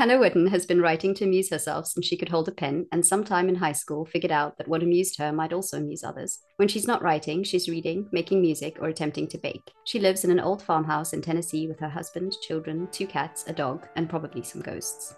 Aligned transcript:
Hannah 0.00 0.16
Whitten 0.16 0.48
has 0.48 0.64
been 0.64 0.80
writing 0.80 1.12
to 1.16 1.24
amuse 1.24 1.50
herself 1.50 1.86
since 1.86 2.06
she 2.06 2.16
could 2.16 2.30
hold 2.30 2.48
a 2.48 2.52
pen, 2.52 2.86
and 2.90 3.06
sometime 3.06 3.50
in 3.50 3.54
high 3.54 3.72
school 3.72 4.06
figured 4.06 4.32
out 4.32 4.56
that 4.56 4.66
what 4.66 4.82
amused 4.82 5.18
her 5.18 5.30
might 5.30 5.52
also 5.52 5.76
amuse 5.76 6.02
others. 6.02 6.38
When 6.56 6.68
she's 6.68 6.86
not 6.86 7.02
writing, 7.02 7.44
she's 7.44 7.68
reading, 7.68 8.08
making 8.10 8.40
music, 8.40 8.78
or 8.80 8.88
attempting 8.88 9.28
to 9.28 9.36
bake. 9.36 9.70
She 9.84 9.98
lives 9.98 10.24
in 10.24 10.30
an 10.30 10.40
old 10.40 10.62
farmhouse 10.62 11.12
in 11.12 11.20
Tennessee 11.20 11.68
with 11.68 11.78
her 11.80 11.88
husband, 11.90 12.34
children, 12.40 12.88
two 12.90 13.06
cats, 13.06 13.44
a 13.46 13.52
dog, 13.52 13.88
and 13.94 14.08
probably 14.08 14.42
some 14.42 14.62
ghosts. 14.62 15.16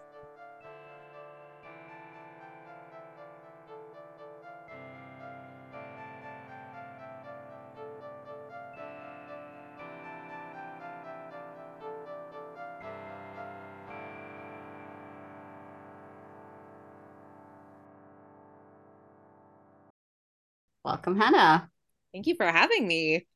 Welcome, 21.05 21.21
Hannah. 21.21 21.69
Thank 22.15 22.29
you 22.29 22.37
for 22.37 22.47
having 22.47 22.87
me. 22.87 23.27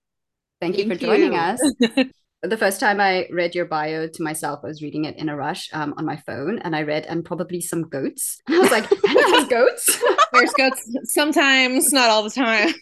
Thank, 0.60 0.78
you 0.78 0.86
for 0.86 0.94
joining 0.94 1.34
us. 1.34 1.58
the 2.42 2.56
first 2.56 2.78
time 2.78 3.00
I 3.00 3.26
read 3.32 3.56
your 3.56 3.64
bio 3.64 4.06
to 4.06 4.22
myself, 4.22 4.60
I 4.62 4.68
was 4.68 4.82
reading 4.82 5.04
it 5.04 5.16
in 5.16 5.28
a 5.28 5.34
rush 5.34 5.68
um, 5.72 5.92
on 5.96 6.04
my 6.06 6.14
phone, 6.14 6.60
and 6.60 6.76
I 6.76 6.82
read 6.82 7.06
and 7.06 7.24
probably 7.24 7.60
some 7.60 7.88
goats. 7.88 8.40
I 8.48 8.60
was 8.60 8.70
like, 8.70 8.84
Hannah 9.04 9.36
has 9.36 9.48
goats. 9.48 10.00
There's 10.32 10.52
goats 10.52 10.88
sometimes, 11.12 11.92
not 11.92 12.08
all 12.08 12.22
the 12.22 12.30
time. 12.30 12.72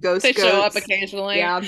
Ghost 0.00 0.22
They 0.24 0.34
goats. 0.34 0.46
show 0.50 0.60
up 0.60 0.76
occasionally. 0.76 1.38
Yeah. 1.38 1.62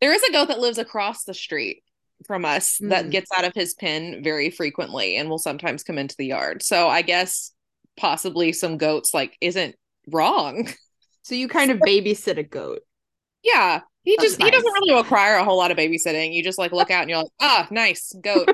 There 0.00 0.14
is 0.14 0.22
a 0.22 0.32
goat 0.32 0.48
that 0.48 0.58
lives 0.58 0.78
across 0.78 1.24
the 1.24 1.34
street 1.34 1.82
from 2.26 2.46
us 2.46 2.78
that 2.78 3.04
Mm. 3.04 3.10
gets 3.10 3.30
out 3.36 3.44
of 3.44 3.52
his 3.54 3.74
pen 3.74 4.22
very 4.24 4.48
frequently 4.48 5.16
and 5.16 5.28
will 5.28 5.36
sometimes 5.38 5.82
come 5.82 5.98
into 5.98 6.14
the 6.16 6.24
yard. 6.26 6.62
So 6.62 6.88
I 6.88 7.02
guess 7.02 7.52
possibly 7.98 8.54
some 8.54 8.78
goats 8.78 9.12
like 9.12 9.36
isn't 9.42 9.74
wrong. 10.10 10.68
So 11.22 11.34
you 11.34 11.48
kind 11.48 11.72
of 11.72 11.78
babysit 11.78 12.38
a 12.38 12.44
goat. 12.44 12.82
Yeah. 13.42 13.80
He 14.04 14.14
That's 14.16 14.30
just 14.36 14.42
he 14.42 14.48
doesn't 14.48 14.72
really 14.72 14.94
require 14.94 15.34
a 15.38 15.44
whole 15.44 15.56
lot 15.58 15.72
of 15.72 15.76
babysitting. 15.76 16.32
You 16.32 16.44
just 16.44 16.56
like 16.56 16.70
look 16.70 16.92
out 16.92 17.00
and 17.02 17.10
you're 17.10 17.18
like, 17.18 17.32
ah, 17.40 17.66
nice 17.72 18.14
goat. 18.22 18.48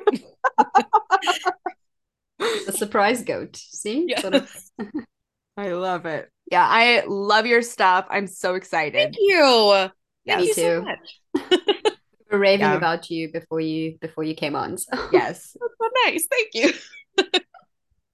a 2.40 2.72
surprise 2.72 3.22
goat. 3.24 3.56
See? 3.56 4.06
Yeah. 4.08 4.20
Sort 4.20 4.34
of. 4.34 4.56
I 5.58 5.72
love 5.72 6.06
it. 6.06 6.30
Yeah, 6.50 6.66
I 6.66 7.04
love 7.06 7.46
your 7.46 7.60
stuff. 7.62 8.06
I'm 8.08 8.26
so 8.26 8.54
excited. 8.54 8.94
Thank 9.12 9.16
you. 9.18 9.38
Yeah, 9.44 9.88
Thank 10.26 10.40
me 10.40 10.46
you 10.48 10.54
so 10.54 10.80
too. 10.80 10.86
much. 10.86 11.52
We 12.30 12.36
were 12.38 12.40
raving 12.44 12.60
Yeah. 12.60 12.76
about 12.78 13.10
you 13.10 13.30
before 13.30 13.60
you 13.60 13.98
before 14.00 14.24
you 14.24 14.34
came 14.34 14.56
on. 14.56 14.78
So. 14.78 14.88
Yes. 15.12 15.54
That's 15.60 15.74
so 15.78 15.88
nice. 16.06 16.26
Thank 16.30 16.54
you. 16.54 17.42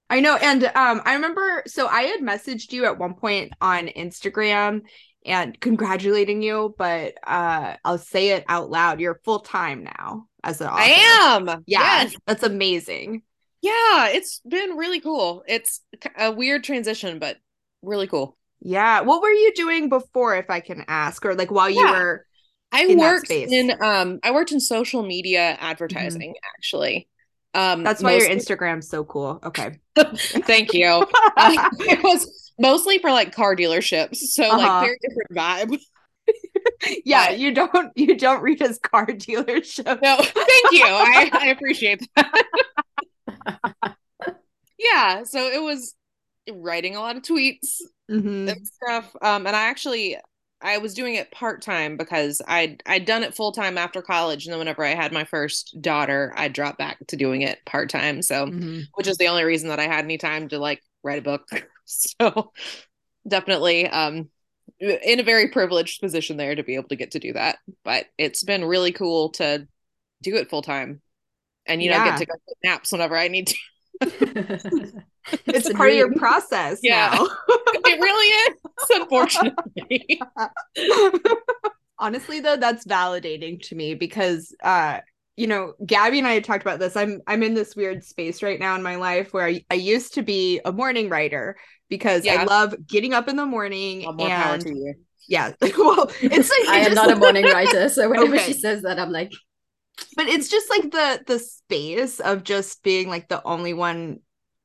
I 0.09 0.19
know. 0.21 0.35
And 0.37 0.63
um, 0.63 1.01
I 1.05 1.13
remember 1.13 1.63
so 1.67 1.87
I 1.87 2.03
had 2.03 2.21
messaged 2.21 2.71
you 2.71 2.85
at 2.85 2.97
one 2.97 3.13
point 3.13 3.53
on 3.61 3.87
Instagram 3.87 4.81
and 5.25 5.59
congratulating 5.59 6.41
you, 6.41 6.73
but 6.77 7.13
uh 7.27 7.75
I'll 7.85 7.97
say 7.97 8.29
it 8.29 8.45
out 8.47 8.69
loud. 8.69 8.99
You're 8.99 9.19
full 9.23 9.39
time 9.39 9.83
now 9.83 10.27
as 10.43 10.61
an 10.61 10.67
author. 10.67 10.79
I 10.81 11.35
am. 11.35 11.47
Yeah, 11.67 12.03
Yes. 12.03 12.15
that's 12.25 12.43
amazing. 12.43 13.23
Yeah, 13.61 14.07
it's 14.07 14.39
been 14.47 14.77
really 14.77 15.01
cool. 15.01 15.43
It's 15.47 15.81
a 16.17 16.31
weird 16.31 16.63
transition, 16.63 17.19
but 17.19 17.37
really 17.81 18.07
cool. 18.07 18.37
Yeah. 18.61 19.01
What 19.01 19.21
were 19.21 19.31
you 19.31 19.53
doing 19.53 19.89
before, 19.89 20.37
if 20.37 20.49
I 20.49 20.61
can 20.61 20.85
ask, 20.87 21.25
or 21.25 21.35
like 21.35 21.51
while 21.51 21.69
you 21.69 21.81
Yeah. 21.85 21.91
were? 21.91 22.25
I 22.71 22.95
worked 22.95 23.25
space. 23.27 23.51
in 23.51 23.71
um 23.81 24.19
I 24.23 24.31
worked 24.31 24.51
in 24.51 24.59
social 24.59 25.03
media 25.03 25.57
advertising 25.59 26.35
actually. 26.55 27.07
Um 27.53 27.83
That's 27.83 28.03
why 28.03 28.13
your 28.15 28.27
Instagram's 28.29 28.87
so 28.89 29.03
cool. 29.03 29.39
Okay. 29.43 29.79
Thank 29.95 30.73
you. 30.73 31.05
Uh, 31.37 31.69
it 31.79 32.03
was 32.03 32.51
mostly 32.59 32.99
for 32.99 33.11
like 33.11 33.33
car 33.33 33.55
dealerships, 33.55 34.17
so 34.17 34.43
Uh-huh. 34.43 34.57
like 34.57 34.81
very 34.85 34.97
different 35.01 35.31
vibe. 35.33 35.79
yeah, 37.05 37.29
you 37.31 37.53
don't 37.53 37.91
you 37.95 38.15
don't 38.17 38.41
read 38.41 38.61
as 38.61 38.77
car 38.79 39.05
dealership. 39.07 40.01
No, 40.01 40.17
thank 40.17 40.71
you. 40.71 40.85
I, 40.85 41.29
I 41.33 41.47
appreciate 41.47 42.07
that. 42.15 42.43
yeah, 44.77 45.23
so 45.23 45.47
it 45.47 45.61
was 45.61 45.95
writing 46.51 46.95
a 46.95 46.99
lot 46.99 47.15
of 47.15 47.23
tweets 47.23 47.81
Mhm. 48.09 48.51
and 48.51 48.67
stuff. 48.67 49.15
Um, 49.21 49.45
and 49.47 49.55
I 49.55 49.63
actually 49.67 50.17
I 50.61 50.77
was 50.79 50.93
doing 50.93 51.15
it 51.15 51.31
part 51.31 51.61
time 51.61 51.97
because 51.97 52.41
I'd 52.47 52.83
I'd 52.85 53.05
done 53.05 53.23
it 53.23 53.35
full 53.35 53.51
time 53.51 53.77
after 53.77 54.01
college, 54.01 54.45
and 54.45 54.51
then 54.53 54.59
whenever 54.59 54.83
I 54.85 54.95
had 54.95 55.13
my 55.13 55.23
first 55.23 55.81
daughter, 55.81 56.33
I 56.35 56.47
dropped 56.49 56.77
back 56.77 56.97
to 57.07 57.15
doing 57.17 57.41
it 57.43 57.63
part 57.65 57.89
time. 57.89 58.21
So, 58.21 58.51
Mhm. 58.51 58.89
which 58.95 59.07
is 59.07 59.17
the 59.17 59.27
only 59.27 59.43
reason 59.45 59.69
that 59.69 59.79
I 59.79 59.87
had 59.87 60.03
any 60.05 60.17
time 60.17 60.49
to 60.49 60.59
like 60.59 60.81
write 61.03 61.19
a 61.19 61.21
book. 61.23 61.47
So, 61.91 62.53
definitely, 63.27 63.87
um, 63.87 64.29
in 64.79 65.19
a 65.19 65.23
very 65.23 65.49
privileged 65.49 66.01
position 66.01 66.37
there 66.37 66.55
to 66.55 66.63
be 66.63 66.75
able 66.75 66.89
to 66.89 66.95
get 66.95 67.11
to 67.11 67.19
do 67.19 67.33
that. 67.33 67.59
But 67.83 68.07
it's 68.17 68.43
been 68.43 68.65
really 68.65 68.91
cool 68.91 69.29
to 69.31 69.67
do 70.23 70.35
it 70.37 70.49
full 70.49 70.61
time, 70.63 71.01
and 71.67 71.83
you 71.83 71.89
know, 71.89 71.99
Yeah. 71.99 72.01
get 72.01 72.17
to 72.17 72.25
go 72.27 72.33
naps 72.63 72.91
whenever 72.91 73.17
I 73.17 73.29
need 73.29 73.47
to. 73.47 73.55
It's 75.45 75.69
a 75.69 75.73
part 75.73 75.89
of 75.91 75.95
your 75.95 76.13
process 76.15 76.79
Yeah. 76.83 77.09
now. 77.13 77.25
it 77.49 77.99
really 77.99 78.53
is, 78.53 78.55
unfortunately. 78.91 80.21
honestly 82.01 82.39
though 82.39 82.55
that's 82.55 82.85
validating 82.85 83.61
to 83.61 83.75
me 83.75 83.93
because 83.93 84.55
uh 84.63 84.99
you 85.35 85.47
know 85.47 85.73
gabby 85.85 86.17
and 86.19 86.27
i 86.27 86.31
had 86.33 86.45
talked 86.45 86.61
about 86.61 86.79
this 86.79 86.95
i'm 86.95 87.19
i'm 87.27 87.43
in 87.43 87.53
this 87.53 87.75
weird 87.75 88.03
space 88.05 88.41
right 88.41 88.57
now 88.59 88.73
in 88.73 88.81
my 88.81 88.95
life 88.95 89.33
where 89.33 89.45
i, 89.45 89.61
I 89.69 89.73
used 89.73 90.13
to 90.13 90.21
be 90.23 90.61
a 90.63 90.71
morning 90.71 91.09
writer 91.09 91.57
because 91.89 92.25
i 92.25 92.43
love 92.45 92.73
getting 92.87 93.13
up 93.13 93.27
in 93.27 93.35
the 93.35 93.45
morning 93.45 94.03
Well, 94.05 94.13
more 94.13 94.29
power 94.29 94.53
and 94.53 94.61
to 94.63 94.69
you. 94.69 94.93
yeah 95.27 95.51
well 95.77 96.09
it's 96.21 96.49
like 96.49 96.69
I 96.69 96.77
am 96.79 96.83
just- 96.85 96.95
not 96.95 97.11
a 97.11 97.17
morning 97.17 97.43
writer, 97.43 97.89
so 97.89 98.09
whenever 98.09 98.35
Okay. 98.35 98.45
she 98.45 98.53
says 98.53 98.83
that, 98.83 98.97
I'm 98.97 99.11
like, 99.11 99.33
but 100.15 100.27
it's 100.27 100.47
just 100.47 100.69
like 100.69 100.91
the 100.91 101.21
the 101.27 101.39
space 101.39 102.21
of 102.21 102.45
just 102.45 102.81
being 102.83 103.09
like 103.09 103.27
the 103.27 103.43
only 103.43 103.73
one 103.73 104.21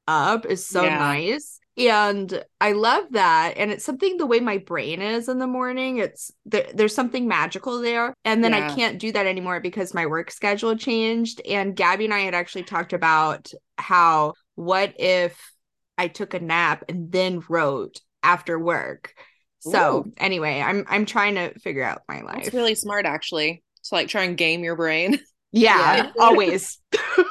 up 0.06 0.46
is 0.46 0.66
so 0.66 0.84
Yeah. 0.84 0.98
nice 0.98 1.58
and 1.76 2.44
i 2.60 2.70
love 2.72 3.04
that 3.10 3.54
and 3.56 3.72
it's 3.72 3.84
something 3.84 4.16
the 4.16 4.26
way 4.26 4.38
my 4.38 4.58
brain 4.58 5.02
is 5.02 5.28
in 5.28 5.38
the 5.40 5.46
morning 5.46 5.98
it's 5.98 6.30
there, 6.46 6.68
there's 6.72 6.94
something 6.94 7.26
magical 7.26 7.80
there 7.80 8.14
and 8.24 8.44
then 8.44 8.54
i 8.54 8.72
can't 8.74 9.00
do 9.00 9.10
that 9.10 9.26
anymore 9.26 9.58
because 9.60 9.92
my 9.92 10.06
work 10.06 10.30
schedule 10.30 10.76
changed 10.76 11.40
and 11.48 11.74
gabby 11.74 12.04
and 12.04 12.14
i 12.14 12.20
had 12.20 12.34
actually 12.34 12.62
talked 12.62 12.92
about 12.92 13.50
how 13.76 14.34
what 14.54 14.94
if 15.00 15.52
i 15.98 16.06
took 16.06 16.34
a 16.34 16.38
nap 16.40 16.84
and 16.88 17.10
then 17.10 17.42
wrote 17.48 18.00
after 18.22 18.56
work 18.56 19.12
so 19.58 20.04
Ooh. 20.06 20.12
anyway 20.18 20.60
i'm 20.60 20.84
i'm 20.88 21.06
trying 21.06 21.34
to 21.34 21.58
figure 21.58 21.82
out 21.82 22.02
my 22.08 22.20
life 22.20 22.44
That's 22.44 22.54
really 22.54 22.74
smart, 22.76 23.04
actually. 23.04 23.64
To 23.86 23.94
like 23.96 24.08
try 24.08 24.22
and 24.22 24.36
game 24.36 24.62
your 24.64 24.76
brain. 24.76 25.18
yeah, 25.52 25.96
Yeah. 26.04 26.12
always 26.18 26.78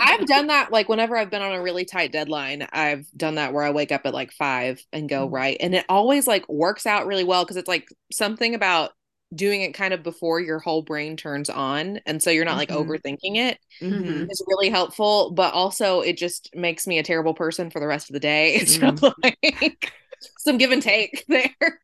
I've 0.00 0.26
done 0.26 0.48
that 0.48 0.72
like 0.72 0.88
whenever 0.88 1.16
I've 1.16 1.30
been 1.30 1.42
on 1.42 1.52
a 1.52 1.62
really 1.62 1.84
tight 1.84 2.12
deadline. 2.12 2.66
I've 2.72 3.06
done 3.16 3.36
that 3.36 3.52
where 3.52 3.62
I 3.64 3.70
wake 3.70 3.92
up 3.92 4.02
at 4.04 4.14
like 4.14 4.32
five 4.32 4.82
and 4.92 5.08
go 5.08 5.26
Mhm. 5.26 5.30
right, 5.30 5.56
and 5.60 5.74
it 5.74 5.84
always 5.88 6.26
like 6.26 6.48
works 6.48 6.86
out 6.86 7.06
really 7.06 7.24
well 7.24 7.44
because 7.44 7.56
it's 7.56 7.68
like 7.68 7.88
something 8.12 8.54
about 8.54 8.92
doing 9.34 9.62
it 9.62 9.74
kind 9.74 9.94
of 9.94 10.02
before 10.02 10.40
your 10.40 10.58
whole 10.58 10.82
brain 10.82 11.16
turns 11.16 11.48
on, 11.50 12.00
and 12.06 12.22
so 12.22 12.30
you're 12.30 12.44
not 12.44 12.56
like 12.58 12.70
Mhm. 12.70 12.70
overthinking 12.70 13.36
it. 13.36 13.58
Mhm. 13.82 14.26
It's 14.28 14.42
really 14.46 14.70
helpful, 14.70 15.32
but 15.32 15.54
also 15.54 16.00
it 16.00 16.16
just 16.18 16.50
makes 16.54 16.86
me 16.86 16.98
a 16.98 17.02
terrible 17.02 17.34
person 17.34 17.70
for 17.70 17.80
the 17.80 17.86
rest 17.86 18.10
of 18.10 18.14
the 18.14 18.20
day. 18.20 18.54
It's 18.60 18.78
Mm. 18.80 19.04
like 19.22 19.92
some 20.38 20.58
give 20.58 20.72
and 20.72 20.82
take 20.82 21.24
there. 21.28 21.80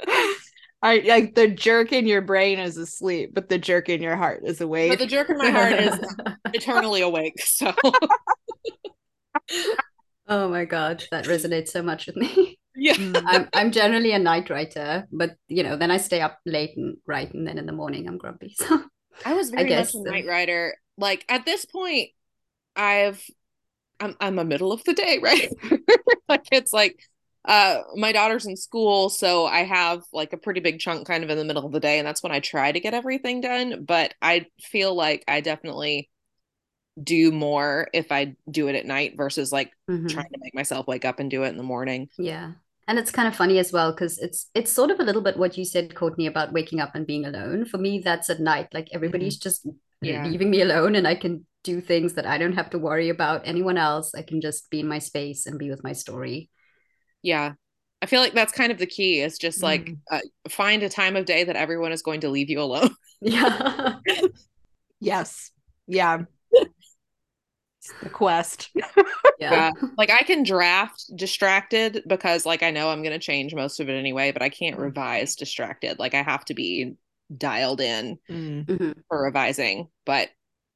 I 0.82 0.98
like 1.06 1.34
the 1.34 1.48
jerk 1.48 1.92
in 1.92 2.06
your 2.06 2.20
brain 2.20 2.58
is 2.58 2.76
asleep, 2.76 3.30
but 3.32 3.48
the 3.48 3.58
jerk 3.58 3.88
in 3.88 4.02
your 4.02 4.16
heart 4.16 4.42
is 4.44 4.60
awake. 4.60 4.90
But 4.90 4.98
the 4.98 5.06
jerk 5.06 5.30
in 5.30 5.38
my 5.38 5.50
heart 5.50 5.72
is 5.72 5.98
eternally 6.52 7.00
awake. 7.00 7.40
So 7.40 7.74
oh 10.28 10.48
my 10.48 10.64
god, 10.64 11.04
that 11.10 11.24
resonates 11.24 11.68
so 11.68 11.82
much 11.82 12.06
with 12.06 12.16
me. 12.16 12.58
yeah. 12.74 12.94
Mm. 12.94 13.22
I'm 13.26 13.48
I'm 13.54 13.72
generally 13.72 14.12
a 14.12 14.18
night 14.18 14.50
writer, 14.50 15.06
but 15.10 15.36
you 15.48 15.62
know, 15.62 15.76
then 15.76 15.90
I 15.90 15.96
stay 15.96 16.20
up 16.20 16.38
late 16.44 16.76
and 16.76 16.98
write, 17.06 17.32
and 17.32 17.46
then 17.46 17.58
in 17.58 17.66
the 17.66 17.72
morning 17.72 18.06
I'm 18.06 18.18
grumpy. 18.18 18.54
So 18.56 18.84
I 19.24 19.32
was 19.34 19.52
I 19.52 19.56
very 19.56 19.68
guess 19.68 19.94
much 19.94 20.06
a 20.06 20.10
night 20.10 20.26
writer. 20.26 20.76
Like 20.98 21.24
at 21.28 21.46
this 21.46 21.64
point, 21.64 22.10
I've 22.76 23.24
I'm 23.98 24.14
I'm 24.20 24.38
a 24.38 24.44
middle 24.44 24.72
of 24.72 24.84
the 24.84 24.92
day, 24.94 25.20
right? 25.22 25.50
like 26.28 26.46
it's 26.52 26.72
like 26.72 27.00
uh 27.46 27.82
my 27.94 28.12
daughter's 28.12 28.46
in 28.46 28.56
school, 28.56 29.08
so 29.08 29.46
I 29.46 29.64
have 29.64 30.02
like 30.12 30.32
a 30.32 30.36
pretty 30.38 30.60
big 30.60 30.80
chunk 30.80 31.06
kind 31.06 31.24
of 31.24 31.30
in 31.30 31.38
the 31.38 31.44
middle 31.44 31.64
of 31.66 31.72
the 31.72 31.80
day, 31.80 31.98
and 31.98 32.06
that's 32.06 32.22
when 32.22 32.32
I 32.32 32.40
try 32.40 32.72
to 32.72 32.80
get 32.80 32.94
everything 32.94 33.40
done. 33.40 33.84
But 33.84 34.14
I 34.20 34.46
feel 34.60 34.94
like 34.94 35.24
I 35.28 35.40
definitely 35.40 36.10
do 37.02 37.30
more 37.30 37.88
if 37.92 38.10
I 38.10 38.36
do 38.50 38.68
it 38.68 38.74
at 38.74 38.86
night 38.86 39.16
versus 39.16 39.52
like 39.52 39.70
Mhm. 39.88 40.08
trying 40.08 40.30
to 40.32 40.38
make 40.40 40.54
myself 40.54 40.86
wake 40.86 41.04
up 41.04 41.20
and 41.20 41.30
do 41.30 41.44
it 41.44 41.48
in 41.48 41.56
the 41.58 41.62
morning. 41.62 42.08
Yeah. 42.18 42.52
And 42.88 42.98
it's 42.98 43.10
kind 43.10 43.28
of 43.28 43.36
funny 43.36 43.58
as 43.58 43.72
well 43.72 43.92
because 43.92 44.18
it's 44.18 44.48
it's 44.54 44.72
sort 44.72 44.90
of 44.90 45.00
a 45.00 45.04
little 45.04 45.22
bit 45.22 45.36
what 45.36 45.58
you 45.58 45.64
said, 45.64 45.94
Courtney, 45.94 46.26
about 46.26 46.52
waking 46.52 46.80
up 46.80 46.94
and 46.94 47.06
being 47.06 47.24
alone. 47.26 47.64
For 47.64 47.78
me, 47.78 47.98
that's 47.98 48.30
at 48.30 48.40
night. 48.40 48.68
Like 48.72 48.88
everybody's 48.92 49.36
just 49.36 49.66
Yeah. 50.00 50.26
leaving 50.26 50.50
me 50.50 50.62
alone 50.62 50.94
and 50.94 51.06
I 51.06 51.16
can 51.16 51.46
do 51.64 51.80
things 51.80 52.14
that 52.14 52.26
I 52.26 52.38
don't 52.38 52.54
have 52.54 52.70
to 52.70 52.78
worry 52.78 53.08
about 53.08 53.42
anyone 53.44 53.76
else. 53.76 54.14
I 54.14 54.22
can 54.22 54.40
just 54.40 54.70
be 54.70 54.80
in 54.80 54.88
my 54.88 55.00
space 55.00 55.46
and 55.46 55.58
be 55.58 55.68
with 55.68 55.82
my 55.82 55.92
story. 55.92 56.48
Yeah. 57.26 57.54
I 58.00 58.06
feel 58.06 58.20
like 58.20 58.34
that's 58.34 58.52
kind 58.52 58.70
of 58.70 58.78
the 58.78 58.86
key 58.86 59.20
is 59.20 59.36
just 59.36 59.64
like 59.64 59.86
mm. 59.86 59.98
uh, 60.10 60.20
find 60.48 60.84
a 60.84 60.88
time 60.88 61.16
of 61.16 61.24
day 61.24 61.42
that 61.42 61.56
everyone 61.56 61.90
is 61.90 62.02
going 62.02 62.20
to 62.20 62.28
leave 62.28 62.48
you 62.48 62.60
alone. 62.60 62.90
Yeah. 63.22 63.94
yes. 65.00 65.50
Yeah. 65.86 66.24
the 66.52 68.10
quest. 68.10 68.68
yeah. 68.74 68.90
yeah. 69.40 69.70
Like 69.96 70.10
I 70.10 70.22
can 70.22 70.42
draft 70.42 71.02
distracted 71.16 72.02
because 72.06 72.44
like 72.44 72.62
I 72.62 72.70
know 72.70 72.90
I'm 72.90 73.02
going 73.02 73.18
to 73.18 73.18
change 73.18 73.54
most 73.54 73.80
of 73.80 73.88
it 73.88 73.98
anyway, 73.98 74.32
but 74.32 74.42
I 74.42 74.50
can't 74.50 74.76
mm. 74.76 74.82
revise 74.82 75.34
distracted. 75.34 75.98
Like 75.98 76.12
I 76.12 76.22
have 76.22 76.44
to 76.44 76.54
be 76.54 76.96
dialed 77.34 77.80
in 77.80 78.18
mm. 78.30 78.66
mm-hmm. 78.66 78.92
for 79.08 79.22
revising. 79.22 79.88
But 80.04 80.28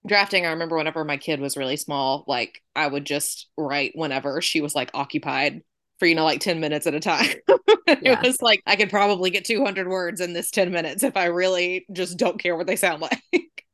drafting, 0.07 0.47
I 0.47 0.53
remember 0.53 0.79
whenever 0.79 1.05
my 1.05 1.19
kid 1.19 1.41
was 1.41 1.59
really 1.59 1.77
small, 1.77 2.25
like 2.27 2.63
I 2.75 2.87
would 2.87 3.05
just 3.05 3.49
write 3.59 3.93
whenever 3.95 4.41
she 4.41 4.63
was 4.63 4.75
like 4.75 4.91
occupied 4.95 5.63
for 6.01 6.07
you 6.07 6.15
know 6.17 6.25
like 6.25 6.41
10 6.41 6.59
minutes 6.59 6.87
at 6.87 6.95
a 6.95 6.99
time 6.99 7.29
yeah. 7.87 8.19
it 8.19 8.23
was 8.23 8.43
like 8.43 8.63
i 8.67 8.75
could 8.75 8.91
probably 8.91 9.31
get 9.31 9.45
200 9.45 9.87
words 9.87 10.21
in 10.21 10.33
this 10.33 10.51
10 10.51 10.73
minutes 10.73 11.05
if 11.05 11.17
i 11.17 11.27
really 11.27 11.87
just 11.93 12.19
don't 12.19 12.41
care 12.41 12.57
what 12.57 12.67
they 12.67 12.75
sound 12.75 13.01
like 13.33 13.65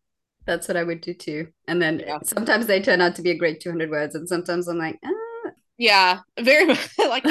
that's 0.44 0.68
what 0.68 0.76
i 0.76 0.82
would 0.82 1.00
do 1.00 1.14
too 1.14 1.46
and 1.68 1.80
then 1.80 2.00
yeah. 2.00 2.18
sometimes 2.24 2.66
they 2.66 2.82
turn 2.82 3.00
out 3.00 3.14
to 3.14 3.22
be 3.22 3.30
a 3.30 3.38
great 3.38 3.60
200 3.60 3.88
words 3.88 4.14
and 4.14 4.28
sometimes 4.28 4.68
i'm 4.68 4.76
like 4.76 4.98
ah. 5.04 5.50
yeah 5.78 6.18
very 6.40 6.64
much 6.66 6.90
like 6.98 7.24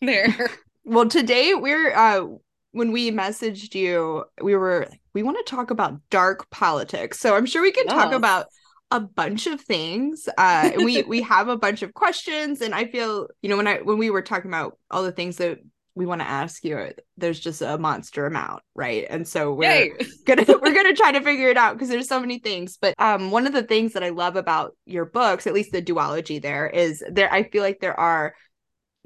there 0.00 0.50
well 0.84 1.06
today 1.06 1.54
we're 1.54 1.94
uh 1.94 2.26
when 2.72 2.90
we 2.90 3.10
messaged 3.10 3.74
you 3.74 4.24
we 4.42 4.56
were 4.56 4.86
like 4.90 5.00
we 5.14 5.22
want 5.22 5.36
to 5.36 5.50
talk 5.50 5.70
about 5.70 6.00
dark 6.10 6.48
politics 6.50 7.20
so 7.20 7.36
i'm 7.36 7.46
sure 7.46 7.60
we 7.60 7.72
can 7.72 7.84
yes. 7.86 7.94
talk 7.94 8.12
about 8.12 8.46
a 8.90 9.00
bunch 9.00 9.46
of 9.46 9.60
things. 9.60 10.28
Uh, 10.38 10.70
we 10.76 11.02
we 11.08 11.22
have 11.22 11.48
a 11.48 11.56
bunch 11.56 11.82
of 11.82 11.94
questions, 11.94 12.60
and 12.60 12.74
I 12.74 12.86
feel 12.86 13.28
you 13.42 13.48
know 13.48 13.56
when 13.56 13.68
I 13.68 13.78
when 13.78 13.98
we 13.98 14.10
were 14.10 14.22
talking 14.22 14.50
about 14.50 14.78
all 14.90 15.02
the 15.02 15.12
things 15.12 15.36
that 15.36 15.58
we 15.94 16.06
want 16.06 16.20
to 16.20 16.28
ask 16.28 16.64
you, 16.64 16.92
there's 17.16 17.40
just 17.40 17.60
a 17.60 17.76
monster 17.76 18.24
amount, 18.24 18.62
right? 18.74 19.04
And 19.10 19.26
so 19.26 19.52
we're 19.52 19.70
Yay. 19.70 19.92
gonna 20.26 20.44
we're 20.46 20.74
gonna 20.74 20.94
try 20.94 21.12
to 21.12 21.20
figure 21.20 21.48
it 21.48 21.56
out 21.56 21.74
because 21.74 21.88
there's 21.88 22.08
so 22.08 22.20
many 22.20 22.38
things. 22.38 22.78
But 22.80 22.94
um, 22.98 23.30
one 23.30 23.46
of 23.46 23.52
the 23.52 23.64
things 23.64 23.92
that 23.92 24.04
I 24.04 24.10
love 24.10 24.36
about 24.36 24.76
your 24.86 25.04
books, 25.04 25.46
at 25.46 25.54
least 25.54 25.72
the 25.72 25.82
duology, 25.82 26.40
there 26.40 26.68
is 26.68 27.02
there. 27.10 27.32
I 27.32 27.42
feel 27.42 27.62
like 27.62 27.80
there 27.80 27.98
are 27.98 28.34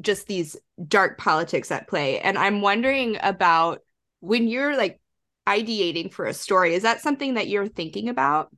just 0.00 0.26
these 0.26 0.56
dark 0.86 1.18
politics 1.18 1.70
at 1.70 1.88
play, 1.88 2.20
and 2.20 2.36
I'm 2.38 2.60
wondering 2.60 3.16
about 3.22 3.80
when 4.20 4.46
you're 4.46 4.76
like 4.76 5.00
ideating 5.48 6.12
for 6.12 6.26
a 6.26 6.34
story. 6.34 6.74
Is 6.74 6.82
that 6.82 7.00
something 7.00 7.34
that 7.34 7.48
you're 7.48 7.68
thinking 7.68 8.08
about? 8.08 8.50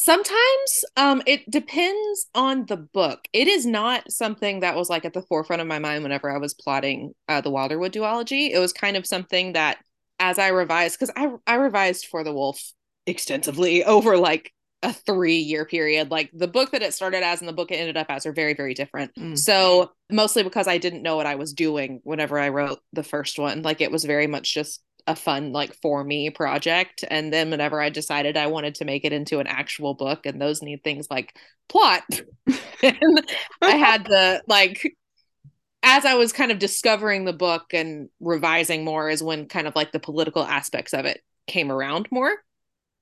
Sometimes 0.00 0.84
um 0.96 1.22
it 1.26 1.48
depends 1.50 2.26
on 2.34 2.64
the 2.66 2.76
book. 2.78 3.28
It 3.34 3.48
is 3.48 3.66
not 3.66 4.10
something 4.10 4.60
that 4.60 4.74
was 4.74 4.88
like 4.88 5.04
at 5.04 5.12
the 5.12 5.22
forefront 5.22 5.60
of 5.60 5.68
my 5.68 5.78
mind 5.78 6.02
whenever 6.02 6.30
i 6.30 6.38
was 6.38 6.54
plotting 6.54 7.12
uh, 7.28 7.42
the 7.42 7.50
wilderwood 7.50 7.92
duology. 7.92 8.50
It 8.50 8.58
was 8.58 8.72
kind 8.72 8.96
of 8.96 9.06
something 9.06 9.52
that 9.52 9.78
as 10.18 10.38
i 10.38 10.48
revised 10.48 10.98
because 10.98 11.12
i 11.16 11.28
i 11.46 11.56
revised 11.56 12.06
for 12.06 12.24
the 12.24 12.32
wolf 12.32 12.72
extensively 13.06 13.84
over 13.96 14.16
like 14.16 14.52
a 14.82 14.94
three 14.94 15.36
year 15.36 15.66
period. 15.66 16.10
Like 16.10 16.30
the 16.32 16.48
book 16.48 16.70
that 16.70 16.82
it 16.82 16.94
started 16.94 17.22
as 17.22 17.40
and 17.40 17.48
the 17.48 17.52
book 17.52 17.70
it 17.70 17.76
ended 17.76 17.98
up 17.98 18.06
as 18.08 18.24
are 18.24 18.32
very 18.32 18.54
very 18.54 18.72
different. 18.72 19.14
Mm. 19.16 19.36
so 19.38 19.92
mostly 20.10 20.42
because 20.42 20.66
i 20.66 20.78
didn't 20.78 21.02
know 21.02 21.16
what 21.16 21.26
i 21.26 21.34
was 21.34 21.52
doing 21.52 22.00
whenever 22.04 22.38
i 22.38 22.48
wrote 22.48 22.80
the 22.94 23.02
first 23.02 23.38
one. 23.38 23.60
Like 23.60 23.82
it 23.82 23.92
was 23.92 24.04
very 24.04 24.26
much 24.26 24.54
just 24.54 24.82
a 25.10 25.16
fun 25.16 25.52
like 25.52 25.74
for 25.82 26.04
me 26.04 26.30
project 26.30 27.04
and 27.10 27.32
then 27.32 27.50
whenever 27.50 27.80
i 27.80 27.90
decided 27.90 28.36
i 28.36 28.46
wanted 28.46 28.74
to 28.76 28.84
make 28.84 29.04
it 29.04 29.12
into 29.12 29.40
an 29.40 29.46
actual 29.46 29.92
book 29.92 30.24
and 30.24 30.40
those 30.40 30.62
need 30.62 30.82
things 30.84 31.08
like 31.10 31.36
plot 31.68 32.02
i 32.82 33.72
had 33.76 34.04
the 34.04 34.40
like 34.46 34.96
as 35.82 36.04
i 36.04 36.14
was 36.14 36.32
kind 36.32 36.52
of 36.52 36.58
discovering 36.58 37.24
the 37.24 37.32
book 37.32 37.74
and 37.74 38.08
revising 38.20 38.84
more 38.84 39.10
is 39.10 39.22
when 39.22 39.46
kind 39.46 39.66
of 39.66 39.74
like 39.74 39.90
the 39.90 40.00
political 40.00 40.44
aspects 40.44 40.94
of 40.94 41.04
it 41.04 41.20
came 41.46 41.72
around 41.72 42.06
more 42.12 42.32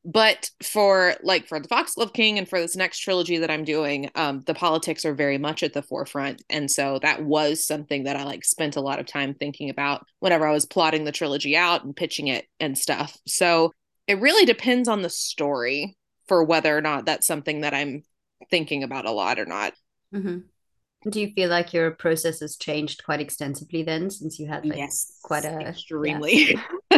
but 0.05 0.51
for 0.63 1.15
like 1.23 1.47
for 1.49 1.59
the 1.59 1.69
foxglove 1.69 2.13
king 2.13 2.39
and 2.39 2.49
for 2.49 2.61
this 2.61 2.77
next 2.77 3.01
trilogy 3.01 3.39
that 3.39 3.51
i'm 3.51 3.65
doing 3.65 4.11
um 4.15 4.43
the 4.47 4.55
politics 4.55 5.05
are 5.05 5.15
very 5.15 5.39
much 5.39 5.63
at 5.63 5.73
the 5.73 5.83
forefront. 5.83 6.43
And 6.49 6.71
so 6.71 6.99
that 7.03 7.25
was 7.25 7.67
something 7.67 8.05
that 8.05 8.17
i 8.17 8.25
like 8.25 8.45
spent 8.45 8.77
a 8.77 8.81
lot 8.81 9.01
of 9.01 9.07
time 9.07 9.35
thinking 9.35 9.71
about 9.71 10.07
whenever 10.21 10.47
i 10.47 10.53
was 10.53 10.67
plotting 10.67 11.05
the 11.05 11.13
trilogy 11.13 11.57
out 11.57 11.85
and 11.85 11.97
pitching 11.97 12.29
it 12.29 12.47
and 12.61 12.79
stuff. 12.79 13.17
So 13.27 13.73
it 14.07 14.21
really 14.21 14.47
depends 14.47 14.89
on 14.89 15.03
the 15.03 15.11
story 15.11 15.97
for 16.27 16.45
whether 16.45 16.77
or 16.77 16.81
not 16.81 17.05
that's 17.05 17.27
something 17.27 17.63
that 17.63 17.75
i'm 17.75 18.03
thinking 18.51 18.83
about 18.85 19.07
a 19.07 19.11
lot 19.11 19.39
or 19.39 19.47
not. 19.47 19.75
Mm-hmm. 20.15 21.11
do 21.11 21.21
you 21.21 21.33
feel 21.33 21.51
like 21.51 21.75
your 21.75 21.91
process 21.91 22.41
has 22.41 22.57
changed 22.57 23.05
quite 23.05 23.21
extensively 23.21 23.83
then 23.83 24.11
since 24.11 24.39
you 24.39 24.47
had 24.47 24.65
like 24.65 24.79
yes, 24.79 25.19
quite 25.23 25.45
a 25.45 25.59
extremely. 25.61 26.57
yeah. 26.91 26.98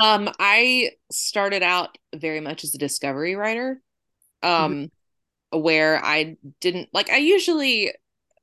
Um, 0.00 0.28
I 0.38 0.92
started 1.10 1.62
out 1.62 1.96
very 2.14 2.40
much 2.40 2.64
as 2.64 2.74
a 2.74 2.78
discovery 2.78 3.34
writer, 3.34 3.80
um, 4.42 4.90
mm-hmm. 5.52 5.60
where 5.60 6.04
I 6.04 6.36
didn't 6.60 6.88
like. 6.92 7.10
I 7.10 7.18
usually 7.18 7.92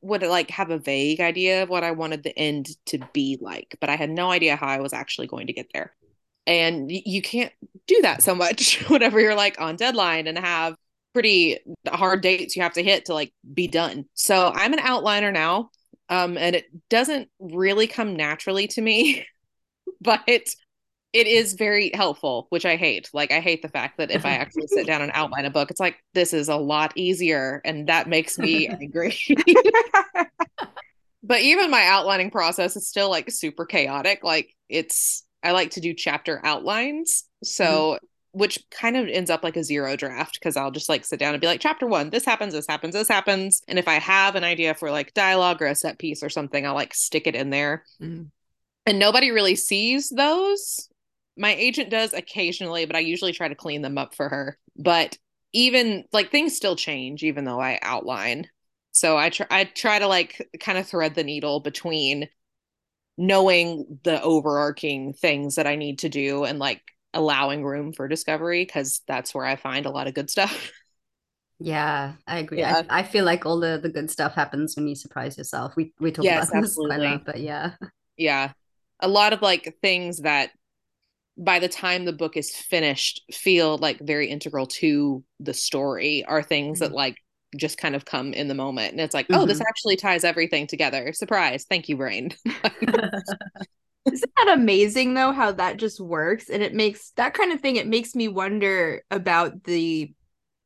would 0.01 0.21
like 0.23 0.49
have 0.51 0.69
a 0.69 0.77
vague 0.77 1.19
idea 1.19 1.63
of 1.63 1.69
what 1.69 1.83
I 1.83 1.91
wanted 1.91 2.23
the 2.23 2.37
end 2.37 2.69
to 2.87 2.99
be 3.13 3.37
like, 3.41 3.75
but 3.81 3.89
I 3.89 3.95
had 3.95 4.09
no 4.09 4.31
idea 4.31 4.55
how 4.55 4.67
I 4.67 4.79
was 4.79 4.93
actually 4.93 5.27
going 5.27 5.47
to 5.47 5.53
get 5.53 5.67
there. 5.73 5.93
And 6.47 6.89
you 6.89 7.21
can't 7.21 7.51
do 7.85 8.01
that 8.01 8.23
so 8.23 8.33
much 8.33 8.81
whenever 8.89 9.19
you're 9.19 9.35
like 9.35 9.59
on 9.59 9.75
deadline 9.75 10.27
and 10.27 10.37
have 10.37 10.75
pretty 11.13 11.57
hard 11.87 12.21
dates 12.21 12.55
you 12.55 12.61
have 12.61 12.73
to 12.73 12.83
hit 12.83 13.05
to 13.05 13.13
like 13.13 13.33
be 13.53 13.67
done. 13.67 14.05
So 14.13 14.51
I'm 14.53 14.73
an 14.73 14.79
outliner 14.79 15.33
now. 15.33 15.69
Um, 16.07 16.37
and 16.37 16.55
it 16.55 16.65
doesn't 16.89 17.29
really 17.39 17.85
come 17.85 18.15
naturally 18.15 18.67
to 18.69 18.81
me, 18.81 19.27
but 20.01 20.21
it 21.11 21.27
is 21.27 21.53
very 21.53 21.91
helpful, 21.93 22.47
which 22.49 22.65
I 22.65 22.75
hate. 22.75 23.09
Like 23.13 23.31
I 23.31 23.39
hate 23.39 23.61
the 23.61 23.69
fact 23.69 23.97
that 23.97 24.11
if 24.11 24.25
I 24.25 24.31
actually 24.35 24.67
sit 24.67 24.85
down 24.85 25.01
and 25.01 25.11
outline 25.13 25.45
a 25.45 25.49
book, 25.49 25.71
it's 25.71 25.79
like 25.79 25.97
this 26.13 26.33
is 26.33 26.49
a 26.49 26.55
lot 26.55 26.93
easier 26.95 27.61
and 27.65 27.87
that 27.87 28.07
makes 28.07 28.37
me 28.37 28.67
angry. 28.81 29.17
but 31.23 31.41
even 31.41 31.71
my 31.71 31.85
outlining 31.85 32.31
process 32.31 32.75
is 32.75 32.87
still 32.87 33.09
like 33.09 33.31
super 33.31 33.65
chaotic. 33.65 34.23
Like 34.23 34.55
it's 34.67 35.25
I 35.41 35.51
like 35.51 35.71
to 35.71 35.81
do 35.81 35.93
chapter 35.93 36.41
outlines. 36.43 37.23
So 37.43 37.65
mm-hmm. 37.65 38.39
which 38.39 38.59
kind 38.69 38.95
of 38.95 39.07
ends 39.07 39.31
up 39.31 39.43
like 39.43 39.57
a 39.57 39.63
zero 39.63 39.95
draft 39.95 40.35
because 40.39 40.57
I'll 40.57 40.71
just 40.71 40.89
like 40.89 41.05
sit 41.05 41.19
down 41.19 41.33
and 41.33 41.41
be 41.41 41.47
like 41.47 41.61
chapter 41.61 41.87
1 41.87 42.09
this 42.09 42.25
happens 42.25 42.53
this 42.53 42.67
happens 42.67 42.93
this 42.93 43.07
happens 43.07 43.61
and 43.67 43.79
if 43.79 43.87
I 43.87 43.93
have 43.93 44.35
an 44.35 44.43
idea 44.43 44.75
for 44.75 44.91
like 44.91 45.13
dialogue 45.13 45.61
or 45.61 45.67
a 45.67 45.75
set 45.75 45.97
piece 45.97 46.21
or 46.21 46.29
something 46.29 46.67
I'll 46.67 46.75
like 46.75 46.93
stick 46.93 47.25
it 47.25 47.35
in 47.35 47.49
there. 47.49 47.85
Mm-hmm 48.01 48.25
and 48.89 48.97
nobody 48.97 49.29
really 49.29 49.55
sees 49.55 50.09
those 50.09 50.89
my 51.39 51.55
agent 51.55 51.89
does 51.89 52.13
occasionally, 52.13 52.85
but 52.85 52.97
I 52.97 52.99
usually 52.99 53.31
try 53.31 53.47
to 53.47 53.55
clean 53.55 53.81
them 53.81 53.97
up 53.97 54.13
for 54.13 54.27
her. 54.27 54.59
But 54.75 55.17
even 55.53 56.03
like 56.11 56.29
things 56.29 56.55
still 56.55 56.75
change, 56.75 57.23
even 57.23 57.45
though 57.45 57.59
I 57.59 57.79
outline. 57.81 58.47
So 58.91 59.17
I 59.17 59.29
try 59.29 59.47
I 59.49 59.63
try 59.63 59.99
to 59.99 60.07
like 60.07 60.49
kind 60.59 60.77
of 60.77 60.87
thread 60.87 61.15
the 61.15 61.23
needle 61.23 61.61
between 61.61 62.27
knowing 63.17 63.99
the 64.03 64.21
overarching 64.21 65.13
things 65.13 65.55
that 65.55 65.67
I 65.67 65.75
need 65.75 65.99
to 65.99 66.09
do 66.09 66.43
and 66.43 66.59
like 66.59 66.81
allowing 67.13 67.63
room 67.63 67.93
for 67.93 68.07
discovery 68.07 68.65
because 68.65 69.01
that's 69.07 69.33
where 69.33 69.45
I 69.45 69.55
find 69.55 69.85
a 69.85 69.91
lot 69.91 70.07
of 70.07 70.13
good 70.13 70.29
stuff. 70.29 70.71
Yeah, 71.61 72.13
I 72.25 72.39
agree. 72.39 72.59
Yeah. 72.59 72.83
I, 72.89 72.99
I, 72.99 73.03
feel 73.03 73.25
like 73.25 73.45
all 73.45 73.59
the 73.59 73.77
the 73.83 73.89
good 73.89 74.09
stuff 74.09 74.33
happens 74.33 74.77
when 74.77 74.87
you 74.87 74.95
surprise 74.95 75.37
yourself. 75.37 75.75
We 75.75 75.91
we 75.99 76.09
talk 76.09 76.23
yes, 76.23 76.49
about 76.49 76.61
this 76.61 76.75
quite 76.75 76.97
a 76.97 77.03
lot, 77.03 77.25
but 77.25 77.41
yeah. 77.41 77.73
Yeah. 78.15 78.53
A 79.01 79.09
lot 79.09 79.33
of 79.33 79.41
like 79.41 79.77
things 79.81 80.19
that 80.19 80.51
by 81.39 81.57
the 81.57 81.69
time 81.69 82.03
the 82.03 82.13
book 82.13 82.35
is 82.35 82.53
finished 82.53 83.23
feel 83.31 83.77
like 83.77 83.97
very 84.01 84.29
integral 84.29 84.67
to 84.67 85.23
the 85.39 85.53
story 85.53 86.23
are 86.25 86.43
things 86.43 86.79
mm-hmm. 86.79 86.91
that 86.91 86.95
like 86.95 87.15
just 87.57 87.77
kind 87.77 87.95
of 87.95 88.05
come 88.05 88.33
in 88.33 88.47
the 88.47 88.53
moment 88.53 88.91
and 88.91 89.01
it's 89.01 89.13
like 89.13 89.27
mm-hmm. 89.27 89.41
oh 89.41 89.45
this 89.45 89.57
mm-hmm. 89.57 89.67
actually 89.67 89.95
ties 89.95 90.23
everything 90.23 90.67
together 90.67 91.13
surprise 91.13 91.65
thank 91.69 91.87
you 91.89 91.95
brain 91.95 92.29
isn't 94.05 94.31
that 94.37 94.53
amazing 94.53 95.13
though 95.13 95.31
how 95.31 95.51
that 95.51 95.77
just 95.77 95.99
works 95.99 96.49
and 96.49 96.61
it 96.61 96.73
makes 96.73 97.11
that 97.11 97.33
kind 97.33 97.51
of 97.51 97.61
thing 97.61 97.77
it 97.77 97.87
makes 97.87 98.13
me 98.13 98.27
wonder 98.27 99.01
about 99.09 99.63
the 99.63 100.13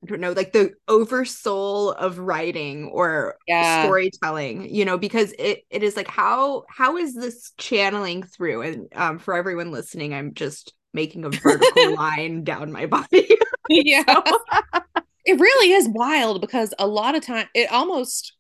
I 0.04 0.06
don't 0.06 0.20
know, 0.20 0.34
like 0.34 0.52
the 0.52 0.74
oversoul 0.90 1.92
of 1.94 2.20
writing 2.20 2.90
or 2.90 3.36
yeah. 3.48 3.84
storytelling, 3.86 4.74
you 4.74 4.84
know, 4.84 4.98
because 4.98 5.34
it 5.40 5.64
it 5.70 5.82
is 5.82 5.96
like 5.96 6.10
how 6.10 6.66
how 6.70 6.98
is 6.98 7.16
this 7.16 7.52
channeling 7.58 8.24
through? 8.24 8.62
And 8.64 8.88
um, 8.96 9.20
for 9.20 9.34
everyone 9.34 9.72
listening, 9.72 10.14
I'm 10.14 10.34
just 10.34 10.74
making 10.94 11.24
a 11.24 11.30
vertical 11.30 11.96
line 11.96 12.44
down 12.44 12.72
my 12.72 12.86
body. 12.86 13.30
yeah. 13.70 14.04
it 15.26 15.40
really 15.40 15.72
is 15.72 15.88
wild 15.88 16.42
because 16.42 16.74
a 16.78 16.88
lot 16.88 17.16
of 17.16 17.26
time 17.26 17.48
it 17.54 17.72
almost 17.72 18.36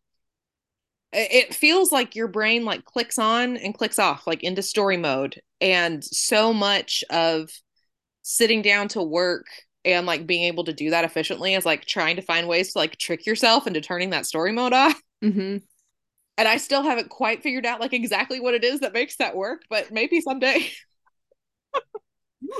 it 1.15 1.53
feels 1.53 1.91
like 1.91 2.15
your 2.15 2.27
brain 2.27 2.65
like 2.65 2.83
clicks 2.85 3.19
on 3.19 3.55
and 3.57 3.77
clicks 3.77 3.99
off 3.99 4.25
like 4.25 4.43
into 4.43 4.63
story 4.63 4.97
mode 4.97 5.39
and 5.61 6.03
so 6.03 6.51
much 6.51 7.03
of 7.11 7.49
sitting 8.23 8.63
down 8.63 8.87
to 8.87 9.01
work 9.01 9.45
and 9.85 10.05
like 10.05 10.25
being 10.25 10.43
able 10.45 10.63
to 10.65 10.73
do 10.73 10.89
that 10.91 11.05
efficiently 11.05 11.53
is 11.55 11.65
like 11.65 11.85
trying 11.85 12.15
to 12.15 12.21
find 12.21 12.47
ways 12.47 12.73
to 12.73 12.79
like 12.79 12.97
trick 12.97 13.25
yourself 13.25 13.67
into 13.67 13.81
turning 13.81 14.11
that 14.11 14.25
story 14.25 14.51
mode 14.51 14.73
off. 14.73 14.99
Mm-hmm. 15.23 15.57
And 16.37 16.47
I 16.47 16.57
still 16.57 16.83
haven't 16.83 17.09
quite 17.09 17.43
figured 17.43 17.65
out 17.65 17.79
like 17.79 17.93
exactly 17.93 18.39
what 18.39 18.53
it 18.55 18.63
is 18.63 18.79
that 18.79 18.93
makes 18.93 19.17
that 19.17 19.35
work, 19.35 19.63
but 19.69 19.91
maybe 19.91 20.21
someday. 20.21 20.71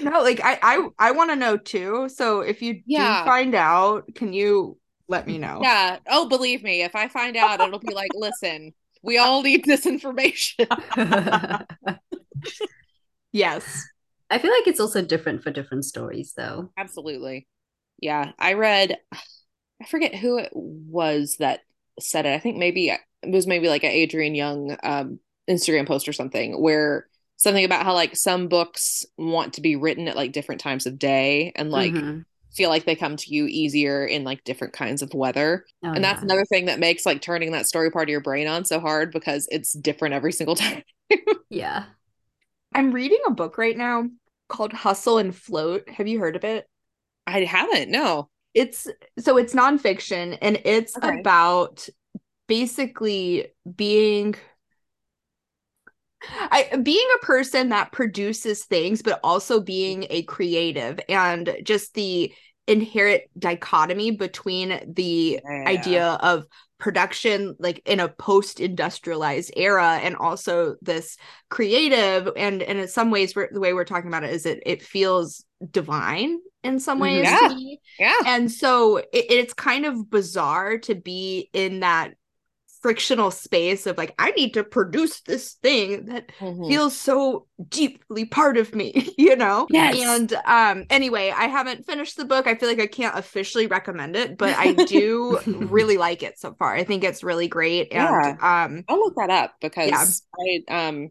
No, 0.01 0.21
like 0.21 0.39
I 0.43 0.57
I 0.61 0.87
I 0.97 1.11
want 1.11 1.29
to 1.31 1.35
know 1.35 1.57
too. 1.57 2.09
So 2.09 2.41
if 2.41 2.61
you 2.61 2.81
Yeah. 2.85 3.23
do 3.23 3.29
find 3.29 3.53
out, 3.53 4.15
can 4.15 4.33
you 4.33 4.77
let 5.07 5.27
me 5.27 5.37
know? 5.37 5.59
Yeah. 5.61 5.99
Oh, 6.07 6.27
believe 6.27 6.63
me, 6.63 6.81
if 6.81 6.95
I 6.95 7.07
find 7.09 7.35
out, 7.37 7.59
it'll 7.61 7.79
be 7.79 7.93
like, 7.93 8.11
listen, 8.15 8.73
we 9.01 9.17
all 9.17 9.43
need 9.43 9.65
this 9.65 9.85
information. 9.85 10.67
I 14.33 14.39
feel 14.39 14.51
like 14.51 14.67
it's 14.67 14.79
also 14.79 15.03
different 15.03 15.43
for 15.43 15.51
different 15.51 15.85
stories, 15.85 16.33
though. 16.35 16.71
Absolutely. 16.75 17.47
Yeah. 17.99 18.31
I 18.39 18.53
read, 18.53 18.97
I 19.13 19.85
forget 19.85 20.15
who 20.15 20.39
it 20.39 20.49
was 20.53 21.37
that 21.37 21.61
said 21.99 22.25
it. 22.25 22.33
I 22.33 22.39
think 22.39 22.57
maybe 22.57 22.89
it 22.89 22.99
was 23.23 23.45
maybe 23.45 23.69
like 23.69 23.83
an 23.83 23.91
Adrienne 23.91 24.33
Young 24.33 24.75
um, 24.81 25.19
Instagram 25.47 25.85
post 25.87 26.07
or 26.07 26.13
something 26.13 26.59
where 26.59 27.07
something 27.37 27.63
about 27.63 27.83
how 27.85 27.93
like 27.93 28.15
some 28.15 28.47
books 28.47 29.05
want 29.19 29.53
to 29.53 29.61
be 29.61 29.75
written 29.75 30.07
at 30.07 30.15
like 30.15 30.31
different 30.31 30.61
times 30.61 30.87
of 30.87 30.97
day 30.97 31.51
and 31.55 31.69
like 31.69 31.93
Mhm. 31.93 32.25
feel 32.55 32.69
like 32.69 32.85
they 32.85 32.95
come 32.95 33.15
to 33.17 33.33
you 33.33 33.45
easier 33.45 34.03
in 34.03 34.23
like 34.23 34.43
different 34.43 34.73
kinds 34.73 35.03
of 35.03 35.13
weather. 35.13 35.65
Oh, 35.83 35.91
and 35.91 36.03
that's 36.03 36.21
yeah. 36.21 36.25
another 36.25 36.45
thing 36.45 36.65
that 36.65 36.79
makes 36.79 37.05
like 37.05 37.21
turning 37.21 37.51
that 37.51 37.67
story 37.67 37.91
part 37.91 38.09
of 38.09 38.11
your 38.11 38.21
brain 38.21 38.47
on 38.47 38.65
so 38.65 38.79
hard 38.79 39.11
because 39.11 39.47
it's 39.51 39.73
different 39.73 40.15
every 40.15 40.31
single 40.31 40.55
time. 40.55 40.81
yeah. 41.51 41.85
I'm 42.73 42.91
reading 42.91 43.19
a 43.27 43.31
book 43.31 43.57
right 43.59 43.77
now 43.77 44.09
called 44.47 44.73
Hustle 44.73 45.17
and 45.17 45.35
Float. 45.35 45.89
Have 45.89 46.07
you 46.07 46.19
heard 46.19 46.35
of 46.35 46.43
it? 46.43 46.67
I 47.25 47.43
haven't, 47.43 47.89
no. 47.89 48.29
It's 48.53 48.87
so 49.19 49.37
it's 49.37 49.53
nonfiction 49.53 50.37
and 50.41 50.59
it's 50.63 50.95
Okay. 50.97 51.19
about 51.21 51.87
basically 52.47 53.47
being 53.75 54.35
I 56.21 56.77
being 56.81 57.07
a 57.21 57.25
person 57.25 57.69
that 57.69 57.91
produces 57.91 58.63
things, 58.65 59.01
but 59.01 59.19
also 59.23 59.59
being 59.59 60.05
a 60.09 60.23
creative 60.23 60.99
and 61.09 61.57
just 61.63 61.93
the 61.95 62.33
inherent 62.67 63.23
dichotomy 63.37 64.11
between 64.11 64.93
the 64.93 65.39
Yeah. 65.43 65.63
idea 65.67 66.05
of 66.21 66.45
production 66.83 67.55
like 67.59 67.81
in 67.85 68.01
a 68.01 68.09
post-industrialized 68.09 69.53
era 69.55 70.01
and 70.03 70.17
also 70.17 70.75
this 70.81 71.15
creative 71.49 72.29
and 72.35 72.61
and 72.61 72.77
in 72.77 72.87
some 72.89 73.09
ways 73.09 73.33
we're, 73.37 73.47
the 73.53 73.59
way 73.61 73.71
we're 73.71 73.85
talking 73.85 74.09
about 74.09 74.25
it 74.25 74.31
is 74.31 74.45
it 74.45 74.61
it 74.65 74.81
feels 74.83 75.45
divine 75.71 76.37
in 76.61 76.81
some 76.81 76.97
Mhm. 76.97 77.01
ways 77.01 77.23
Yeah. 77.23 77.53
Yeah. 77.99 78.17
and 78.25 78.51
so 78.51 78.97
it, 78.97 79.07
it's 79.13 79.53
kind 79.53 79.85
of 79.85 80.09
bizarre 80.09 80.77
to 80.79 80.93
be 80.93 81.49
in 81.53 81.79
that 81.79 82.15
frictional 82.83 83.31
space 83.31 83.87
of 83.87 83.97
like 83.97 84.13
i 84.19 84.31
need 84.31 84.53
to 84.53 84.63
produce 84.63 85.21
this 85.21 85.53
thing 85.63 86.05
that 86.05 86.31
Mhm. 86.39 86.63
feels 86.67 86.95
so 86.97 87.47
deeply 87.69 88.25
part 88.25 88.57
of 88.57 88.75
me 88.75 89.09
you 89.17 89.35
know 89.37 89.69
Yes. 89.69 89.95
and 90.03 90.33
um 90.45 90.85
anyway 90.89 91.33
i 91.35 91.45
haven't 91.47 91.85
finished 91.85 92.17
the 92.17 92.25
book 92.25 92.47
i 92.47 92.55
feel 92.55 92.69
like 92.69 92.81
i 92.81 92.87
can't 92.87 93.17
officially 93.17 93.67
recommend 93.67 94.15
it 94.17 94.37
but 94.37 94.53
i 94.57 94.73
do 94.73 95.39
really 95.47 95.97
like 95.97 96.23
it 96.23 96.37
so 96.39 96.53
far 96.59 96.75
i 96.75 96.83
think 96.83 97.03
it's 97.03 97.23
really 97.23 97.47
great 97.47 97.91
and 97.93 98.27
um 98.41 98.85
I'll 98.87 98.99
look 98.99 99.15
that 99.15 99.29
up 99.29 99.55
because 99.61 99.89
yeah. 99.89 100.05
I 100.69 100.87
um 100.87 101.09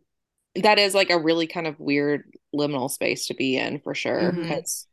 that 0.57 0.79
is 0.79 0.95
like 0.95 1.11
a 1.11 1.19
really 1.19 1.47
kind 1.47 1.67
of 1.67 1.81
weird 1.81 2.25
liminal 2.55 2.91
space 2.91 3.27
to 3.27 3.35
be 3.35 3.57
in 3.57 3.81
for 3.81 3.95
sure 3.95 4.33
Mhm. 4.33 4.43
because 4.43 4.87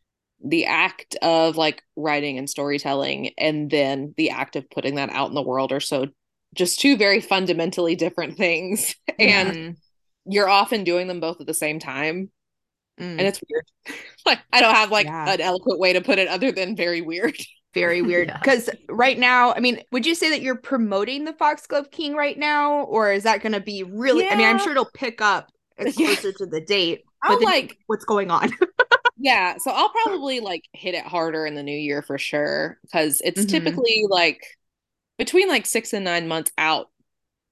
the 0.43 0.65
act 0.65 1.15
of 1.21 1.57
like 1.57 1.83
writing 1.97 2.37
and 2.37 2.49
storytelling 2.49 3.31
and 3.37 3.69
then 3.69 4.13
the 4.17 4.29
act 4.29 4.55
of 4.55 4.69
putting 4.69 4.95
that 4.95 5.09
out 5.09 5.29
in 5.29 5.35
the 5.35 5.41
world 5.41 5.73
are 5.73 5.81
so 5.81 6.07
just 6.55 6.79
two 6.79 6.97
very 6.97 7.21
fundamentally 7.21 7.95
different 7.95 8.37
things. 8.37 8.95
And 9.19 9.75
you're 10.25 10.47
often 10.47 10.83
doing 10.85 11.07
them 11.07 11.19
both 11.19 11.41
at 11.41 11.47
the 11.47 11.53
same 11.53 11.77
time. 11.79 12.31
Mm, 12.99 13.19
and 13.19 13.21
it's 13.21 13.41
weird. 13.49 13.65
Like 14.25 14.39
I 14.53 14.61
don't 14.61 14.75
have 14.75 14.91
like 14.91 15.07
Yeah. 15.07 15.33
an 15.33 15.41
eloquent 15.41 15.79
way 15.79 15.93
to 15.93 16.01
put 16.01 16.19
it 16.19 16.27
other 16.27 16.51
than 16.51 16.75
very 16.75 17.01
weird. 17.01 17.35
Very 17.75 18.01
weird. 18.01 18.29
Yeah. 18.29 18.37
because 18.39 18.67
right 18.89 19.19
now 19.19 19.53
i 19.53 19.59
mean 19.59 19.79
would 19.91 20.03
you 20.03 20.15
say 20.15 20.31
that 20.31 20.41
you're 20.41 20.55
promoting 20.57 21.23
the 21.25 21.33
foxglove 21.33 21.91
king 21.91 22.15
right 22.15 22.35
now? 22.37 22.81
Or 22.85 23.13
is 23.13 23.21
that 23.23 23.43
going 23.43 23.51
to 23.51 23.59
be 23.59 23.83
really 23.83 24.27
i 24.27 24.35
mean 24.35 24.47
i'm 24.47 24.57
sure 24.57 24.71
it'll 24.71 24.89
pick 24.91 25.21
up 25.21 25.49
closer 25.79 26.31
to 26.31 26.47
the 26.47 26.61
date 26.61 27.03
I'll 27.21 27.37
but 27.37 27.45
like 27.45 27.77
what's 27.85 28.05
going 28.05 28.31
on. 28.31 28.49
Yeah, 29.17 29.57
so 29.59 29.69
I'll 29.71 29.89
probably 30.03 30.39
like 30.39 30.63
hit 30.73 30.95
it 30.95 31.05
harder 31.05 31.45
in 31.45 31.53
the 31.53 31.61
new 31.61 31.77
year 31.77 32.01
for 32.01 32.17
sure 32.17 32.79
because 32.83 33.21
it's 33.23 33.41
Mhm. 33.45 33.49
typically 33.49 34.05
like 34.09 34.41
between 35.19 35.47
like 35.47 35.67
six 35.67 35.93
and 35.93 36.03
nine 36.03 36.27
months 36.27 36.51
out 36.57 36.89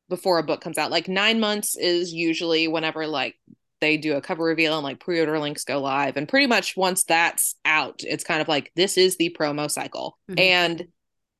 before 0.10 0.40
a 0.40 0.44
book 0.44 0.62
comes 0.62 0.78
out. 0.80 0.90
Like 0.90 1.08
nine 1.08 1.40
months 1.40 1.76
is 1.76 2.14
usually 2.14 2.68
whenever 2.68 3.06
like 3.06 3.36
they 3.82 3.98
do 3.98 4.16
a 4.16 4.22
cover 4.22 4.44
reveal 4.44 4.76
and 4.76 4.84
like 4.84 5.00
pre-order 5.00 5.38
links 5.38 5.66
go 5.66 5.80
live. 5.80 6.18
And 6.18 6.28
pretty 6.28 6.48
much 6.48 6.76
once 6.76 7.04
that's 7.04 7.56
out, 7.66 8.02
it's 8.04 8.24
kind 8.24 8.42
of 8.42 8.48
like 8.48 8.72
this 8.76 8.98
is 8.98 9.18
the 9.18 9.36
promo 9.38 9.70
cycle. 9.70 10.18
Mhm. 10.32 10.40
And 10.40 10.88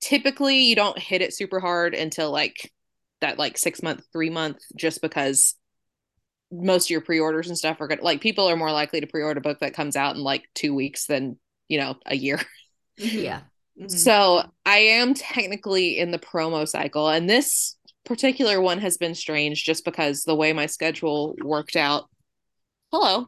typically 0.02 0.66
you 0.66 0.76
don't 0.76 1.00
hit 1.00 1.24
it 1.24 1.34
super 1.34 1.60
hard 1.60 1.96
until 1.96 2.30
like 2.30 2.72
that 3.22 3.40
like 3.40 3.58
six 3.58 3.82
month, 3.82 4.04
three 4.12 4.30
month, 4.30 4.60
just 4.76 5.02
because 5.02 5.56
most 6.52 6.86
of 6.86 6.90
your 6.92 7.02
pre-orders 7.02 7.48
and 7.48 7.58
stuff 7.58 7.82
are 7.82 7.88
gonna 7.88 8.04
like 8.04 8.22
people 8.22 8.48
are 8.48 8.56
more 8.56 8.72
likely 8.72 9.02
to 9.02 9.08
pre-order 9.08 9.40
a 9.40 9.42
book 9.42 9.60
that 9.60 9.74
comes 9.74 9.96
out 9.96 10.16
in 10.16 10.22
like 10.22 10.44
two 10.54 10.74
weeks 10.74 11.06
than 11.08 11.38
you 11.68 11.78
know 11.78 11.96
a 12.06 12.16
year 12.16 12.40
Yeah. 12.98 13.42
Mhm. 13.80 13.92
so 13.92 14.44
i 14.66 14.78
am 14.78 15.14
technically 15.14 15.98
in 16.00 16.10
the 16.12 16.18
promo 16.18 16.68
cycle 16.68 17.08
and 17.10 17.30
this 17.30 17.76
particular 18.06 18.60
one 18.62 18.80
has 18.80 18.98
been 18.98 19.14
strange 19.14 19.64
just 19.64 19.86
because 19.86 20.24
the 20.24 20.36
way 20.36 20.54
my 20.54 20.66
schedule 20.66 21.36
worked 21.44 21.76
out. 21.76 22.10
Hello. 22.92 23.28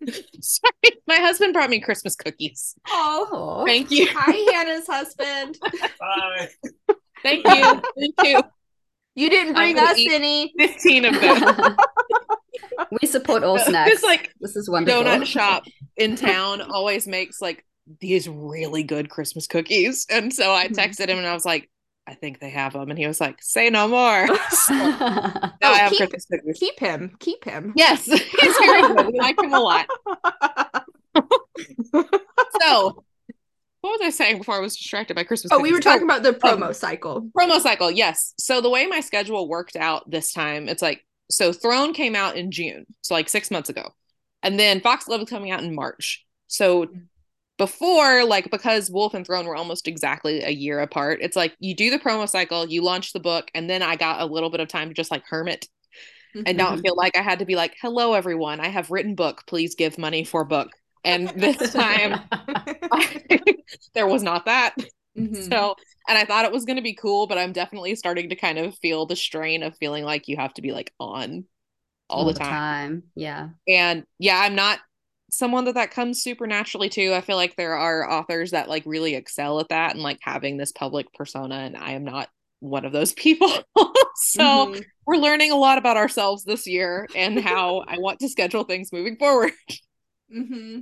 Sorry 0.40 0.72
my 1.06 1.16
husband 1.16 1.54
brought 1.54 1.70
me 1.70 1.80
christmas 1.80 2.14
cookies. 2.14 2.74
Oh. 2.86 3.64
Thank 3.66 3.90
you. 3.90 4.06
Hi 4.10 4.52
hannah's 4.52 4.86
husband. 4.86 5.58
Hi. 6.02 6.48
thank 7.22 7.46
you. 7.46 7.82
Thank 7.98 8.14
you 8.24 8.40
you 9.14 9.30
didn't 9.30 9.54
bring 9.54 9.78
us 9.78 9.96
any. 9.98 10.52
15 10.58 11.04
of 11.06 11.20
them. 11.20 11.76
We 13.02 13.08
support 13.08 13.42
all 13.42 13.54
This, 13.56 13.66
snacks. 13.66 14.02
like, 14.04 14.32
this 14.40 14.54
is 14.54 14.68
wonderful. 14.70 15.02
donut 15.02 15.26
shop 15.26 15.64
in 15.96 16.14
town 16.14 16.60
always 16.60 17.06
makes 17.08 17.40
like 17.40 17.64
these 18.00 18.28
really 18.28 18.82
good 18.82 19.08
Christmas 19.10 19.46
cookies. 19.46 20.06
And 20.10 20.32
so 20.32 20.52
I 20.52 20.68
Mhm. 20.68 20.74
texted 20.76 21.08
him 21.08 21.18
and 21.18 21.26
I 21.26 21.34
was 21.34 21.44
like, 21.44 21.70
I 22.06 22.14
think 22.14 22.40
they 22.40 22.50
have 22.50 22.72
them. 22.72 22.88
And 22.90 22.98
he 22.98 23.06
was 23.06 23.20
like, 23.20 23.36
say 23.42 23.70
no 23.70 23.88
more. 23.88 24.26
So 24.68 24.74
Oh, 24.74 25.72
I 25.72 25.78
have 25.78 25.90
keep- 25.90 25.98
Christmas 26.10 26.26
cookies. 26.26 26.58
keep 26.58 26.78
him 26.80 27.16
keep 27.18 27.44
him 27.44 27.72
Yes, 27.76 28.04
he's 28.06 28.22
very 28.58 28.82
good. 28.82 29.06
We 29.12 29.18
like 29.18 29.40
him 29.42 29.52
a 29.52 29.60
lot. 29.60 29.86
So, 32.60 33.04
what 33.80 33.90
was 33.92 34.00
I 34.02 34.10
saying 34.10 34.38
before 34.38 34.56
I 34.56 34.60
was 34.60 34.76
distracted 34.76 35.14
by 35.14 35.24
Christmas? 35.24 35.50
oh 35.52 35.60
we 35.60 35.70
were 35.70 35.78
cookies? 35.78 35.84
talking 35.84 36.02
about 36.04 36.22
the 36.22 36.32
promo 36.32 36.66
um, 36.68 36.74
cycle 36.74 37.28
promo 37.36 37.60
cycle 37.60 37.90
yes 37.90 38.34
so 38.38 38.60
the 38.60 38.70
way 38.70 38.86
my 38.86 39.00
schedule 39.00 39.48
worked 39.48 39.76
out 39.76 40.08
this 40.10 40.32
time 40.32 40.68
it's 40.68 40.82
like 40.82 41.04
so 41.30 41.52
throne 41.52 41.92
came 41.92 42.14
out 42.16 42.36
in 42.36 42.50
june 42.50 42.86
so 43.02 43.14
like 43.14 43.28
six 43.28 43.50
months 43.50 43.68
ago 43.68 43.90
and 44.42 44.58
then 44.58 44.80
foxglove 44.80 45.20
is 45.22 45.28
coming 45.28 45.50
out 45.50 45.62
in 45.62 45.74
march 45.74 46.24
so 46.48 46.86
before 47.58 48.24
like 48.24 48.50
because 48.50 48.90
wolf 48.90 49.14
and 49.14 49.26
throne 49.26 49.46
were 49.46 49.56
almost 49.56 49.88
exactly 49.88 50.42
a 50.42 50.50
year 50.50 50.80
apart 50.80 51.18
it's 51.22 51.36
like 51.36 51.54
you 51.60 51.74
do 51.74 51.90
the 51.90 51.98
promo 51.98 52.28
cycle 52.28 52.66
you 52.66 52.82
launch 52.82 53.12
the 53.12 53.20
book 53.20 53.50
and 53.54 53.68
then 53.68 53.82
i 53.82 53.96
got 53.96 54.20
a 54.20 54.26
little 54.26 54.50
bit 54.50 54.60
of 54.60 54.68
time 54.68 54.88
to 54.88 54.94
just 54.94 55.10
like 55.10 55.24
hermit 55.28 55.66
and 56.46 56.56
not 56.58 56.78
Mhm. 56.78 56.82
feel 56.82 56.96
like 56.96 57.16
i 57.16 57.22
had 57.22 57.40
to 57.40 57.44
be 57.46 57.56
like 57.56 57.76
hello 57.80 58.14
everyone 58.14 58.60
i 58.60 58.68
have 58.68 58.90
written 58.90 59.14
book 59.14 59.44
please 59.46 59.74
give 59.74 59.98
money 59.98 60.24
for 60.24 60.44
book 60.44 60.70
and 61.04 61.30
this 61.30 61.56
time 61.72 62.20
there 63.94 64.06
was 64.06 64.22
not 64.22 64.46
that 64.46 64.74
Mhm. 65.16 65.50
so, 65.50 65.74
and 66.08 66.16
I 66.16 66.24
thought 66.24 66.44
it 66.44 66.52
was 66.52 66.64
going 66.64 66.76
to 66.76 66.82
be 66.82 66.94
cool, 66.94 67.26
but 67.26 67.38
I'm 67.38 67.52
definitely 67.52 67.94
starting 67.96 68.28
to 68.28 68.36
kind 68.36 68.58
of 68.58 68.78
feel 68.78 69.04
the 69.04 69.16
strain 69.16 69.62
of 69.62 69.76
feeling 69.76 70.04
like 70.04 70.28
you 70.28 70.36
have 70.36 70.54
to 70.54 70.62
be 70.62 70.72
like 70.72 70.92
on 71.00 71.44
all, 72.08 72.24
the 72.24 72.34
time. 72.34 73.02
Yeah. 73.14 73.50
And 73.66 74.04
yeah, 74.18 74.40
I'm 74.40 74.54
not 74.54 74.78
someone 75.30 75.64
that 75.66 75.74
that 75.74 75.90
comes 75.90 76.22
super 76.22 76.46
naturally 76.46 76.88
to. 76.90 77.14
I 77.14 77.20
feel 77.20 77.36
like 77.36 77.56
there 77.56 77.76
are 77.76 78.10
authors 78.10 78.52
that 78.52 78.68
like 78.68 78.82
really 78.86 79.14
excel 79.14 79.60
at 79.60 79.68
that 79.70 79.92
and 79.94 80.02
like 80.02 80.18
having 80.22 80.56
this 80.56 80.72
public 80.72 81.12
persona, 81.14 81.56
and 81.56 81.76
I 81.76 81.92
am 81.92 82.04
not 82.04 82.28
one 82.60 82.84
of 82.84 82.92
those 82.92 83.12
people. 83.14 83.50
so, 84.14 84.42
Mhm. 84.42 84.84
we're 85.06 85.16
learning 85.16 85.52
a 85.52 85.56
lot 85.56 85.78
about 85.78 85.96
ourselves 85.96 86.44
this 86.44 86.66
year 86.66 87.08
and 87.14 87.38
how 87.40 87.84
I 87.88 87.98
want 87.98 88.20
to 88.20 88.28
schedule 88.28 88.64
things 88.64 88.92
moving 88.92 89.16
forward. 89.16 89.52
Mm-hmm. 90.34 90.80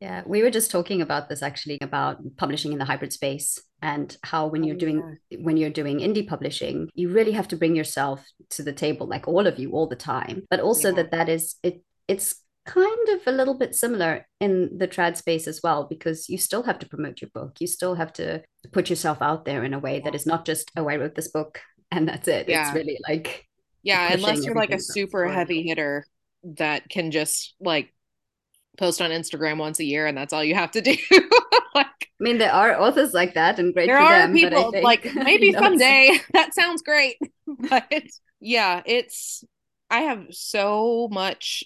Yeah, 0.00 0.22
we 0.26 0.42
were 0.42 0.50
just 0.50 0.70
talking 0.70 1.00
about 1.00 1.28
this 1.28 1.42
actually 1.42 1.78
about 1.80 2.18
publishing 2.36 2.72
in 2.72 2.78
the 2.78 2.84
hybrid 2.84 3.12
space 3.12 3.58
and 3.80 4.14
how 4.22 4.46
when 4.46 4.62
you're 4.62 4.76
Oh, 4.76 4.78
doing 4.78 5.18
when 5.38 5.56
you're 5.56 5.70
doing 5.70 5.98
indie 6.00 6.26
publishing, 6.26 6.88
you 6.94 7.08
really 7.10 7.32
have 7.32 7.48
to 7.48 7.56
bring 7.56 7.74
yourself 7.76 8.24
to 8.50 8.62
the 8.62 8.72
table, 8.74 9.06
like 9.06 9.26
all 9.26 9.46
of 9.46 9.58
you, 9.58 9.72
all 9.72 9.86
the 9.86 9.96
time. 9.96 10.44
But 10.50 10.60
also 10.60 10.90
Yeah. 10.90 10.94
that 10.94 11.10
that 11.12 11.28
is 11.30 11.56
it 11.62 11.82
it's 12.08 12.36
kind 12.66 13.08
of 13.10 13.26
a 13.26 13.32
little 13.32 13.54
bit 13.54 13.74
similar 13.74 14.26
in 14.40 14.76
the 14.78 14.88
trad 14.88 15.16
space 15.16 15.46
as 15.46 15.60
well 15.62 15.84
because 15.84 16.28
you 16.28 16.36
still 16.38 16.62
have 16.64 16.78
to 16.80 16.88
promote 16.88 17.20
your 17.22 17.30
book 17.32 17.56
you 17.60 17.66
still 17.66 17.94
have 17.94 18.12
to 18.12 18.42
put 18.72 18.90
yourself 18.90 19.18
out 19.22 19.44
there 19.44 19.64
in 19.64 19.72
a 19.74 19.78
way 19.78 20.00
that 20.00 20.14
is 20.14 20.26
not 20.26 20.44
just 20.44 20.70
oh 20.76 20.88
i 20.88 20.96
wrote 20.96 21.14
this 21.14 21.28
book 21.28 21.60
and 21.90 22.08
that's 22.08 22.28
it 22.28 22.48
Yeah. 22.48 22.66
it's 22.66 22.74
really 22.74 22.98
like 23.08 23.46
Yeah, 23.82 24.12
unless 24.12 24.44
you're 24.44 24.54
like 24.56 24.72
a 24.74 24.80
super 24.80 25.28
heavy 25.28 25.62
hitter 25.62 26.04
that 26.58 26.88
can 26.88 27.10
just 27.12 27.54
like 27.60 27.92
post 28.76 29.00
on 29.00 29.10
Instagram 29.10 29.58
once 29.58 29.78
a 29.80 29.84
year 29.84 30.06
and 30.06 30.16
that's 30.18 30.32
all 30.32 30.44
you 30.44 30.54
have 30.54 30.72
to 30.72 30.80
do. 30.82 30.94
like 31.74 31.86
i 31.86 32.20
mean 32.20 32.38
there 32.38 32.52
are 32.52 32.80
authors 32.80 33.12
like 33.14 33.34
that 33.34 33.58
and 33.58 33.72
great 33.74 33.86
there 33.86 33.96
for 33.98 34.02
are 34.02 34.18
them 34.26 34.32
people 34.34 34.72
think, 34.72 34.84
like 34.90 35.04
maybe 35.14 35.46
you 35.46 35.52
know, 35.52 35.58
it's- 35.58 35.64
someday 35.70 36.18
that 36.32 36.54
sounds 36.54 36.82
great. 36.82 37.16
But 37.46 38.02
yeah, 38.40 38.82
it's 38.84 39.44
I 39.88 40.00
have 40.10 40.26
so 40.32 41.08
much 41.12 41.64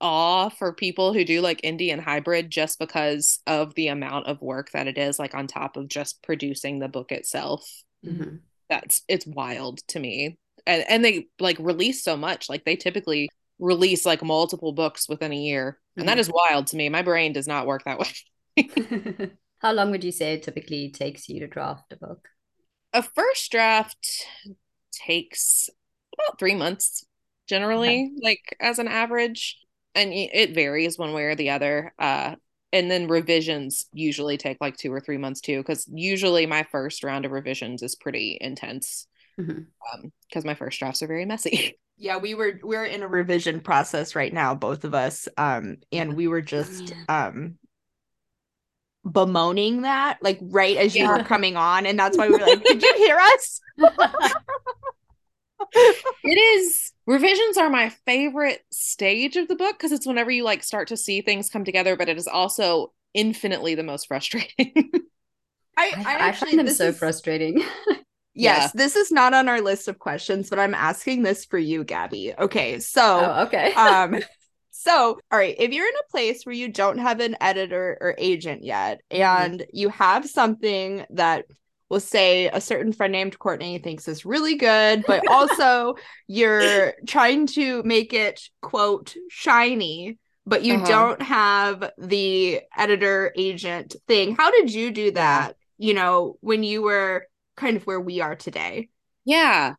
awe 0.00 0.48
for 0.48 0.72
people 0.72 1.12
who 1.12 1.24
do 1.24 1.40
like 1.40 1.60
indie 1.62 1.92
and 1.92 2.00
hybrid 2.00 2.50
just 2.50 2.78
because 2.78 3.40
of 3.46 3.74
the 3.74 3.88
amount 3.88 4.26
of 4.26 4.40
work 4.40 4.70
that 4.72 4.86
it 4.86 4.98
is 4.98 5.18
like 5.18 5.34
on 5.34 5.46
top 5.46 5.76
of 5.76 5.88
just 5.88 6.22
producing 6.22 6.78
the 6.78 6.88
book 6.88 7.12
itself. 7.12 7.68
Mhm. 8.04 8.40
that's 8.68 9.02
it's 9.08 9.26
wild 9.26 9.78
to 9.88 9.98
me. 9.98 10.38
And 10.66 10.84
and 10.88 11.04
they 11.04 11.26
like 11.38 11.58
release 11.58 12.02
so 12.02 12.16
much. 12.16 12.48
Like 12.48 12.64
they 12.64 12.76
typically 12.76 13.28
release 13.58 14.06
like 14.06 14.22
multiple 14.22 14.72
books 14.72 15.08
within 15.08 15.32
a 15.32 15.36
year. 15.36 15.78
And 15.98 16.08
that 16.08 16.16
Mhm. 16.16 16.20
is 16.20 16.30
wild 16.32 16.66
to 16.68 16.76
me. 16.76 16.88
My 16.88 17.02
brain 17.02 17.32
does 17.32 17.48
not 17.48 17.66
work 17.66 17.84
that 17.84 17.98
way. 17.98 18.08
How 19.58 19.72
long 19.72 19.90
would 19.90 20.04
you 20.04 20.12
say 20.12 20.34
it 20.34 20.42
typically 20.42 20.90
takes 20.90 21.28
you 21.28 21.40
to 21.40 21.46
draft 21.46 21.92
a 21.92 21.96
book? 21.96 22.28
A 22.92 23.02
first 23.02 23.50
draft 23.52 24.26
takes 24.92 25.68
about 26.14 26.38
three 26.38 26.54
months 26.54 27.04
generally 27.46 28.12
like 28.22 28.56
as 28.60 28.78
an 28.78 28.88
average 28.88 29.58
and 29.94 30.12
it 30.12 30.54
varies 30.54 30.98
one 30.98 31.12
way 31.12 31.24
or 31.24 31.34
the 31.34 31.50
other 31.50 31.92
uh 31.98 32.34
and 32.72 32.90
then 32.90 33.08
revisions 33.08 33.86
usually 33.92 34.36
take 34.36 34.58
like 34.60 34.76
two 34.76 34.92
or 34.92 35.00
three 35.00 35.18
months 35.18 35.40
too 35.40 35.58
because 35.58 35.88
usually 35.92 36.46
my 36.46 36.62
first 36.70 37.02
round 37.04 37.24
of 37.24 37.32
revisions 37.32 37.82
is 37.82 37.96
pretty 37.96 38.38
intense 38.40 39.06
Mhm. 39.38 39.66
um 39.92 40.12
because 40.28 40.44
my 40.44 40.54
first 40.54 40.78
drafts 40.78 41.02
are 41.02 41.06
very 41.08 41.24
messy 41.24 41.76
Yeah, 42.02 42.16
we 42.16 42.32
were 42.32 42.58
we're 42.62 42.86
in 42.86 43.02
a 43.02 43.08
revision 43.08 43.60
process 43.60 44.14
right 44.16 44.32
now, 44.32 44.54
both 44.54 44.84
of 44.84 44.94
us. 44.94 45.28
Um, 45.36 45.76
and 45.92 46.16
we 46.16 46.28
were 46.28 46.40
just 46.40 46.94
um 47.10 47.58
bemoaning 49.04 49.82
that, 49.82 50.18
like 50.22 50.38
right 50.40 50.76
as 50.76 50.96
you 50.96 51.06
were 51.08 51.20
coming 51.20 51.56
on, 51.56 51.86
and 51.86 51.98
that's 51.98 52.16
why 52.18 52.26
we 52.26 52.32
were 52.34 52.40
like, 52.40 52.64
Did 52.66 52.82
you 52.82 52.94
hear 52.96 53.18
us? 53.18 53.60
It 55.74 56.38
is 56.38 56.92
revisions 57.06 57.56
are 57.56 57.70
my 57.70 57.88
favorite 58.06 58.62
stage 58.70 59.36
of 59.36 59.48
the 59.48 59.56
book 59.56 59.76
because 59.78 59.92
it's 59.92 60.06
whenever 60.06 60.30
you 60.30 60.44
like 60.44 60.62
start 60.62 60.88
to 60.88 60.96
see 60.96 61.22
things 61.22 61.50
come 61.50 61.64
together, 61.64 61.96
but 61.96 62.08
it 62.08 62.18
is 62.18 62.26
also 62.28 62.92
infinitely 63.14 63.74
the 63.74 63.82
most 63.82 64.06
frustrating. 64.08 64.72
I, 65.76 65.92
I, 65.96 66.02
I 66.04 66.14
I 66.14 66.28
actually 66.28 66.48
find 66.50 66.58
them 66.60 66.66
this 66.66 66.78
so 66.78 66.88
is- 66.88 66.98
frustrating 66.98 67.62
Yes, 68.34 68.72
this 68.72 68.96
is 68.96 69.10
not 69.10 69.34
on 69.34 69.48
our 69.48 69.60
list 69.60 69.88
of 69.88 69.98
questions, 69.98 70.48
but 70.48 70.58
I'm 70.58 70.74
asking 70.74 71.22
this 71.24 71.44
for 71.44 71.58
you, 71.58 71.84
Gabby. 71.84 72.32
Okay, 72.38 72.78
so 72.78 73.20
oh 73.24 73.42
okay 73.46 73.72
um 73.74 74.22
so 74.70 75.18
all 75.30 75.38
right 75.38 75.56
if 75.58 75.72
you're 75.72 75.86
in 75.86 75.94
a 75.94 76.10
place 76.10 76.46
where 76.46 76.54
you 76.54 76.68
don't 76.68 76.98
have 76.98 77.20
an 77.20 77.36
editor 77.40 77.98
or 78.00 78.14
agent 78.18 78.64
yet 78.64 79.00
and 79.10 79.66
you 79.72 79.88
have 79.90 80.28
something 80.28 81.04
that 81.10 81.44
will 81.90 82.00
say 82.00 82.48
a 82.48 82.60
certain 82.60 82.92
friend 82.92 83.12
named 83.12 83.38
courtney 83.38 83.78
thinks 83.78 84.08
is 84.08 84.24
really 84.24 84.54
good 84.56 85.04
but 85.06 85.24
also 85.28 85.94
you're 86.28 86.94
trying 87.06 87.46
to 87.46 87.82
make 87.82 88.12
it 88.14 88.48
quote 88.62 89.14
shiny 89.28 90.18
but 90.46 90.64
you 90.64 90.74
Uh-huh. 90.76 90.86
don't 90.86 91.22
have 91.22 91.90
the 91.98 92.60
editor 92.76 93.32
agent 93.36 93.96
thing 94.08 94.34
how 94.36 94.50
did 94.50 94.72
you 94.72 94.90
do 94.90 95.10
that 95.12 95.56
you 95.78 95.92
know 95.94 96.36
when 96.40 96.62
you 96.62 96.82
were 96.82 97.26
kind 97.56 97.76
of 97.76 97.86
where 97.86 98.00
we 98.00 98.20
are 98.20 98.36
today 98.36 98.88
yeah. 99.26 99.74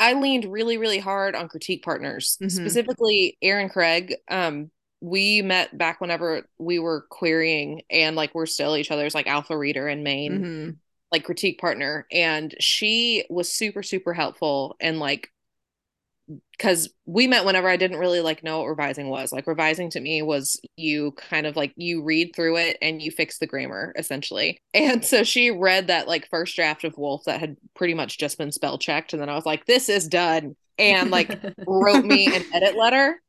I 0.00 0.14
leaned 0.14 0.44
really, 0.50 0.76
really 0.76 0.98
hard 0.98 1.36
on 1.36 1.48
critique 1.48 1.84
partners, 1.84 2.36
Mhm. 2.42 2.50
specifically 2.50 3.38
Erin 3.40 3.68
Craig. 3.68 4.16
Um, 4.28 4.70
we 5.00 5.40
met 5.42 5.76
back 5.78 6.00
whenever 6.00 6.48
we 6.58 6.78
were 6.80 7.06
querying 7.10 7.82
and 7.90 8.16
like 8.16 8.34
we're 8.34 8.46
still 8.46 8.76
each 8.76 8.90
other's 8.90 9.14
like 9.14 9.28
alpha 9.28 9.56
reader 9.56 9.88
in 9.88 10.02
main. 10.02 10.40
Mhm. 10.42 10.76
Like 11.14 11.22
critique 11.22 11.60
partner 11.60 12.08
and 12.10 12.56
she 12.58 13.24
was 13.30 13.48
super 13.48 13.84
super 13.84 14.12
helpful 14.12 14.74
and 14.80 14.98
like 14.98 15.30
because 16.58 16.88
we 17.06 17.28
met 17.28 17.44
whenever 17.44 17.68
I 17.68 17.76
didn't 17.76 17.98
really 17.98 18.20
like 18.20 18.42
know 18.42 18.58
what 18.58 18.68
revising 18.68 19.08
was. 19.08 19.30
Like 19.30 19.46
revising 19.46 19.90
to 19.90 20.00
me 20.00 20.22
was 20.22 20.60
you 20.76 21.12
kind 21.12 21.46
of 21.46 21.54
like 21.54 21.72
you 21.76 22.02
read 22.02 22.34
through 22.34 22.56
it 22.56 22.78
and 22.82 23.00
you 23.00 23.12
fix 23.12 23.38
the 23.38 23.46
grammar 23.46 23.92
essentially. 23.96 24.58
And 24.74 25.04
so 25.04 25.22
she 25.22 25.52
read 25.52 25.86
that 25.86 26.08
like 26.08 26.28
first 26.28 26.56
draft 26.56 26.82
of 26.82 26.98
Wolf 26.98 27.22
that 27.26 27.38
had 27.38 27.56
pretty 27.76 27.94
much 27.94 28.18
just 28.18 28.38
been 28.38 28.50
spell 28.50 28.76
checked 28.76 29.12
and 29.12 29.22
then 29.22 29.28
I 29.28 29.36
was 29.36 29.46
like 29.46 29.66
this 29.66 29.88
is 29.88 30.08
done 30.08 30.56
and 30.78 31.12
like 31.12 31.38
wrote 31.64 32.04
me 32.04 32.26
an 32.26 32.42
edit 32.52 32.76
letter. 32.76 33.22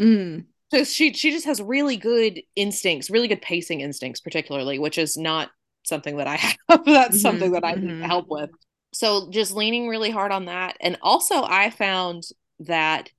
Mm. 0.00 0.46
So 0.72 0.84
she 0.84 1.12
she 1.12 1.30
just 1.30 1.44
has 1.44 1.60
really 1.60 1.98
good 1.98 2.40
instincts, 2.56 3.10
really 3.10 3.28
good 3.28 3.42
pacing 3.42 3.82
instincts 3.82 4.22
particularly, 4.22 4.78
which 4.78 4.96
is 4.96 5.18
not 5.18 5.50
something 5.84 6.16
that 6.18 6.26
I 6.26 6.36
have. 6.68 6.84
That's 6.84 7.20
Mhm, 7.20 7.20
something 7.20 7.52
that 7.52 7.64
I 7.64 7.74
need 7.74 7.96
mhm. 7.96 8.02
help 8.02 8.26
with. 8.30 8.50
So 8.94 9.30
just 9.30 9.52
leaning 9.54 9.88
really 9.88 10.10
hard 10.10 10.32
on 10.32 10.46
that. 10.46 10.76
And 10.80 10.98
also 11.02 11.42
I 11.44 11.70
found 11.70 12.24
that 12.60 13.10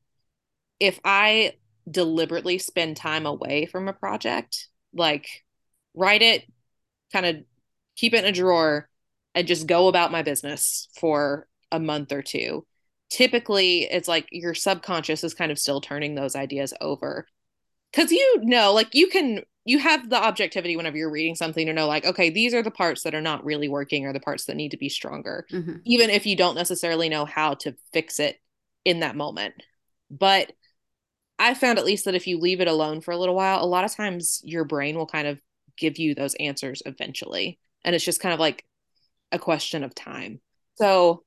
if 0.79 0.99
I 1.05 1.53
deliberately 1.89 2.57
spend 2.57 2.97
time 2.97 3.25
away 3.25 3.65
from 3.65 3.87
a 3.87 3.93
project, 3.93 4.67
like 4.93 5.27
write 5.93 6.21
it, 6.21 6.45
kind 7.13 7.25
of 7.25 7.37
keep 7.95 8.13
it 8.13 8.19
in 8.23 8.25
a 8.25 8.31
drawer 8.31 8.89
and 9.35 9.47
just 9.47 9.67
go 9.67 9.87
about 9.87 10.11
my 10.11 10.23
business 10.23 10.89
for 10.99 11.47
a 11.71 11.79
month 11.79 12.11
or 12.11 12.21
two. 12.21 12.65
Typically, 13.09 13.83
it's 13.83 14.07
like 14.07 14.27
your 14.31 14.53
subconscious 14.55 15.23
is 15.23 15.33
kind 15.33 15.51
of 15.51 15.59
still 15.59 15.81
turning 15.81 16.15
those 16.15 16.35
ideas 16.35 16.73
over. 16.81 17.27
Cause 17.93 18.11
you 18.11 18.39
know, 18.43 18.73
like 18.73 18.95
you 18.95 19.07
can 19.07 19.43
you 19.65 19.79
have 19.79 20.09
the 20.09 20.21
objectivity 20.21 20.75
whenever 20.75 20.97
you're 20.97 21.09
reading 21.09 21.35
something 21.35 21.67
to 21.67 21.73
know 21.73 21.87
like 21.87 22.05
okay 22.05 22.29
these 22.29 22.53
are 22.53 22.61
the 22.63 22.71
parts 22.71 23.03
that 23.03 23.15
are 23.15 23.21
not 23.21 23.45
really 23.45 23.69
working 23.69 24.05
or 24.05 24.13
the 24.13 24.19
parts 24.19 24.45
that 24.45 24.55
need 24.55 24.71
to 24.71 24.77
be 24.77 24.89
stronger 24.89 25.45
Mhm. 25.51 25.81
even 25.85 26.09
if 26.09 26.25
you 26.25 26.35
don't 26.35 26.55
necessarily 26.55 27.09
know 27.09 27.25
how 27.25 27.53
to 27.55 27.75
fix 27.93 28.19
it 28.19 28.39
in 28.85 28.99
that 28.99 29.15
moment. 29.15 29.53
But 30.09 30.51
i 31.39 31.53
found 31.55 31.79
at 31.79 31.85
least 31.85 32.05
that 32.05 32.15
if 32.15 32.27
you 32.27 32.39
leave 32.39 32.61
it 32.61 32.67
alone 32.67 33.01
for 33.01 33.11
a 33.11 33.17
little 33.17 33.35
while 33.35 33.63
a 33.63 33.65
lot 33.65 33.83
of 33.85 33.95
times 33.95 34.41
your 34.43 34.65
brain 34.65 34.95
will 34.95 35.07
kind 35.07 35.27
of 35.27 35.39
give 35.77 35.97
you 35.97 36.13
those 36.13 36.35
answers 36.35 36.83
eventually. 36.85 37.59
And 37.83 37.95
it's 37.95 38.05
just 38.05 38.19
kind 38.21 38.33
of 38.33 38.39
like 38.39 38.63
a 39.31 39.39
question 39.39 39.83
of 39.83 39.95
time. 39.95 40.39
So 40.75 41.23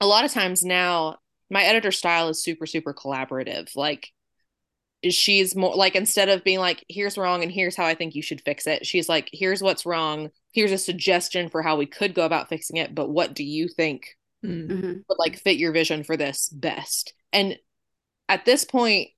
a 0.00 0.06
lot 0.06 0.24
of 0.24 0.32
times 0.32 0.62
now 0.62 1.18
my 1.50 1.64
editor 1.64 1.90
style 1.90 2.28
is 2.28 2.42
super 2.42 2.66
super 2.66 2.94
collaborative. 2.94 3.74
Like 3.74 4.12
she's 5.10 5.54
more 5.54 5.74
like 5.76 5.94
instead 5.94 6.28
of 6.28 6.42
being 6.42 6.58
like 6.58 6.84
here's 6.88 7.16
wrong 7.16 7.42
and 7.42 7.52
here's 7.52 7.76
how 7.76 7.84
i 7.84 7.94
think 7.94 8.14
you 8.14 8.22
should 8.22 8.40
fix 8.40 8.66
it 8.66 8.84
she's 8.84 9.08
like 9.08 9.28
here's 9.32 9.62
what's 9.62 9.86
wrong. 9.86 10.30
Here's 10.52 10.72
a 10.72 10.78
suggestion 10.78 11.48
for 11.50 11.62
how 11.62 11.76
we 11.76 11.86
could 11.86 12.14
go 12.14 12.24
about 12.24 12.48
fixing 12.48 12.78
it 12.78 12.94
but 12.94 13.08
what 13.08 13.34
do 13.34 13.44
you 13.44 13.68
think 13.68 14.16
Mm. 14.44 14.68
Mhm. 14.68 15.04
would 15.08 15.18
like 15.18 15.36
fit 15.40 15.56
your 15.56 15.72
vision 15.72 16.04
for 16.04 16.16
this 16.16 16.48
best? 16.48 17.12
And 17.32 17.58
at 18.28 18.44
this 18.44 18.64
point 18.64 19.08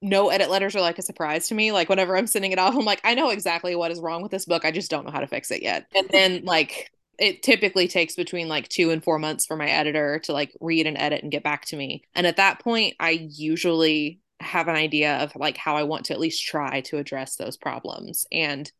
no 0.00 0.28
edit 0.28 0.50
letters 0.50 0.76
are 0.76 0.80
like 0.80 0.98
a 0.98 1.02
surprise 1.02 1.48
to 1.48 1.54
me. 1.54 1.72
Like 1.72 1.88
whenever 1.88 2.16
i'm 2.16 2.26
sending 2.26 2.52
it 2.52 2.58
off 2.58 2.74
i'm 2.76 2.84
like 2.84 3.00
i 3.04 3.14
know 3.14 3.30
exactly 3.30 3.74
what 3.74 3.90
is 3.90 4.00
wrong 4.00 4.22
with 4.22 4.30
this 4.30 4.44
book. 4.44 4.64
I 4.64 4.70
just 4.70 4.90
don't 4.90 5.04
know 5.04 5.10
how 5.12 5.20
to 5.20 5.26
fix 5.26 5.50
it 5.50 5.62
yet. 5.62 5.86
And 5.94 6.08
then 6.10 6.44
like 6.44 6.90
it 7.18 7.42
typically 7.42 7.88
takes 7.88 8.14
between 8.14 8.46
like 8.48 8.68
two 8.68 8.90
and 8.90 9.02
four 9.02 9.18
months 9.18 9.44
for 9.44 9.56
my 9.56 9.68
editor 9.68 10.20
to 10.20 10.32
like 10.32 10.52
read 10.60 10.86
and 10.86 10.96
edit 10.96 11.22
and 11.24 11.32
get 11.32 11.42
back 11.42 11.64
to 11.66 11.76
me. 11.76 12.02
And 12.14 12.26
at 12.26 12.36
that 12.36 12.60
point 12.60 12.94
i 13.00 13.10
usually 13.10 14.20
have 14.40 14.68
an 14.68 14.76
idea 14.76 15.18
of 15.18 15.34
like 15.36 15.56
how 15.56 15.76
i 15.76 15.82
want 15.82 16.06
to 16.06 16.12
at 16.12 16.20
least 16.20 16.44
try 16.44 16.80
to 16.80 16.98
address 16.98 17.36
those 17.36 17.56
problems 17.56 18.26
and 18.30 18.70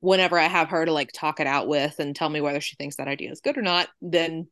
whenever 0.00 0.38
i 0.38 0.46
have 0.46 0.68
her 0.68 0.84
to 0.84 0.92
like 0.92 1.10
talk 1.12 1.40
it 1.40 1.46
out 1.46 1.66
with 1.66 1.98
and 1.98 2.14
tell 2.14 2.28
me 2.28 2.40
whether 2.40 2.60
she 2.60 2.76
thinks 2.76 2.96
that 2.96 3.08
idea 3.08 3.30
is 3.30 3.40
good 3.40 3.58
or 3.58 3.62
not 3.62 3.88
then 4.00 4.46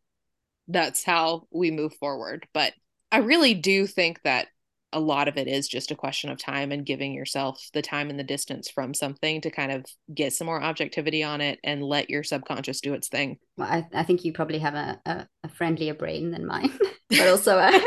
that's 0.69 1.05
how 1.05 1.47
we 1.51 1.71
move 1.71 1.95
forward. 1.95 2.47
But 2.53 2.73
I 3.13 3.19
really 3.19 3.55
do 3.55 3.87
think 3.87 4.21
that 4.25 4.49
a 4.93 5.01
lot 5.01 5.29
of 5.29 5.37
it 5.37 5.49
is 5.49 5.69
just 5.69 5.91
a 5.91 5.97
question 5.97 6.31
of 6.31 6.39
time 6.39 6.73
and 6.73 6.87
giving 6.87 7.13
yourself 7.13 7.61
the 7.75 7.83
time 7.83 8.09
and 8.09 8.19
the 8.19 8.25
distance 8.25 8.71
from 8.71 8.95
something 8.95 9.41
to 9.43 9.51
kind 9.51 9.73
of 9.73 9.85
get 10.15 10.33
some 10.33 10.47
more 10.47 10.63
objectivity 10.63 11.23
on 11.23 11.41
it 11.41 11.59
and 11.65 11.83
let 11.83 12.09
your 12.09 12.23
subconscious 12.23 12.81
do 12.81 12.95
its 12.95 13.09
thing. 13.09 13.39
Well, 13.57 13.69
I, 13.69 13.87
I 13.93 14.05
think 14.05 14.25
you 14.25 14.33
probably 14.33 14.59
have 14.61 14.75
a, 14.75 15.01
a, 15.05 15.29
a 15.45 15.49
friendlier 15.49 15.95
brain 15.95 16.31
than 16.31 16.47
mine, 16.47 16.73
but 17.11 17.29
also 17.29 17.59
uh, 17.59 17.79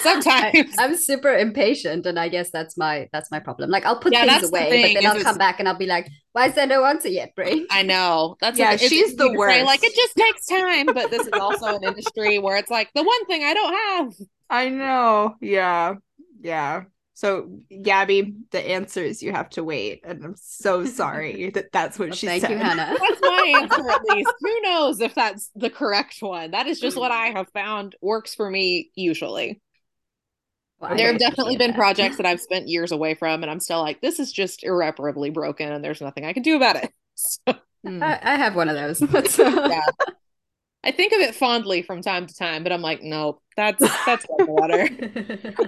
Sometimes. 0.00 0.74
I, 0.78 0.84
am 0.84 0.96
super 0.96 1.32
impatient, 1.34 2.06
and 2.06 2.18
I 2.18 2.28
guess 2.28 2.50
that's 2.50 2.76
my 2.76 3.08
that's 3.12 3.30
my 3.30 3.40
problem. 3.40 3.70
Like 3.70 3.84
I'll 3.86 3.98
put 3.98 4.12
Yeah, 4.12 4.20
things 4.20 4.32
that's 4.32 4.50
the 4.50 4.56
away, 4.56 4.70
thing, 4.70 4.94
but 4.94 5.00
then 5.02 5.10
I'll 5.10 5.16
it's- 5.16 5.24
come 5.24 5.38
back 5.38 5.58
and 5.60 5.68
I'll 5.68 5.76
be 5.78 5.86
like, 5.86 6.08
"Why 6.32 6.46
is 6.48 6.54
there 6.54 6.66
no 6.66 6.84
answer 6.84 7.08
yet, 7.08 7.34
brain?" 7.34 7.66
I 7.70 7.82
know. 7.82 8.36
That's 8.40 8.58
Yeah, 8.58 8.70
like, 8.70 8.80
she's 8.80 9.16
the 9.16 9.24
to 9.24 9.30
say, 9.30 9.36
worst. 9.36 9.64
Like 9.66 9.82
it 9.84 9.94
just 9.94 10.16
takes 10.16 10.46
time, 10.46 10.86
but 10.86 11.10
this 11.10 11.26
is 11.26 11.32
also 11.32 11.76
an 11.76 11.84
industry 11.84 12.38
where 12.38 12.56
it's 12.56 12.70
like 12.70 12.90
the 12.94 13.02
one 13.02 13.24
thing 13.26 13.44
I 13.44 13.54
don't 13.54 13.74
have. 13.74 14.14
I 14.50 14.68
know. 14.68 15.34
Yeah. 15.40 15.94
Yeah. 16.40 16.82
So, 17.14 17.50
Gabby, 17.82 18.34
the 18.52 18.60
answer 18.60 19.02
is 19.02 19.24
you 19.24 19.32
have 19.32 19.48
to 19.50 19.64
wait, 19.64 20.02
and 20.04 20.24
I'm 20.24 20.36
so 20.36 20.84
sorry 20.84 21.50
that 21.54 21.72
that's 21.72 21.98
what 21.98 22.10
Well, 22.10 22.16
she 22.16 22.28
thank 22.28 22.42
said. 22.42 22.52
you, 22.52 22.58
Hannah. 22.58 22.94
That's 22.96 23.20
my 23.20 23.54
answer, 23.60 23.90
at 23.90 24.04
least. 24.08 24.30
Who 24.40 24.60
knows 24.60 25.00
if 25.00 25.16
that's 25.16 25.50
the 25.56 25.68
correct 25.68 26.18
one? 26.20 26.52
That 26.52 26.68
is 26.68 26.78
just 26.78 26.96
what 26.96 27.10
I 27.10 27.26
have 27.30 27.48
found 27.50 27.96
works 28.00 28.36
for 28.36 28.48
me 28.48 28.92
usually. 28.94 29.60
Well, 30.80 30.94
there 30.96 31.08
have 31.08 31.18
definitely 31.18 31.56
been 31.56 31.72
that. 31.72 31.74
projects 31.74 32.16
that 32.18 32.26
I've 32.26 32.40
spent 32.40 32.68
years 32.68 32.92
away 32.92 33.14
from, 33.14 33.42
and 33.42 33.50
I'm 33.50 33.60
still 33.60 33.80
like, 33.80 34.00
this 34.00 34.20
is 34.20 34.32
just 34.32 34.62
irreparably 34.64 35.30
broken, 35.30 35.72
and 35.72 35.84
there's 35.84 36.00
nothing 36.00 36.24
I 36.24 36.32
can 36.32 36.42
do 36.42 36.56
about 36.56 36.76
it. 36.76 36.92
So 37.20 37.52
Hmm. 37.84 38.00
I, 38.00 38.18
I 38.22 38.36
have 38.36 38.54
one 38.54 38.68
of 38.68 38.76
those. 38.76 38.98
That's, 39.12 39.38
Yeah. 39.64 39.80
I 40.84 40.92
think 40.92 41.12
of 41.12 41.20
it 41.20 41.34
fondly 41.34 41.82
from 41.82 42.02
time 42.02 42.26
to 42.26 42.34
time, 42.34 42.62
but 42.62 42.72
I'm 42.72 42.82
like, 42.82 43.02
nope, 43.02 43.42
that's 43.56 43.98
that's 44.04 44.26
like 44.28 44.46
water. 44.46 44.88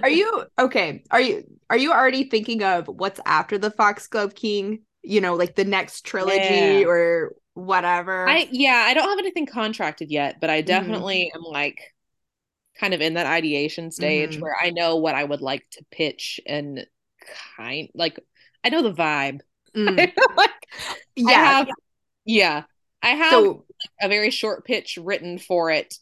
Are 0.03 0.09
you 0.09 0.45
okay? 0.59 1.03
Are 1.11 1.21
you 1.21 1.43
are 1.69 1.77
you 1.77 1.91
already 1.91 2.23
thinking 2.25 2.63
of 2.63 2.87
what's 2.87 3.19
after 3.25 3.57
the 3.57 3.71
Foxglove 3.71 4.35
King? 4.35 4.83
You 5.03 5.21
know, 5.21 5.35
like 5.35 5.55
the 5.55 5.65
next 5.65 6.05
trilogy 6.05 6.83
Yeah. 6.83 6.85
or 6.85 7.35
whatever. 7.53 8.27
I 8.27 8.47
yeah, 8.51 8.83
I 8.87 8.93
don't 8.93 9.09
have 9.09 9.19
anything 9.19 9.45
contracted 9.45 10.11
yet, 10.11 10.39
but 10.39 10.49
I 10.49 10.61
definitely 10.61 11.31
am 11.35 11.41
like 11.43 11.93
kind 12.81 12.93
of 12.95 13.01
in 13.01 13.13
that 13.15 13.27
ideation 13.27 13.91
stage 13.91 14.37
Mhm. 14.37 14.41
where 14.41 14.55
I 14.61 14.71
know 14.71 14.97
what 14.97 15.15
I 15.15 15.23
would 15.23 15.41
like 15.41 15.63
to 15.73 15.85
pitch 15.91 16.41
and 16.47 16.85
kind 17.57 17.89
like 17.95 18.19
I 18.63 18.69
know 18.69 18.83
the 18.83 18.93
vibe. 18.93 19.41
Mm, 19.77 20.11
like, 20.35 20.51
yeah. 21.15 21.27
I 21.27 21.33
have, 21.33 21.69
yeah, 22.25 22.63
I 23.01 23.09
have 23.11 23.31
so 23.31 23.65
a 24.01 24.09
very 24.09 24.31
short 24.31 24.65
pitch 24.65 24.97
written 25.01 25.37
for 25.39 25.71
it, 25.71 25.95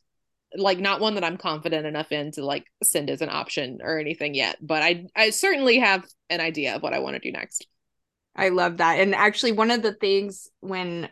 like 0.55 0.79
not 0.79 1.01
one 1.01 1.15
that 1.15 1.23
I'm 1.23 1.37
confident 1.37 1.85
enough 1.85 2.11
in 2.11 2.31
to 2.31 2.43
like 2.45 2.65
send 2.83 3.11
as 3.11 3.21
an 3.21 3.29
option 3.29 3.79
or 3.83 3.99
anything 3.99 4.33
yet, 4.33 4.57
but 4.61 4.81
I 4.81 5.05
I 5.15 5.29
certainly 5.31 5.79
have 5.79 6.05
an 6.31 6.41
idea 6.41 6.75
of 6.75 6.81
what 6.81 6.93
I 6.95 6.99
want 6.99 7.15
to 7.15 7.19
do 7.19 7.31
next. 7.31 7.67
I 8.35 8.49
love 8.49 8.77
that. 8.77 8.99
And 8.99 9.13
actually, 9.15 9.51
one 9.51 9.71
of 9.71 9.81
the 9.81 9.93
things 9.93 10.47
when 10.61 11.09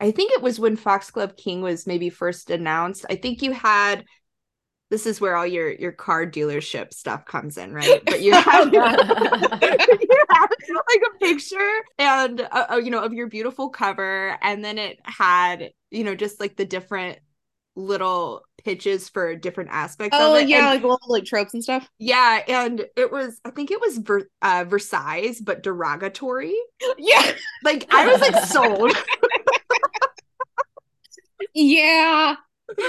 I 0.00 0.10
think 0.12 0.32
it 0.32 0.42
was 0.42 0.58
when 0.58 0.76
Foxglove 0.76 1.36
King 1.36 1.60
was 1.62 1.86
maybe 1.86 2.10
first 2.10 2.50
announced, 2.50 3.04
I 3.10 3.16
think 3.16 3.42
you 3.42 3.52
had 3.52 4.04
this 4.90 5.06
is 5.06 5.20
where 5.20 5.36
all 5.36 5.46
your 5.46 5.70
your 5.70 5.92
car 5.92 6.26
dealership 6.26 6.92
stuff 6.92 7.24
comes 7.24 7.56
in, 7.56 7.72
right? 7.72 8.02
But 8.04 8.20
you 8.22 8.32
have, 8.34 8.68
you 8.72 8.80
had 8.80 10.50
like 10.68 11.02
a 11.14 11.18
picture 11.20 11.70
and 11.98 12.40
uh, 12.40 12.66
uh, 12.72 12.76
you 12.76 12.90
know 12.90 13.00
of 13.02 13.12
your 13.12 13.26
beautiful 13.28 13.68
cover, 13.70 14.36
and 14.42 14.64
then 14.64 14.78
it 14.78 14.98
had 15.04 15.72
you 15.90 16.04
know 16.04 16.14
just 16.14 16.40
like 16.40 16.56
the 16.56 16.64
different 16.64 17.18
little 17.76 18.42
pitches 18.64 19.08
for 19.08 19.34
different 19.36 19.70
aspects 19.72 20.16
Oh 20.20 20.34
of 20.34 20.42
it. 20.42 20.48
yeah, 20.48 20.58
And- 20.58 20.66
like 20.66 20.82
little 20.82 20.98
like 21.08 21.24
tropes 21.24 21.54
and 21.54 21.62
stuff. 21.62 21.88
yeah, 21.98 22.42
and 22.48 22.84
it 22.96 23.10
was 23.12 23.40
I 23.44 23.50
think 23.50 23.70
it 23.70 23.80
was 23.80 23.98
Ver- 23.98 24.28
uh, 24.42 24.64
Versailles, 24.68 25.36
but 25.42 25.62
derogatory. 25.62 26.54
Yeah, 26.98 27.32
Like 27.64 27.86
I 27.94 28.06
was 28.06 28.20
like 28.20 28.44
sold. 28.44 28.92
yeah. 31.54 32.34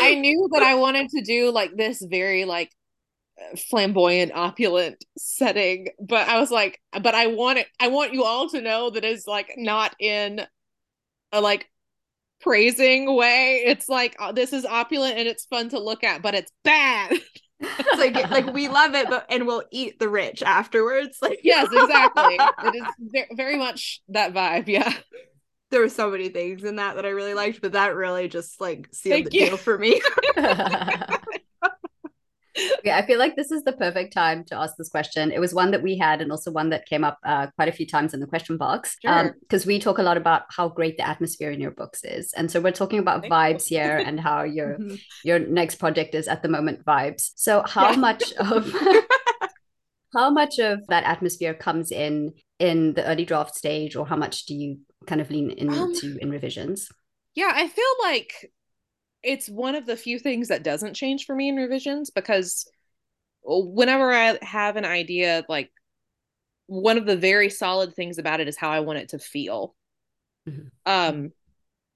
I 0.01 0.15
knew 0.15 0.49
that 0.53 0.63
I 0.63 0.75
wanted 0.75 1.09
to 1.09 1.21
do 1.21 1.51
like 1.51 1.75
this 1.75 2.01
very 2.01 2.45
like 2.45 2.71
flamboyant, 3.69 4.31
opulent 4.33 5.03
setting, 5.17 5.87
but 5.99 6.27
I 6.27 6.39
was 6.39 6.51
like, 6.51 6.79
but 7.01 7.15
I 7.15 7.27
want 7.27 7.59
it. 7.59 7.67
I 7.79 7.87
want 7.87 8.13
you 8.13 8.23
all 8.23 8.49
to 8.49 8.61
know 8.61 8.89
that 8.91 9.03
it's 9.03 9.27
like 9.27 9.51
not 9.57 9.95
in 9.99 10.41
a 11.31 11.41
like 11.41 11.69
praising 12.41 13.15
way. 13.15 13.63
It's 13.65 13.87
like 13.89 14.15
uh, 14.19 14.31
this 14.31 14.53
is 14.53 14.65
opulent 14.65 15.17
and 15.17 15.27
it's 15.27 15.45
fun 15.45 15.69
to 15.69 15.79
look 15.79 16.03
at, 16.03 16.21
but 16.21 16.35
it's 16.35 16.51
bad. 16.63 17.19
It's 17.63 17.99
like 17.99 18.31
like 18.31 18.51
we 18.55 18.69
love 18.69 18.95
it, 18.95 19.07
but 19.07 19.27
and 19.29 19.45
we'll 19.45 19.61
eat 19.71 19.99
the 19.99 20.09
rich 20.09 20.41
afterwards. 20.41 21.19
Like 21.21 21.41
yes, 21.43 21.67
exactly. 21.71 22.39
It 22.63 22.75
is 22.75 23.25
very 23.35 23.55
much 23.55 24.01
that 24.09 24.33
vibe. 24.33 24.67
Yeah. 24.67 24.91
There 25.71 25.81
were 25.81 25.89
so 25.89 26.11
many 26.11 26.29
things 26.29 26.63
in 26.63 26.75
that 26.75 26.95
that 26.97 27.05
I 27.05 27.09
really 27.09 27.33
liked, 27.33 27.61
but 27.61 27.71
that 27.71 27.95
really 27.95 28.27
just 28.27 28.61
like 28.61 28.89
sealed 28.91 29.13
Thank 29.23 29.31
the 29.31 29.37
you. 29.37 29.45
deal 29.47 29.57
for 29.57 29.77
me. 29.77 30.01
Yeah, 32.83 32.97
I 32.97 33.05
feel 33.05 33.17
like 33.17 33.37
this 33.37 33.49
is 33.49 33.63
the 33.63 33.71
perfect 33.71 34.11
time 34.11 34.43
to 34.45 34.55
ask 34.57 34.75
this 34.75 34.89
question. 34.89 35.31
It 35.31 35.39
was 35.39 35.53
one 35.53 35.71
that 35.71 35.81
we 35.81 35.97
had, 35.97 36.19
and 36.21 36.31
also 36.31 36.51
one 36.51 36.69
that 36.71 36.85
came 36.85 37.03
up 37.05 37.17
uh, 37.25 37.47
quite 37.55 37.69
a 37.69 37.71
few 37.71 37.87
times 37.87 38.13
in 38.13 38.19
the 38.19 38.27
question 38.27 38.57
box. 38.57 38.97
Sure. 39.01 39.37
Because 39.39 39.65
we 39.65 39.79
talk 39.79 39.99
a 39.99 40.03
lot 40.03 40.17
about 40.17 40.43
how 40.49 40.67
great 40.67 40.97
the 40.97 41.07
atmosphere 41.07 41.49
in 41.51 41.61
your 41.61 41.71
books 41.71 42.03
is, 42.03 42.33
and 42.33 42.51
so 42.51 42.59
we're 42.59 42.71
talking 42.73 42.99
about 42.99 43.21
Thank 43.21 43.31
you. 43.31 43.37
vibes 43.37 43.67
here 43.67 43.97
and 43.97 44.19
how 44.19 44.43
your 44.43 44.77
your 45.23 45.39
next 45.39 45.75
project 45.75 46.13
is 46.13 46.27
at 46.27 46.43
the 46.43 46.49
moment 46.49 46.83
vibes. 46.83 47.31
So 47.35 47.63
how 47.65 47.91
Yeah. 47.91 47.95
much 47.97 48.33
of 48.33 48.75
how 50.13 50.29
much 50.29 50.59
of 50.59 50.85
that 50.87 51.05
atmosphere 51.05 51.53
comes 51.53 51.89
in 51.89 52.33
in 52.59 52.93
the 52.95 53.05
early 53.05 53.23
draft 53.23 53.55
stage, 53.55 53.95
or 53.95 54.05
how 54.05 54.17
much 54.17 54.45
do 54.45 54.55
you 54.55 54.79
kind 55.07 55.21
of 55.21 55.29
lean 55.31 55.51
into 55.51 56.17
Um, 56.17 56.21
in 56.21 56.29
revisions? 56.31 56.89
Yeah, 57.35 57.51
I 57.53 57.67
feel 57.67 57.85
like 58.03 58.51
it's 59.23 59.49
one 59.49 59.75
of 59.75 59.85
the 59.85 59.97
few 59.97 60.19
things 60.19 60.49
that 60.49 60.63
doesn't 60.63 60.95
change 60.95 61.25
for 61.25 61.35
me 61.35 61.49
in 61.49 61.55
revisions 61.57 62.09
because 62.11 62.69
whenever 63.43 64.11
I 64.13 64.39
have 64.43 64.77
an 64.77 64.85
idea, 64.85 65.45
like 65.49 65.71
one 66.67 66.97
of 66.97 67.05
the 67.05 67.17
very 67.17 67.49
solid 67.49 67.95
things 67.95 68.17
about 68.19 68.39
it 68.41 68.47
is 68.47 68.57
how 68.57 68.69
I 68.71 68.81
want 68.81 68.99
it 68.99 69.09
to 69.09 69.19
feel. 69.19 69.75
Mhm. 70.45 70.71
Um, 70.85 71.31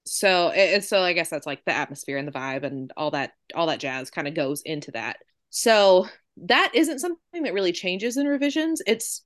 so 0.05 0.49
it, 0.49 0.83
so 0.85 1.01
I 1.01 1.13
guess 1.13 1.29
that's 1.29 1.47
like 1.47 1.65
the 1.65 1.73
atmosphere 1.73 2.17
and 2.17 2.27
the 2.27 2.31
vibe 2.31 2.63
and 2.63 2.91
all 2.97 3.11
that 3.11 3.33
all 3.55 3.67
that 3.67 3.79
jazz 3.79 4.11
kind 4.11 4.27
of 4.27 4.35
goes 4.35 4.61
into 4.63 4.91
that. 4.91 5.17
So 5.51 6.07
that 6.37 6.71
isn't 6.75 6.99
something 6.99 7.43
that 7.43 7.53
really 7.53 7.73
changes 7.73 8.17
in 8.17 8.27
revisions. 8.27 8.81
It's 8.87 9.23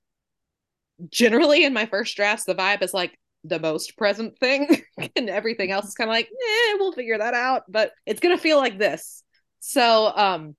generally 1.08 1.64
in 1.64 1.72
my 1.72 1.86
first 1.86 2.16
drafts, 2.16 2.44
the 2.44 2.54
vibe 2.54 2.82
is 2.82 2.94
like 2.94 3.18
the 3.44 3.58
most 3.58 3.96
present 3.96 4.38
thing, 4.38 4.82
and 5.16 5.30
everything 5.30 5.70
else 5.70 5.86
is 5.86 5.94
kind 5.94 6.10
of 6.10 6.14
like, 6.14 6.26
eh, 6.26 6.74
we'll 6.78 6.92
figure 6.92 7.18
that 7.18 7.34
out, 7.34 7.62
but 7.68 7.92
it's 8.06 8.20
gonna 8.20 8.38
feel 8.38 8.58
like 8.58 8.78
this. 8.78 9.22
So, 9.60 10.12
um, 10.14 10.56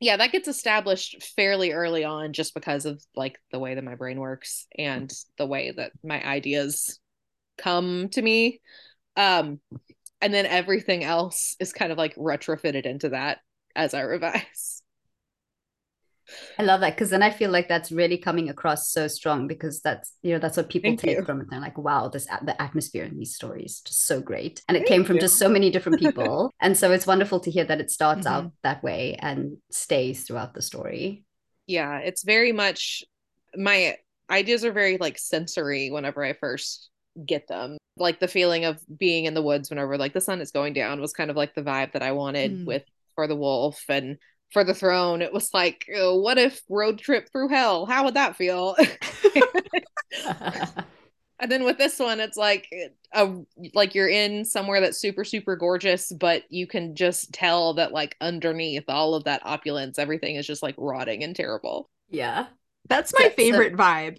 yeah, 0.00 0.16
that 0.16 0.32
gets 0.32 0.48
established 0.48 1.22
fairly 1.36 1.72
early 1.72 2.04
on, 2.04 2.32
just 2.32 2.54
because 2.54 2.86
of 2.86 3.02
like 3.14 3.38
the 3.52 3.58
way 3.58 3.74
that 3.74 3.84
my 3.84 3.94
brain 3.94 4.18
works 4.18 4.66
and 4.76 5.12
the 5.38 5.46
way 5.46 5.70
that 5.70 5.92
my 6.02 6.20
ideas 6.26 6.98
come 7.56 8.08
to 8.10 8.20
me. 8.20 8.60
Um, 9.16 9.60
and 10.20 10.34
then 10.34 10.46
everything 10.46 11.04
else 11.04 11.56
is 11.60 11.72
kind 11.72 11.92
of 11.92 11.98
like 11.98 12.16
retrofitted 12.16 12.84
into 12.84 13.10
that 13.10 13.38
as 13.76 13.94
I 13.94 14.00
revise. 14.02 14.81
I 16.58 16.62
love 16.62 16.80
that 16.80 16.94
because 16.94 17.10
then 17.10 17.22
I 17.22 17.30
feel 17.30 17.50
like 17.50 17.68
that's 17.68 17.90
really 17.92 18.16
coming 18.18 18.48
across 18.48 18.90
so 18.90 19.08
strong 19.08 19.46
because 19.46 19.80
that's 19.80 20.12
you 20.22 20.32
know 20.32 20.38
that's 20.38 20.56
what 20.56 20.68
people 20.68 20.90
Thank 20.90 21.00
take 21.00 21.18
you. 21.18 21.24
from 21.24 21.40
it. 21.40 21.48
They're 21.50 21.60
like, 21.60 21.78
wow, 21.78 22.08
this 22.08 22.26
the 22.26 22.60
atmosphere 22.60 23.04
in 23.04 23.18
these 23.18 23.34
stories 23.34 23.80
just 23.84 24.06
so 24.06 24.20
great, 24.20 24.62
and 24.68 24.76
it 24.76 24.80
Thank 24.80 24.88
came 24.88 25.04
from 25.04 25.16
you. 25.16 25.20
just 25.22 25.38
so 25.38 25.48
many 25.48 25.70
different 25.70 25.98
people, 25.98 26.52
and 26.60 26.76
so 26.76 26.92
it's 26.92 27.06
wonderful 27.06 27.40
to 27.40 27.50
hear 27.50 27.64
that 27.64 27.80
it 27.80 27.90
starts 27.90 28.26
Mhm. 28.26 28.30
out 28.30 28.52
that 28.62 28.82
way 28.82 29.16
and 29.18 29.56
stays 29.70 30.24
throughout 30.24 30.54
the 30.54 30.62
story. 30.62 31.24
yeah 31.66 31.98
it's 31.98 32.24
very 32.24 32.50
much 32.52 33.04
my 33.56 33.96
ideas 34.30 34.64
are 34.64 34.72
very 34.72 34.96
like 34.98 35.16
sensory 35.18 35.90
whenever 35.90 36.24
i 36.24 36.32
first 36.32 36.90
get 37.26 37.46
them 37.46 37.76
like 37.96 38.18
the 38.18 38.26
feeling 38.28 38.64
of 38.64 38.80
being 38.98 39.26
in 39.26 39.34
the 39.34 39.42
woods 39.42 39.70
whenever 39.70 39.96
like 39.96 40.12
the 40.12 40.20
sun 40.28 40.40
is 40.40 40.50
going 40.50 40.72
down 40.72 41.00
was 41.00 41.12
kind 41.12 41.30
of 41.30 41.36
like 41.36 41.54
the 41.54 41.62
vibe 41.62 41.92
that 41.92 42.02
i 42.02 42.10
wanted 42.12 42.50
Mm. 42.52 42.64
with 42.66 42.84
for 43.14 43.26
the 43.28 43.36
wolf 43.36 43.84
and 43.88 44.16
for 44.52 44.64
the 44.64 44.74
throne. 44.74 45.22
It 45.22 45.32
was 45.32 45.52
like 45.54 45.86
oh, 45.94 46.16
what 46.20 46.38
if 46.38 46.62
road 46.68 46.98
trip 46.98 47.28
through 47.30 47.48
hell? 47.48 47.86
How 47.86 48.04
would 48.04 48.14
that 48.14 48.36
feel? 48.36 48.76
And 51.42 51.50
then 51.50 51.64
with 51.64 51.76
this 51.76 51.98
one 51.98 52.20
it's 52.20 52.36
like 52.36 52.68
uh, 53.12 53.26
a 53.26 53.68
like 53.74 53.96
you're 53.96 54.08
in 54.08 54.44
somewhere 54.44 54.80
that's 54.80 55.00
super 55.00 55.24
super 55.24 55.56
gorgeous 55.56 56.12
but 56.12 56.44
you 56.50 56.68
can 56.68 56.94
just 56.94 57.32
tell 57.32 57.74
that 57.74 57.90
like 57.92 58.16
underneath 58.20 58.84
all 58.86 59.16
of 59.16 59.24
that 59.24 59.42
opulence 59.44 59.98
everything 59.98 60.36
is 60.36 60.46
just 60.46 60.62
like 60.62 60.76
rotting 60.78 61.24
and 61.24 61.34
terrible. 61.34 61.90
Yeah. 62.10 62.46
That's 62.88 63.12
my 63.18 63.24
so- 63.24 63.30
favorite 63.30 63.76
vibe. 63.76 64.18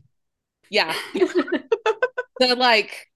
yeah. 0.69 0.93
The 2.39 2.56
like 2.56 3.08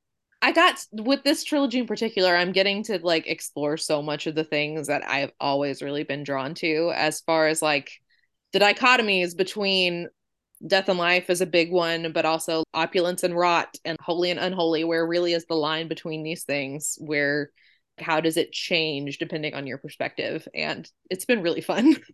I 0.42 0.52
got 0.52 0.80
with 0.92 1.24
this 1.24 1.44
trilogy 1.44 1.80
in 1.80 1.88
particular, 1.88 2.36
I'm 2.36 2.52
getting 2.52 2.84
to 2.84 3.00
like 3.00 3.28
explore 3.28 3.78
so 3.78 4.02
much 4.02 4.28
of 4.28 4.36
the 4.36 4.44
things 4.44 4.88
that 4.88 5.08
I've 5.10 5.32
always 5.40 5.82
really 5.82 6.04
been 6.04 6.24
drawn 6.24 6.54
to 6.56 6.92
as 6.96 7.22
far 7.22 7.48
as 7.48 7.62
like 7.62 7.92
the 8.54 8.60
dichotomies 8.60 9.36
between 9.36 10.08
death 10.66 10.90
and 10.90 11.00
life 11.00 11.30
is 11.30 11.42
a 11.42 11.46
big 11.46 11.72
one, 11.72 12.12
but 12.12 12.26
also 12.26 12.64
opulence 12.74 13.24
and 13.24 13.36
rot 13.36 13.76
and 13.84 13.98
holy 14.02 14.32
and 14.32 14.40
unholy, 14.40 14.84
where 14.84 15.06
really 15.06 15.34
is 15.34 15.46
the 15.46 15.56
line 15.56 15.88
between 15.88 16.24
these 16.24 16.44
things, 16.44 16.98
where 17.00 17.52
how 18.00 18.22
does 18.22 18.38
it 18.38 18.52
change 18.52 19.18
depending 19.18 19.54
on 19.54 19.68
your 19.68 19.78
perspective? 19.80 20.48
And 20.54 20.90
it's 21.10 21.26
been 21.26 21.42
really 21.42 21.62
fun. 21.62 21.96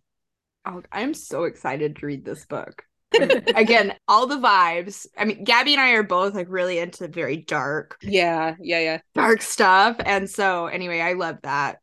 Oh, 0.66 0.82
I'm 0.90 1.12
so 1.12 1.44
excited 1.44 1.96
to 1.96 2.06
read 2.06 2.24
this 2.24 2.46
book. 2.46 2.84
Again, 3.56 3.94
all 4.08 4.26
the 4.26 4.36
vibes. 4.36 5.06
I 5.16 5.24
mean, 5.24 5.44
Gabby 5.44 5.72
and 5.72 5.80
I 5.80 5.92
are 5.92 6.02
both 6.02 6.34
like 6.34 6.46
really 6.48 6.78
into 6.78 7.08
very 7.08 7.36
dark, 7.36 7.98
yeah, 8.02 8.56
yeah, 8.60 8.80
yeah. 8.80 8.98
dark 9.14 9.42
stuff. 9.42 9.96
And 10.04 10.28
so, 10.28 10.66
anyway, 10.66 11.00
I 11.00 11.14
love 11.14 11.38
that. 11.42 11.78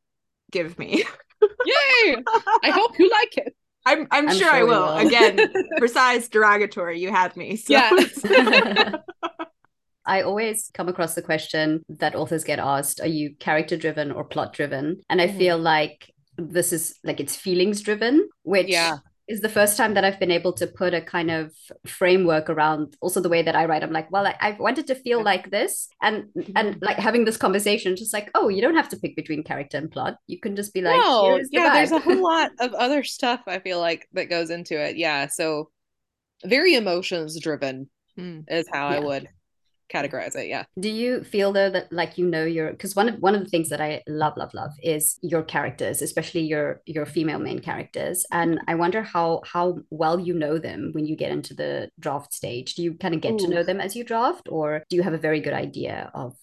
Give 0.52 0.78
me. 0.78 1.04
Yay! 1.42 2.16
I 2.64 2.70
hope 2.72 2.98
you 3.00 3.10
like 3.10 3.38
it. 3.38 3.56
I'm, 3.86 4.08
I'm, 4.12 4.30
I'm 4.30 4.36
sure, 4.36 4.48
sure, 4.48 4.52
I 4.52 4.64
will. 4.64 4.82
will. 4.82 5.08
Again, 5.08 5.52
precise 5.78 6.28
derogatory. 6.30 7.00
You 7.00 7.12
had 7.12 7.36
me. 7.36 7.56
So. 7.56 7.74
Yeah. 7.74 8.98
I 10.06 10.24
always 10.24 10.72
come 10.74 10.88
across 10.88 11.14
the 11.14 11.22
question 11.22 11.84
that 11.88 12.16
authors 12.16 12.44
get 12.44 12.60
asked 12.60 13.00
Are 13.00 13.08
you 13.08 13.36
character 13.40 13.78
driven 13.78 14.12
or 14.12 14.24
plot 14.24 14.54
driven? 14.54 15.02
And 15.10 15.22
I 15.22 15.28
mm-hmm. 15.28 15.38
feel 15.38 15.58
like 15.58 16.12
this 16.38 16.74
is 16.74 16.98
like 17.04 17.20
it's 17.20 17.36
feelings 17.36 17.82
driven, 17.82 18.28
which 18.44 18.68
yeah 18.68 18.98
is 19.32 19.42
the 19.42 19.50
first 19.50 19.78
time 19.78 19.94
that 19.94 20.04
I've 20.04 20.20
been 20.20 20.32
able 20.32 20.54
to 20.54 20.68
put 20.68 20.94
a 20.94 21.02
kind 21.02 21.32
of 21.32 21.54
framework 21.86 22.50
around 22.50 22.96
also 23.02 23.22
the 23.22 23.30
way 23.30 23.42
that 23.42 23.56
I 23.56 23.66
write. 23.66 23.82
I'm 23.82 23.92
like, 23.92 24.12
well, 24.12 24.28
I, 24.28 24.36
I 24.42 24.52
wanted 24.60 24.88
to 24.88 24.96
feel 24.96 25.24
like 25.24 25.50
this, 25.50 25.88
and 26.02 26.26
and 26.56 26.78
like 26.82 26.98
having 26.98 27.26
this 27.26 27.38
conversation, 27.38 27.96
just 27.96 28.14
like, 28.14 28.30
oh, 28.36 28.50
you 28.50 28.62
don't 28.62 28.76
have 28.76 28.90
to 28.90 28.98
pick 28.98 29.16
between 29.16 29.44
character 29.44 29.78
and 29.78 29.90
plot. 29.90 30.18
You 30.28 30.40
can 30.40 30.56
just 30.56 30.74
be 30.74 30.82
like, 30.82 30.98
no, 30.98 31.40
yeah, 31.50 31.70
the 31.70 31.74
there's 31.74 31.92
a 31.92 32.00
whole 32.00 32.22
lot 32.32 32.52
of 32.60 32.74
other 32.74 33.04
stuff 33.04 33.42
I 33.48 33.60
feel 33.60 33.80
like 33.80 34.08
that 34.14 34.30
goes 34.30 34.50
into 34.50 34.80
it. 34.80 34.98
Yeah, 34.98 35.28
so 35.28 35.70
very 36.44 36.76
emotions 36.76 37.40
driven 37.40 37.90
hmm. 38.18 38.42
is 38.48 38.68
how 38.72 38.90
yeah. 38.90 38.98
I 38.98 39.00
would 39.00 39.30
categorize 39.92 40.36
it 40.36 40.48
yeah. 40.48 40.64
Do 40.80 40.90
you 40.90 41.24
feel 41.24 41.52
though 41.52 41.70
that 41.70 41.92
like 41.92 42.18
you 42.18 42.28
know 42.28 42.46
your 42.46 42.72
because 42.72 42.96
one 42.96 43.10
of 43.10 43.16
one 43.20 43.36
of 43.36 43.44
the 43.44 43.50
things 43.50 43.70
that 43.70 43.82
i 43.82 44.02
love 44.08 44.38
love 44.38 44.54
love 44.54 44.72
is 44.82 45.20
your 45.22 45.44
characters 45.44 46.02
especially 46.02 46.42
your 46.42 46.82
your 46.86 47.06
female 47.06 47.40
main 47.40 47.60
characters. 47.60 48.26
And 48.32 48.60
i 48.68 48.76
wonder 48.76 49.02
how 49.02 49.42
how 49.46 49.80
well 49.90 50.20
you 50.20 50.34
know 50.34 50.58
them 50.58 50.92
when 50.94 51.06
you 51.06 51.16
get 51.16 51.32
into 51.32 51.54
the 51.54 51.90
draft 52.00 52.34
stage. 52.34 52.76
Do 52.76 52.84
you 52.84 52.94
kind 52.96 53.14
of 53.14 53.22
get 53.22 53.34
Ooh. 53.34 53.40
to 53.40 53.48
know 53.48 53.64
them 53.64 53.82
as 53.82 53.96
you 53.96 54.04
draft 54.04 54.48
or 54.50 54.84
do 54.90 54.96
you 54.96 55.04
have 55.04 55.14
a 55.14 55.18
very 55.18 55.42
good 55.42 55.54
idea 55.54 56.12
of 56.14 56.36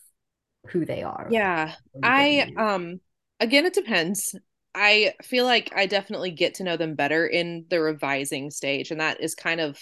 who 0.68 0.84
they 0.84 1.02
are? 1.02 1.28
Yeah. 1.30 1.74
I 2.02 2.52
um 2.56 3.00
again 3.40 3.66
it 3.66 3.74
depends. 3.74 4.34
I 4.74 5.14
feel 5.22 5.44
like 5.44 5.72
i 5.74 5.86
definitely 5.86 6.30
get 6.30 6.54
to 6.54 6.62
know 6.62 6.76
them 6.76 6.94
better 6.94 7.26
in 7.26 7.64
the 7.68 7.80
revising 7.80 8.50
stage 8.50 8.90
and 8.90 9.00
that 9.00 9.20
is 9.20 9.34
kind 9.34 9.60
of 9.60 9.78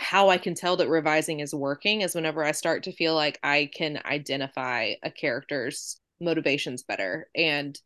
how 0.00 0.28
I 0.28 0.38
can 0.38 0.54
tell 0.54 0.76
that 0.76 0.88
revising 0.88 1.40
is 1.40 1.52
working 1.52 2.02
is 2.02 2.14
whenever 2.14 2.44
I 2.44 2.52
start 2.52 2.84
to 2.84 2.92
feel 2.92 3.16
like 3.16 3.40
I 3.42 3.68
can 3.74 4.00
identify 4.04 4.92
a 5.02 5.10
character's 5.10 6.00
motivations 6.20 6.84
better 6.84 7.28
and 7.34 7.76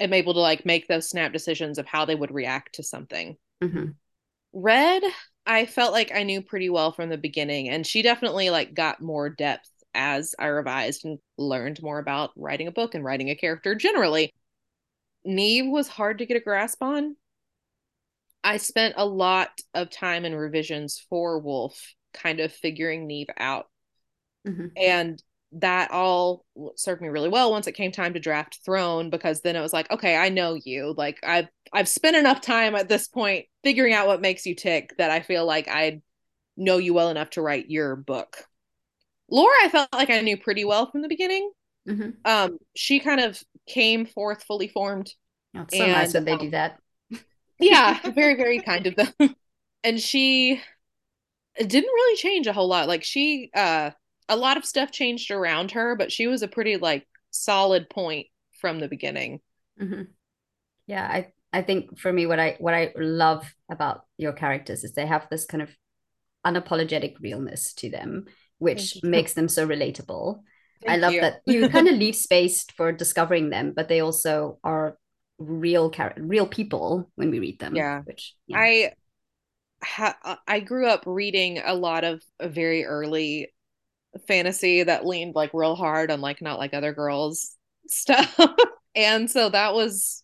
I'm 0.00 0.12
able 0.12 0.34
to 0.34 0.40
like 0.40 0.64
make 0.64 0.86
those 0.86 1.08
snap 1.08 1.32
decisions 1.32 1.78
of 1.78 1.86
how 1.86 2.04
they 2.04 2.14
would 2.14 2.30
react 2.30 2.76
to 2.76 2.84
something. 2.84 3.36
Mm-hmm. 3.60 3.86
Red, 4.52 5.02
I 5.44 5.66
felt 5.66 5.92
like 5.92 6.12
I 6.14 6.22
knew 6.22 6.42
pretty 6.42 6.70
well 6.70 6.92
from 6.92 7.08
the 7.08 7.18
beginning, 7.18 7.70
and 7.70 7.84
she 7.84 8.02
definitely 8.02 8.50
like 8.50 8.72
got 8.72 9.02
more 9.02 9.28
depth 9.28 9.68
as 9.94 10.32
I 10.38 10.46
revised 10.46 11.04
and 11.04 11.18
learned 11.38 11.82
more 11.82 11.98
about 11.98 12.30
writing 12.36 12.68
a 12.68 12.72
book 12.72 12.94
and 12.94 13.04
writing 13.04 13.30
a 13.30 13.34
character 13.34 13.74
generally. 13.74 14.32
Neve 15.24 15.66
was 15.66 15.88
hard 15.88 16.18
to 16.18 16.26
get 16.26 16.36
a 16.36 16.40
grasp 16.40 16.84
on 16.84 17.16
I 18.46 18.58
spent 18.58 18.94
a 18.96 19.04
lot 19.04 19.50
of 19.74 19.90
time 19.90 20.24
in 20.24 20.32
revisions 20.32 21.04
for 21.10 21.40
Wolf, 21.40 21.94
kind 22.14 22.38
of 22.38 22.52
figuring 22.52 23.08
Neve 23.08 23.26
out. 23.36 23.66
Mm-hmm. 24.46 24.68
And 24.76 25.20
that 25.50 25.90
all 25.90 26.44
served 26.76 27.02
me 27.02 27.08
really 27.08 27.28
well 27.28 27.50
once 27.50 27.66
it 27.66 27.72
came 27.72 27.90
time 27.90 28.14
to 28.14 28.20
draft 28.20 28.60
Throne 28.64 29.10
because 29.10 29.40
then 29.40 29.56
it 29.56 29.62
was 29.62 29.72
like, 29.72 29.90
okay, 29.90 30.14
I 30.16 30.28
know 30.28 30.54
you. 30.54 30.94
Like 30.96 31.18
I've 31.24 31.48
I've 31.72 31.88
spent 31.88 32.16
enough 32.16 32.40
time 32.40 32.76
at 32.76 32.88
this 32.88 33.08
point 33.08 33.46
figuring 33.64 33.92
out 33.92 34.06
what 34.06 34.20
makes 34.20 34.46
you 34.46 34.54
tick 34.54 34.94
that 34.98 35.10
I 35.10 35.22
feel 35.22 35.44
like 35.44 35.66
I 35.66 36.00
know 36.56 36.76
you 36.76 36.94
well 36.94 37.10
enough 37.10 37.30
to 37.30 37.42
write 37.42 37.68
your 37.68 37.96
book. 37.96 38.44
Lore, 39.28 39.50
I 39.60 39.70
felt 39.70 39.88
like 39.92 40.10
I 40.10 40.20
knew 40.20 40.36
pretty 40.36 40.64
well 40.64 40.88
from 40.88 41.02
the 41.02 41.08
beginning. 41.08 41.50
Mm-hmm. 41.88 42.10
Um, 42.24 42.58
she 42.76 43.00
kind 43.00 43.20
of 43.20 43.42
came 43.66 44.06
forth 44.06 44.44
fully 44.44 44.68
formed. 44.68 45.12
Oh, 45.56 45.66
so 45.68 45.82
and, 45.82 45.92
nice 45.92 46.14
when 46.14 46.24
they 46.24 46.32
um, 46.32 46.38
do 46.38 46.50
that 46.50 46.78
yeah, 47.58 47.98
very, 48.10 48.36
very 48.36 48.60
kind 48.60 48.86
of 48.86 48.96
them. 48.96 49.12
And 49.84 50.00
she 50.00 50.60
didn't 51.56 51.70
really 51.72 52.16
change 52.16 52.48
a 52.48 52.52
whole 52.52 52.66
lot. 52.66 52.88
Like 52.88 53.04
she 53.04 53.50
uh 53.54 53.90
a 54.28 54.36
lot 54.36 54.56
of 54.56 54.64
stuff 54.64 54.90
changed 54.90 55.30
around 55.30 55.72
her, 55.72 55.94
but 55.94 56.10
she 56.10 56.26
was 56.26 56.42
a 56.42 56.48
pretty 56.48 56.76
like 56.76 57.06
solid 57.30 57.88
point 57.88 58.26
from 58.60 58.80
the 58.80 58.88
beginning. 58.88 59.40
Mm-hmm. 59.80 60.02
Yeah, 60.86 61.06
I 61.06 61.28
I 61.52 61.62
think 61.62 61.98
for 61.98 62.12
me 62.12 62.26
what 62.26 62.40
I 62.40 62.56
what 62.58 62.74
I 62.74 62.92
love 62.96 63.54
about 63.70 64.02
your 64.18 64.32
characters 64.32 64.84
is 64.84 64.92
they 64.92 65.06
have 65.06 65.28
this 65.30 65.46
kind 65.46 65.62
of 65.62 65.70
unapologetic 66.44 67.14
realness 67.20 67.72
to 67.74 67.90
them, 67.90 68.26
which 68.58 69.02
makes 69.02 69.34
them 69.34 69.48
so 69.48 69.66
relatable. 69.66 70.40
Thank 70.84 70.92
I 70.92 70.96
love 70.96 71.12
you. 71.14 71.20
that 71.22 71.40
you 71.46 71.68
kind 71.70 71.88
of 71.88 71.96
leave 71.96 72.16
space 72.16 72.64
for 72.76 72.92
discovering 72.92 73.50
them, 73.50 73.72
but 73.74 73.88
they 73.88 74.00
also 74.00 74.58
are 74.62 74.98
real 75.38 75.90
char- 75.90 76.14
real 76.16 76.46
people 76.46 77.10
when 77.14 77.30
we 77.30 77.38
read 77.38 77.58
them. 77.58 77.76
Yeah, 77.76 78.02
which 78.02 78.34
yeah. 78.46 78.58
I 78.58 78.92
ha- 79.82 80.40
I 80.46 80.60
grew 80.60 80.86
up 80.86 81.04
reading 81.06 81.60
a 81.64 81.74
lot 81.74 82.04
of 82.04 82.22
very 82.40 82.84
early 82.84 83.52
fantasy 84.26 84.82
that 84.82 85.04
leaned 85.04 85.34
like 85.34 85.50
real 85.52 85.74
hard 85.74 86.10
on 86.10 86.20
like 86.20 86.40
not 86.40 86.58
like 86.58 86.74
other 86.74 86.92
girls 86.92 87.56
stuff, 87.88 88.38
and 88.94 89.30
so 89.30 89.48
that 89.48 89.74
was 89.74 90.22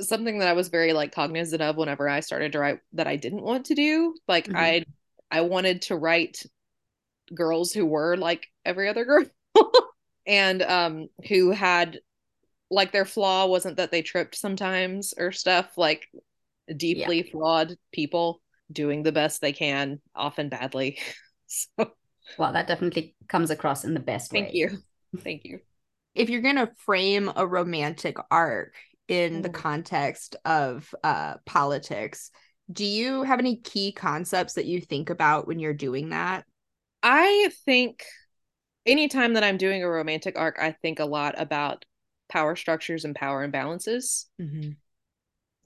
something 0.00 0.38
that 0.38 0.48
I 0.48 0.52
was 0.52 0.68
very 0.68 0.92
like 0.92 1.12
cognizant 1.12 1.62
of 1.62 1.76
whenever 1.76 2.08
I 2.08 2.20
started 2.20 2.52
to 2.52 2.60
write 2.60 2.80
that 2.92 3.06
I 3.06 3.16
didn't 3.16 3.42
want 3.42 3.66
to 3.66 3.74
do. 3.74 4.14
Like 4.26 4.46
mm-hmm. 4.46 4.56
I 4.56 4.84
I 5.30 5.42
wanted 5.42 5.82
to 5.82 5.96
write 5.96 6.44
girls 7.34 7.72
who 7.72 7.84
were 7.84 8.16
like 8.16 8.46
every 8.64 8.88
other 8.88 9.04
girl 9.04 9.24
and 10.26 10.62
um 10.62 11.08
who 11.28 11.50
had 11.50 12.00
like 12.70 12.92
their 12.92 13.04
flaw 13.04 13.46
wasn't 13.46 13.76
that 13.76 13.90
they 13.90 14.02
tripped 14.02 14.34
sometimes 14.34 15.14
or 15.16 15.32
stuff 15.32 15.76
like 15.76 16.06
deeply 16.76 17.18
yeah. 17.18 17.30
flawed 17.30 17.76
people 17.92 18.40
doing 18.70 19.02
the 19.02 19.12
best 19.12 19.40
they 19.40 19.52
can 19.52 20.00
often 20.14 20.48
badly 20.48 20.98
so 21.46 21.90
well 22.38 22.52
that 22.52 22.68
definitely 22.68 23.14
comes 23.28 23.50
across 23.50 23.84
in 23.84 23.94
the 23.94 24.00
best 24.00 24.32
way. 24.32 24.42
thank 24.42 24.52
way. 24.52 24.58
you 24.58 24.70
thank 25.20 25.44
you 25.44 25.60
if 26.14 26.28
you're 26.28 26.42
going 26.42 26.56
to 26.56 26.70
frame 26.84 27.30
a 27.36 27.46
romantic 27.46 28.16
arc 28.30 28.74
in 29.06 29.38
mm. 29.38 29.42
the 29.42 29.48
context 29.48 30.36
of 30.44 30.94
uh 31.02 31.34
politics 31.46 32.30
do 32.70 32.84
you 32.84 33.22
have 33.22 33.38
any 33.38 33.56
key 33.56 33.92
concepts 33.92 34.54
that 34.54 34.66
you 34.66 34.80
think 34.80 35.08
about 35.08 35.46
when 35.46 35.58
you're 35.58 35.72
doing 35.72 36.10
that 36.10 36.44
i 37.02 37.48
think 37.64 38.04
anytime 38.84 39.32
that 39.32 39.44
i'm 39.44 39.56
doing 39.56 39.82
a 39.82 39.88
romantic 39.88 40.38
arc 40.38 40.58
i 40.60 40.72
think 40.72 40.98
a 41.00 41.06
lot 41.06 41.34
about 41.38 41.86
power 42.28 42.56
structures 42.56 43.04
and 43.04 43.14
power 43.14 43.46
imbalances. 43.46 44.26
Mm-hmm. 44.40 44.70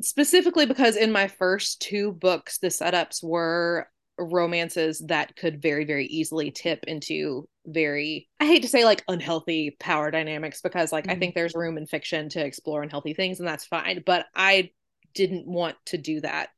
Specifically, 0.01 0.67
because 0.67 0.97
in 0.97 1.13
my 1.13 1.29
first 1.29 1.81
two 1.81 2.13
books, 2.13 2.59
the 2.59 2.69
setups 2.69 3.23
were 3.23 3.89
romances 4.19 5.03
that 5.07 5.37
could 5.37 5.63
very, 5.63 5.85
very 5.85 6.07
easily 6.07 6.51
tip 6.51 6.85
into 6.87 7.49
very, 7.67 8.29
I 8.41 8.47
hate 8.47 8.63
to 8.63 8.69
say 8.69 8.85
like 8.85 9.05
unhealthy 9.09 9.77
power 9.79 10.11
dynamics 10.11 10.61
because, 10.61 10.93
like, 10.93 11.05
mm-hmm. 11.05 11.13
I 11.13 11.19
think 11.19 11.35
there's 11.35 11.55
room 11.55 11.79
in 11.79 11.87
fiction 11.87 12.29
to 12.31 12.45
explore 12.45 12.83
unhealthy 12.83 13.15
things, 13.15 13.39
and 13.39 13.49
that's 13.49 13.65
fine. 13.65 14.03
But 14.05 14.27
I 14.35 14.71
didn't 15.15 15.47
want 15.47 15.77
to 15.87 15.99
do 15.99 16.21
that 16.21 16.49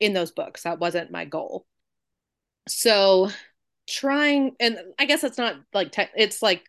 in 0.00 0.14
those 0.14 0.30
books. 0.30 0.62
That 0.62 0.78
wasn't 0.78 1.10
my 1.10 1.24
goal. 1.24 1.66
So, 2.68 3.28
trying, 3.88 4.56
and 4.60 4.78
I 4.98 5.04
guess 5.04 5.24
it's 5.24 5.38
not 5.38 5.56
like, 5.74 5.92
te- 5.92 6.06
it's 6.16 6.40
like 6.40 6.64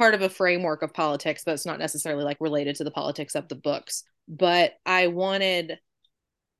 part 0.00 0.14
of 0.14 0.22
a 0.22 0.30
framework 0.30 0.80
of 0.80 0.94
politics 0.94 1.44
that's 1.44 1.66
not 1.66 1.78
necessarily 1.78 2.24
like 2.24 2.38
related 2.40 2.74
to 2.74 2.84
the 2.84 2.90
politics 2.90 3.34
of 3.34 3.46
the 3.48 3.54
books 3.54 4.02
but 4.28 4.72
i 4.86 5.08
wanted 5.08 5.78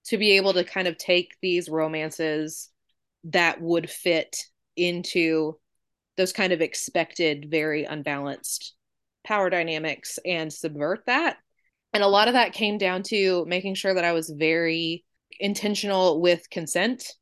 to 0.05 0.19
be 0.19 0.33
able 0.33 0.53
to 0.53 0.63
kind 0.63 0.87
of 0.87 0.99
take 0.99 1.33
these 1.41 1.71
romances 1.71 2.69
that 3.25 3.59
would 3.63 3.89
fit 3.89 4.45
into 4.77 5.59
those 6.19 6.35
kind 6.35 6.53
of 6.53 6.61
expected 6.61 7.51
very 7.51 7.85
unbalanced 7.85 8.75
power 9.25 9.49
dynamics 9.49 10.19
and 10.27 10.53
subvert 10.53 11.05
that. 11.07 11.39
And 11.95 12.03
a 12.03 12.09
lot 12.09 12.29
of 12.29 12.35
that 12.35 12.53
came 12.53 12.77
down 12.77 13.03
to 13.05 13.47
making 13.47 13.75
sure 13.75 13.95
that 13.95 14.05
i 14.05 14.13
was 14.13 14.29
very 14.29 15.03
intentional 15.39 16.21
with 16.21 16.51
consent 16.51 17.15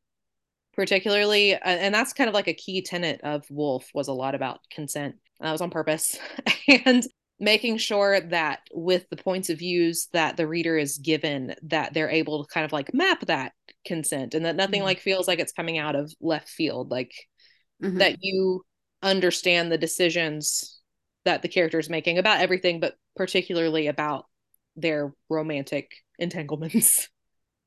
particularly 0.74 1.54
uh, 1.54 1.58
and 1.62 1.94
that's 1.94 2.12
kind 2.12 2.26
of 2.26 2.34
like 2.34 2.48
a 2.48 2.54
key 2.54 2.82
tenet 2.82 3.20
of 3.22 3.44
wolf 3.50 3.88
was 3.94 4.08
a 4.08 4.12
lot 4.12 4.34
about 4.34 4.58
consent 4.68 5.14
that 5.40 5.52
was 5.52 5.60
on 5.60 5.70
purpose 5.70 6.18
and 6.84 7.06
making 7.40 7.78
sure 7.78 8.20
that 8.20 8.60
with 8.72 9.08
the 9.10 9.16
points 9.16 9.48
of 9.48 9.58
views 9.58 10.08
that 10.12 10.36
the 10.36 10.46
reader 10.46 10.76
is 10.76 10.98
given 10.98 11.54
that 11.62 11.94
they're 11.94 12.10
able 12.10 12.44
to 12.44 12.52
kind 12.52 12.64
of 12.64 12.72
like 12.72 12.92
map 12.92 13.24
that 13.26 13.52
consent 13.86 14.34
and 14.34 14.44
that 14.44 14.56
nothing 14.56 14.80
mm-hmm. 14.80 14.86
like 14.86 15.00
feels 15.00 15.28
like 15.28 15.38
it's 15.38 15.52
coming 15.52 15.78
out 15.78 15.94
of 15.94 16.12
left 16.20 16.48
field 16.48 16.90
like 16.90 17.12
mm-hmm. 17.82 17.98
that 17.98 18.16
you 18.20 18.62
understand 19.02 19.70
the 19.70 19.78
decisions 19.78 20.80
that 21.24 21.42
the 21.42 21.48
character 21.48 21.78
is 21.78 21.88
making 21.88 22.18
about 22.18 22.40
everything 22.40 22.80
but 22.80 22.94
particularly 23.14 23.86
about 23.86 24.26
their 24.74 25.12
romantic 25.28 25.90
entanglements 26.18 27.08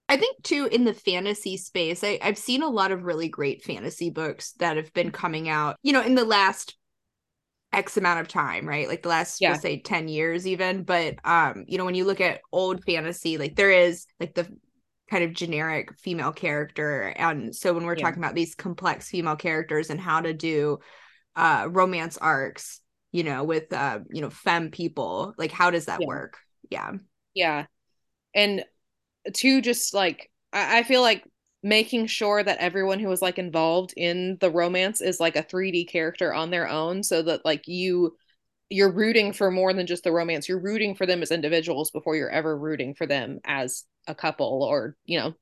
I 0.10 0.18
think 0.18 0.44
too 0.44 0.68
in 0.70 0.84
the 0.84 0.94
fantasy 0.94 1.56
space, 1.56 2.04
I, 2.04 2.20
I've 2.22 2.38
seen 2.38 2.64
a 2.64 2.70
lot 2.70 2.92
of 2.92 3.06
really 3.06 3.30
great 3.30 3.64
fantasy 3.64 4.10
books 4.10 4.52
that 4.60 4.76
have 4.76 4.92
been 4.92 5.10
coming 5.10 5.48
out, 5.48 5.78
you 5.84 5.94
know, 5.94 6.02
in 6.02 6.16
the 6.16 6.26
last 6.26 6.76
x 7.74 7.98
amount 7.98 8.20
of 8.20 8.28
time 8.28 8.68
right 8.68 8.88
like 8.88 9.02
the 9.02 9.10
last 9.10 9.42
Yeah. 9.42 9.48
we'll 9.48 9.56
say 9.56 9.80
10 9.80 10.08
years 10.08 10.46
even 10.46 10.84
but 10.84 11.16
um 11.24 11.64
you 11.68 11.78
know 11.78 11.86
when 11.86 11.96
you 11.96 12.06
look 12.06 12.22
at 12.22 12.42
old 12.52 12.84
fantasy 12.84 13.38
like 13.38 13.56
there 13.56 13.72
is 13.72 14.06
like 14.20 14.34
the 14.34 14.48
kind 15.10 15.24
of 15.24 15.34
generic 15.34 15.98
female 16.00 16.32
character 16.32 17.14
and 17.18 17.56
so 17.56 17.74
when 17.74 17.86
we're 17.86 17.96
Yeah. 17.96 17.96
talking 17.96 18.22
about 18.22 18.36
these 18.36 18.56
complex 18.56 19.10
female 19.10 19.36
characters 19.36 19.90
and 19.90 20.00
how 20.00 20.22
to 20.22 20.34
do 20.34 20.80
uh 21.36 21.68
romance 21.70 22.18
arcs 22.18 22.82
you 23.12 23.24
know 23.24 23.44
with 23.44 23.72
uh 23.74 24.00
you 24.12 24.22
know 24.22 24.30
femme 24.30 24.72
people 24.72 25.34
like 25.38 25.52
how 25.52 25.72
does 25.72 25.86
that 25.86 26.04
Yeah. 26.04 26.06
work 26.06 26.38
yeah 26.70 26.92
Yeah. 27.34 27.66
And 28.36 28.66
two, 29.34 29.62
just 29.62 29.94
like 29.96 30.32
I, 30.54 30.80
I 30.80 30.84
feel 30.84 31.02
like 31.02 31.26
making 31.64 32.08
sure 32.08 32.44
that 32.44 32.58
everyone 32.60 33.00
who 33.00 33.08
was 33.08 33.22
like 33.22 33.38
involved 33.38 33.94
in 33.96 34.38
the 34.42 34.50
romance 34.50 35.02
is 35.02 35.20
like 35.20 35.36
a 35.36 35.44
3D 35.44 35.88
character 35.88 36.34
on 36.34 36.50
their 36.50 36.68
own 36.68 37.04
so 37.04 37.22
that 37.22 37.46
like 37.46 37.68
you 37.68 38.16
you're 38.70 38.92
rooting 38.92 39.34
for 39.34 39.52
more 39.52 39.74
than 39.74 39.86
just 39.86 40.06
the 40.06 40.14
romance. 40.14 40.48
You're 40.48 40.62
rooting 40.62 40.96
for 40.96 41.06
them 41.06 41.22
as 41.22 41.30
individuals 41.30 41.92
before 41.92 42.16
you're 42.16 42.30
ever 42.30 42.58
rooting 42.58 42.96
for 42.96 43.06
them 43.06 43.40
as 43.44 43.84
a 44.08 44.16
couple 44.16 44.64
or, 44.64 44.96
you 45.06 45.20
know, 45.20 45.34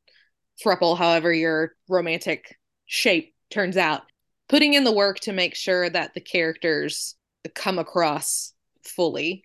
thruple, 0.63 0.97
however 0.97 1.31
your 1.31 1.73
romantic 1.87 2.57
shape 2.87 3.35
turns 3.51 3.77
out. 3.77 4.01
Putting 4.49 4.73
in 4.73 4.83
the 4.83 4.91
work 4.91 5.19
to 5.21 5.31
make 5.31 5.55
sure 5.55 5.87
that 5.91 6.15
the 6.15 6.21
characters 6.21 7.15
come 7.53 7.77
across 7.77 8.53
fully 8.83 9.43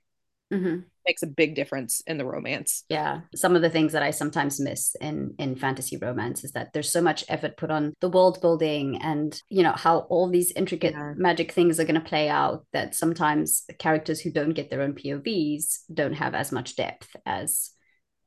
hmm 0.50 0.84
makes 1.06 1.22
a 1.22 1.26
big 1.26 1.54
difference 1.54 2.00
in 2.06 2.16
the 2.16 2.24
romance. 2.24 2.84
Yeah, 2.88 3.20
some 3.34 3.56
of 3.56 3.62
the 3.62 3.68
things 3.68 3.92
that 3.92 4.02
I 4.02 4.10
sometimes 4.10 4.58
miss 4.58 4.94
in 5.00 5.34
in 5.38 5.54
fantasy 5.56 5.98
romance 5.98 6.44
is 6.44 6.52
that 6.52 6.72
there's 6.72 6.90
so 6.90 7.02
much 7.02 7.24
effort 7.28 7.56
put 7.58 7.70
on 7.70 7.92
the 8.00 8.08
world 8.08 8.40
building 8.40 9.00
and 9.02 9.38
you 9.50 9.62
know 9.62 9.72
how 9.72 10.00
all 10.10 10.28
these 10.30 10.52
intricate 10.52 10.94
Yeah. 10.94 11.14
magic 11.14 11.52
things 11.52 11.78
are 11.78 11.84
going 11.84 12.00
to 12.00 12.08
play 12.08 12.28
out 12.28 12.64
that 12.72 12.94
sometimes 12.94 13.64
characters 13.78 14.20
who 14.20 14.30
don't 14.30 14.54
get 14.54 14.70
their 14.70 14.82
own 14.82 14.94
POVs 14.94 15.80
don't 15.92 16.14
have 16.14 16.34
as 16.34 16.52
much 16.52 16.76
depth 16.76 17.14
as 17.26 17.70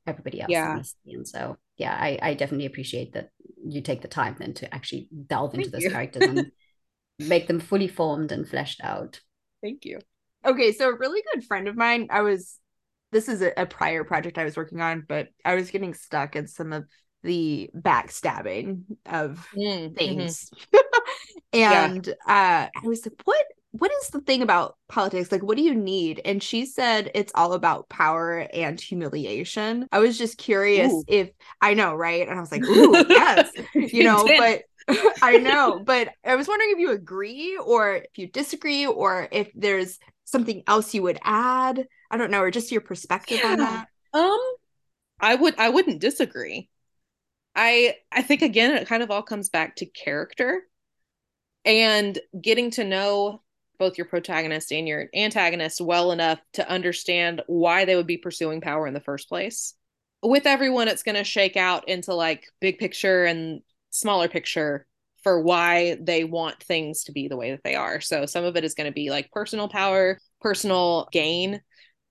everybody 0.07 0.41
else 0.41 0.51
Yeah. 0.51 0.83
And 1.07 1.27
so 1.27 1.57
yeah, 1.77 1.93
I 1.99 2.19
I 2.21 2.33
definitely 2.35 2.67
appreciate 2.67 3.13
that 3.13 3.29
you 3.65 3.81
take 3.81 4.01
the 4.01 4.07
time 4.07 4.35
then 4.39 4.53
to 4.55 4.73
actually 4.73 5.09
delve 5.27 5.55
into 5.55 5.69
Thank 5.69 5.71
those 5.71 5.83
you. 5.83 5.91
characters 5.91 6.27
and 6.27 6.51
make 7.19 7.47
them 7.47 7.59
fully 7.59 7.87
formed 7.87 8.31
and 8.31 8.47
fleshed 8.47 8.81
out. 8.83 9.21
Thank 9.61 9.85
you. 9.85 9.99
Okay, 10.45 10.71
so 10.71 10.89
a 10.89 10.95
really 10.97 11.21
good 11.33 11.43
friend 11.43 11.67
of 11.67 11.75
mine, 11.75 12.07
I 12.09 12.21
was 12.21 12.59
this 13.11 13.29
is 13.29 13.41
a, 13.41 13.53
a 13.57 13.65
prior 13.65 14.03
project 14.03 14.37
I 14.37 14.43
was 14.43 14.57
working 14.57 14.81
on, 14.81 15.05
but 15.07 15.29
I 15.45 15.55
was 15.55 15.71
getting 15.71 15.93
stuck 15.93 16.35
in 16.35 16.47
some 16.47 16.73
of 16.73 16.85
the 17.23 17.69
backstabbing 17.75 18.83
of 19.05 19.45
Mm, 19.53 19.97
mhm. 20.03 20.37
things. 20.37 20.49
Yeah. 21.67 21.91
and 21.93 22.07
uh 22.27 22.67
I 22.67 22.71
was 22.83 23.05
like, 23.05 23.15
what 23.25 23.45
what 23.71 23.91
is 24.01 24.09
the 24.09 24.21
thing 24.21 24.41
about 24.41 24.77
politics? 24.87 25.31
Like, 25.31 25.43
what 25.43 25.57
do 25.57 25.63
you 25.63 25.75
need? 25.75 26.21
And 26.25 26.41
she 26.41 26.65
said 26.65 27.11
it's 27.13 27.31
all 27.35 27.53
about 27.53 27.89
power 27.89 28.47
and 28.53 28.79
humiliation. 28.79 29.87
I 29.91 29.99
was 29.99 30.17
just 30.17 30.37
curious 30.37 31.03
Ooh. 31.03 31.05
if 31.07 31.29
I 31.61 31.73
know, 31.75 31.93
right? 31.93 32.27
And 32.27 32.37
I 32.37 32.41
was 32.41 32.51
like, 32.51 32.63
ooh, 32.69 33.03
yes, 33.07 33.51
you 33.91 34.03
know, 34.03 34.33
but 34.35 34.63
I 35.21 35.37
know, 35.37 35.79
but 35.85 36.09
I 36.25 36.35
was 36.35 36.47
wondering 36.47 36.71
if 36.71 36.79
you 36.79 36.91
agree 36.91 37.57
or 37.57 37.95
if 37.95 38.17
you 38.17 38.27
disagree 38.27 38.85
or 38.87 39.27
if 39.31 39.51
there's 39.55 39.99
something 40.27 40.61
else 40.67 40.93
you 40.93 41.01
would 41.03 41.19
add. 41.23 41.87
I 42.11 42.17
don't 42.17 42.31
know, 42.31 42.41
or 42.41 42.51
just 42.51 42.71
your 42.71 42.81
perspective 42.81 43.39
on 43.43 43.57
that. 43.57 43.87
Um, 44.13 44.39
I 45.19 45.35
would 45.35 45.55
I 45.57 45.69
wouldn't 45.69 46.01
disagree. 46.01 46.69
I 47.55 47.95
I 48.11 48.21
think 48.21 48.41
again 48.41 48.75
it 48.75 48.87
kind 48.87 49.01
of 49.01 49.09
all 49.09 49.23
comes 49.23 49.49
back 49.49 49.77
to 49.77 49.85
character 49.85 50.61
and 51.65 52.17
getting 52.39 52.71
to 52.71 52.83
know 52.83 53.41
both 53.79 53.97
your 53.97 54.07
protagonist 54.07 54.71
and 54.71 54.87
your 54.87 55.07
antagonist 55.13 55.81
well 55.81 56.11
enough 56.11 56.39
to 56.53 56.67
understand 56.69 57.41
why 57.47 57.85
they 57.85 57.95
would 57.95 58.07
be 58.07 58.17
pursuing 58.17 58.61
power 58.61 58.87
in 58.87 58.93
the 58.93 58.99
first 58.99 59.29
place. 59.29 59.73
With 60.23 60.47
everyone, 60.47 60.87
it's 60.87 61.03
going 61.03 61.15
to 61.15 61.23
shake 61.23 61.57
out 61.57 61.87
into 61.87 62.13
like 62.15 62.47
big 62.59 62.79
picture 62.79 63.25
and 63.25 63.61
smaller 63.91 64.27
picture 64.27 64.87
for 65.27 65.41
why 65.41 65.97
they 65.99 66.23
want 66.23 66.63
things 66.63 67.03
to 67.03 67.11
be 67.11 67.27
the 67.27 67.35
way 67.35 67.51
that 67.51 67.59
they 67.61 67.75
are. 67.75 67.99
So 67.99 68.25
some 68.25 68.45
of 68.45 68.55
it 68.55 68.63
is 68.63 68.75
going 68.75 68.89
to 68.89 68.93
be 68.93 69.09
like 69.09 69.29
personal 69.29 69.67
power, 69.67 70.19
personal 70.39 71.09
gain, 71.11 71.59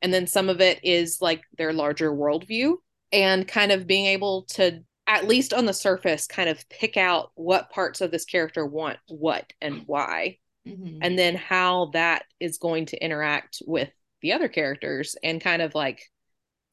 and 0.03 0.13
then 0.13 0.27
some 0.27 0.51
of 0.51 0.61
it 0.61 0.81
is 0.85 1.23
like 1.23 1.41
their 1.57 1.73
larger 1.73 2.13
worldview 2.13 2.75
and 3.13 3.49
kind 3.49 3.73
of 3.73 3.87
being 3.87 4.05
able 4.05 4.43
to 4.51 4.81
at 5.07 5.27
least 5.27 5.55
on 5.55 5.65
the 5.65 5.73
surface 5.73 6.27
kind 6.27 6.51
of 6.51 6.63
pick 6.69 6.99
out 6.99 7.31
what 7.37 7.71
parts 7.71 8.03
of 8.03 8.11
this 8.11 8.27
character 8.27 8.67
want 8.67 8.99
what 9.09 9.51
and 9.63 9.85
why. 9.87 10.37
Mm-hmm. 10.69 10.99
And 11.01 11.19
then 11.19 11.37
how 11.37 11.93
that 11.95 12.25
is 12.39 12.59
going 12.59 12.85
to 12.87 13.03
interact 13.03 13.63
with 13.67 13.89
the 14.21 14.35
other 14.35 14.49
characters 14.49 15.17
and 15.23 15.41
kind 15.41 15.63
of 15.63 15.75
like 15.75 16.03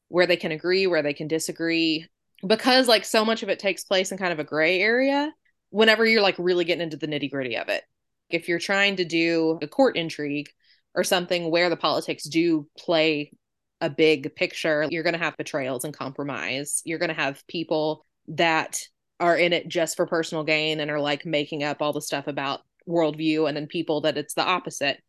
where 0.08 0.26
they 0.26 0.36
can 0.36 0.52
agree 0.52 0.86
where 0.86 1.02
they 1.02 1.14
can 1.14 1.26
disagree. 1.26 2.06
Because 2.46 2.86
like 2.86 3.06
so 3.06 3.24
much 3.24 3.42
of 3.42 3.48
it 3.48 3.60
takes 3.60 3.84
place 3.84 4.12
in 4.12 4.18
kind 4.18 4.34
of 4.34 4.40
a 4.40 4.44
gray 4.44 4.82
area 4.82 5.32
whenever 5.74 6.06
you're 6.06 6.22
like 6.22 6.36
really 6.38 6.64
getting 6.64 6.84
into 6.84 6.96
the 6.96 7.08
nitty 7.08 7.28
gritty 7.28 7.56
of 7.56 7.68
it. 7.68 7.82
If 8.30 8.48
you're 8.48 8.60
trying 8.60 8.94
to 8.96 9.04
do 9.04 9.58
a 9.60 9.66
court 9.66 9.96
intrigue 9.96 10.48
or 10.94 11.02
something 11.02 11.50
where 11.50 11.68
the 11.68 11.76
politics 11.76 12.22
do 12.28 12.68
play 12.78 13.32
a 13.80 13.90
big 13.90 14.36
picture 14.36 14.86
you're 14.88 15.02
going 15.02 15.14
to 15.14 15.18
have 15.18 15.36
betrayals 15.36 15.84
and 15.84 15.92
compromise. 15.92 16.80
You're 16.84 17.00
going 17.00 17.08
to 17.08 17.20
have 17.20 17.44
people 17.48 18.06
that 18.28 18.78
are 19.18 19.36
in 19.36 19.52
it 19.52 19.66
just 19.66 19.96
for 19.96 20.06
personal 20.06 20.44
gain 20.44 20.78
and 20.78 20.92
are 20.92 21.00
like 21.00 21.26
making 21.26 21.64
up 21.64 21.82
all 21.82 21.92
the 21.92 22.00
stuff 22.00 22.28
about 22.28 22.60
worldview 22.88 23.48
and 23.48 23.56
then 23.56 23.66
people 23.66 24.02
that 24.02 24.16
it's 24.16 24.34
the 24.34 24.44
opposite. 24.44 25.02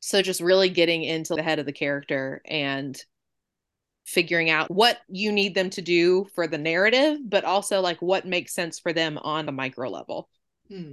So 0.00 0.20
just 0.20 0.42
really 0.42 0.68
getting 0.68 1.02
into 1.02 1.34
the 1.34 1.42
head 1.42 1.58
of 1.58 1.66
the 1.66 1.72
character 1.72 2.42
and 2.44 3.02
figuring 4.04 4.50
out 4.50 4.70
what 4.70 4.98
you 5.08 5.30
need 5.30 5.54
them 5.54 5.70
to 5.70 5.82
do 5.82 6.26
for 6.34 6.46
the 6.46 6.58
narrative 6.58 7.18
but 7.24 7.44
also 7.44 7.80
like 7.80 8.00
what 8.00 8.26
makes 8.26 8.54
sense 8.54 8.78
for 8.78 8.92
them 8.92 9.18
on 9.18 9.46
the 9.46 9.52
micro 9.52 9.88
level 9.88 10.28
Hmm. 10.70 10.92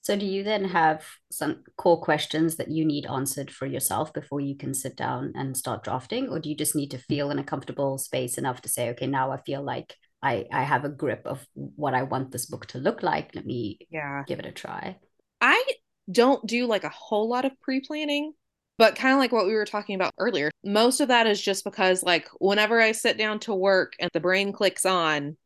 So 0.00 0.16
do 0.16 0.26
you 0.26 0.42
then 0.42 0.64
have 0.64 1.04
some 1.30 1.62
core 1.76 2.00
questions 2.00 2.56
that 2.56 2.70
you 2.70 2.84
need 2.84 3.06
answered 3.06 3.50
for 3.50 3.66
yourself 3.66 4.12
before 4.12 4.40
you 4.40 4.56
can 4.56 4.74
sit 4.74 4.96
down 4.96 5.32
and 5.36 5.56
start 5.56 5.84
drafting? 5.84 6.28
Or 6.28 6.40
do 6.40 6.48
you 6.48 6.56
just 6.56 6.74
need 6.74 6.90
to 6.90 6.98
feel 6.98 7.30
in 7.30 7.38
a 7.38 7.44
comfortable 7.44 7.98
space 7.98 8.36
enough 8.36 8.62
to 8.62 8.68
say, 8.68 8.90
okay, 8.90 9.06
now 9.06 9.30
I 9.30 9.40
feel 9.42 9.62
like 9.62 9.94
I, 10.20 10.46
I 10.52 10.64
have 10.64 10.84
a 10.84 10.88
grip 10.88 11.22
of 11.24 11.46
what 11.54 11.94
I 11.94 12.02
want 12.02 12.32
this 12.32 12.46
book 12.46 12.66
to 12.66 12.78
look 12.78 13.02
like. 13.02 13.34
Let 13.34 13.46
me 13.46 13.78
yeah 13.90 14.24
give 14.26 14.40
it 14.40 14.46
a 14.46 14.52
try. 14.52 14.98
I 15.40 15.64
don't 16.10 16.44
do 16.46 16.66
like 16.66 16.84
a 16.84 16.88
whole 16.88 17.28
lot 17.28 17.44
of 17.44 17.60
pre 17.60 17.80
planning, 17.80 18.32
but 18.78 18.96
kind 18.96 19.12
of 19.12 19.18
like 19.18 19.32
what 19.32 19.46
we 19.46 19.54
were 19.54 19.64
talking 19.64 19.94
about 19.94 20.12
earlier. 20.18 20.50
Most 20.64 21.00
of 21.00 21.08
that 21.08 21.26
is 21.26 21.40
just 21.40 21.64
because, 21.64 22.02
like, 22.02 22.28
whenever 22.40 22.80
I 22.80 22.92
sit 22.92 23.18
down 23.18 23.38
to 23.40 23.54
work 23.54 23.94
and 24.00 24.10
the 24.12 24.20
brain 24.20 24.52
clicks 24.52 24.86
on, 24.86 25.36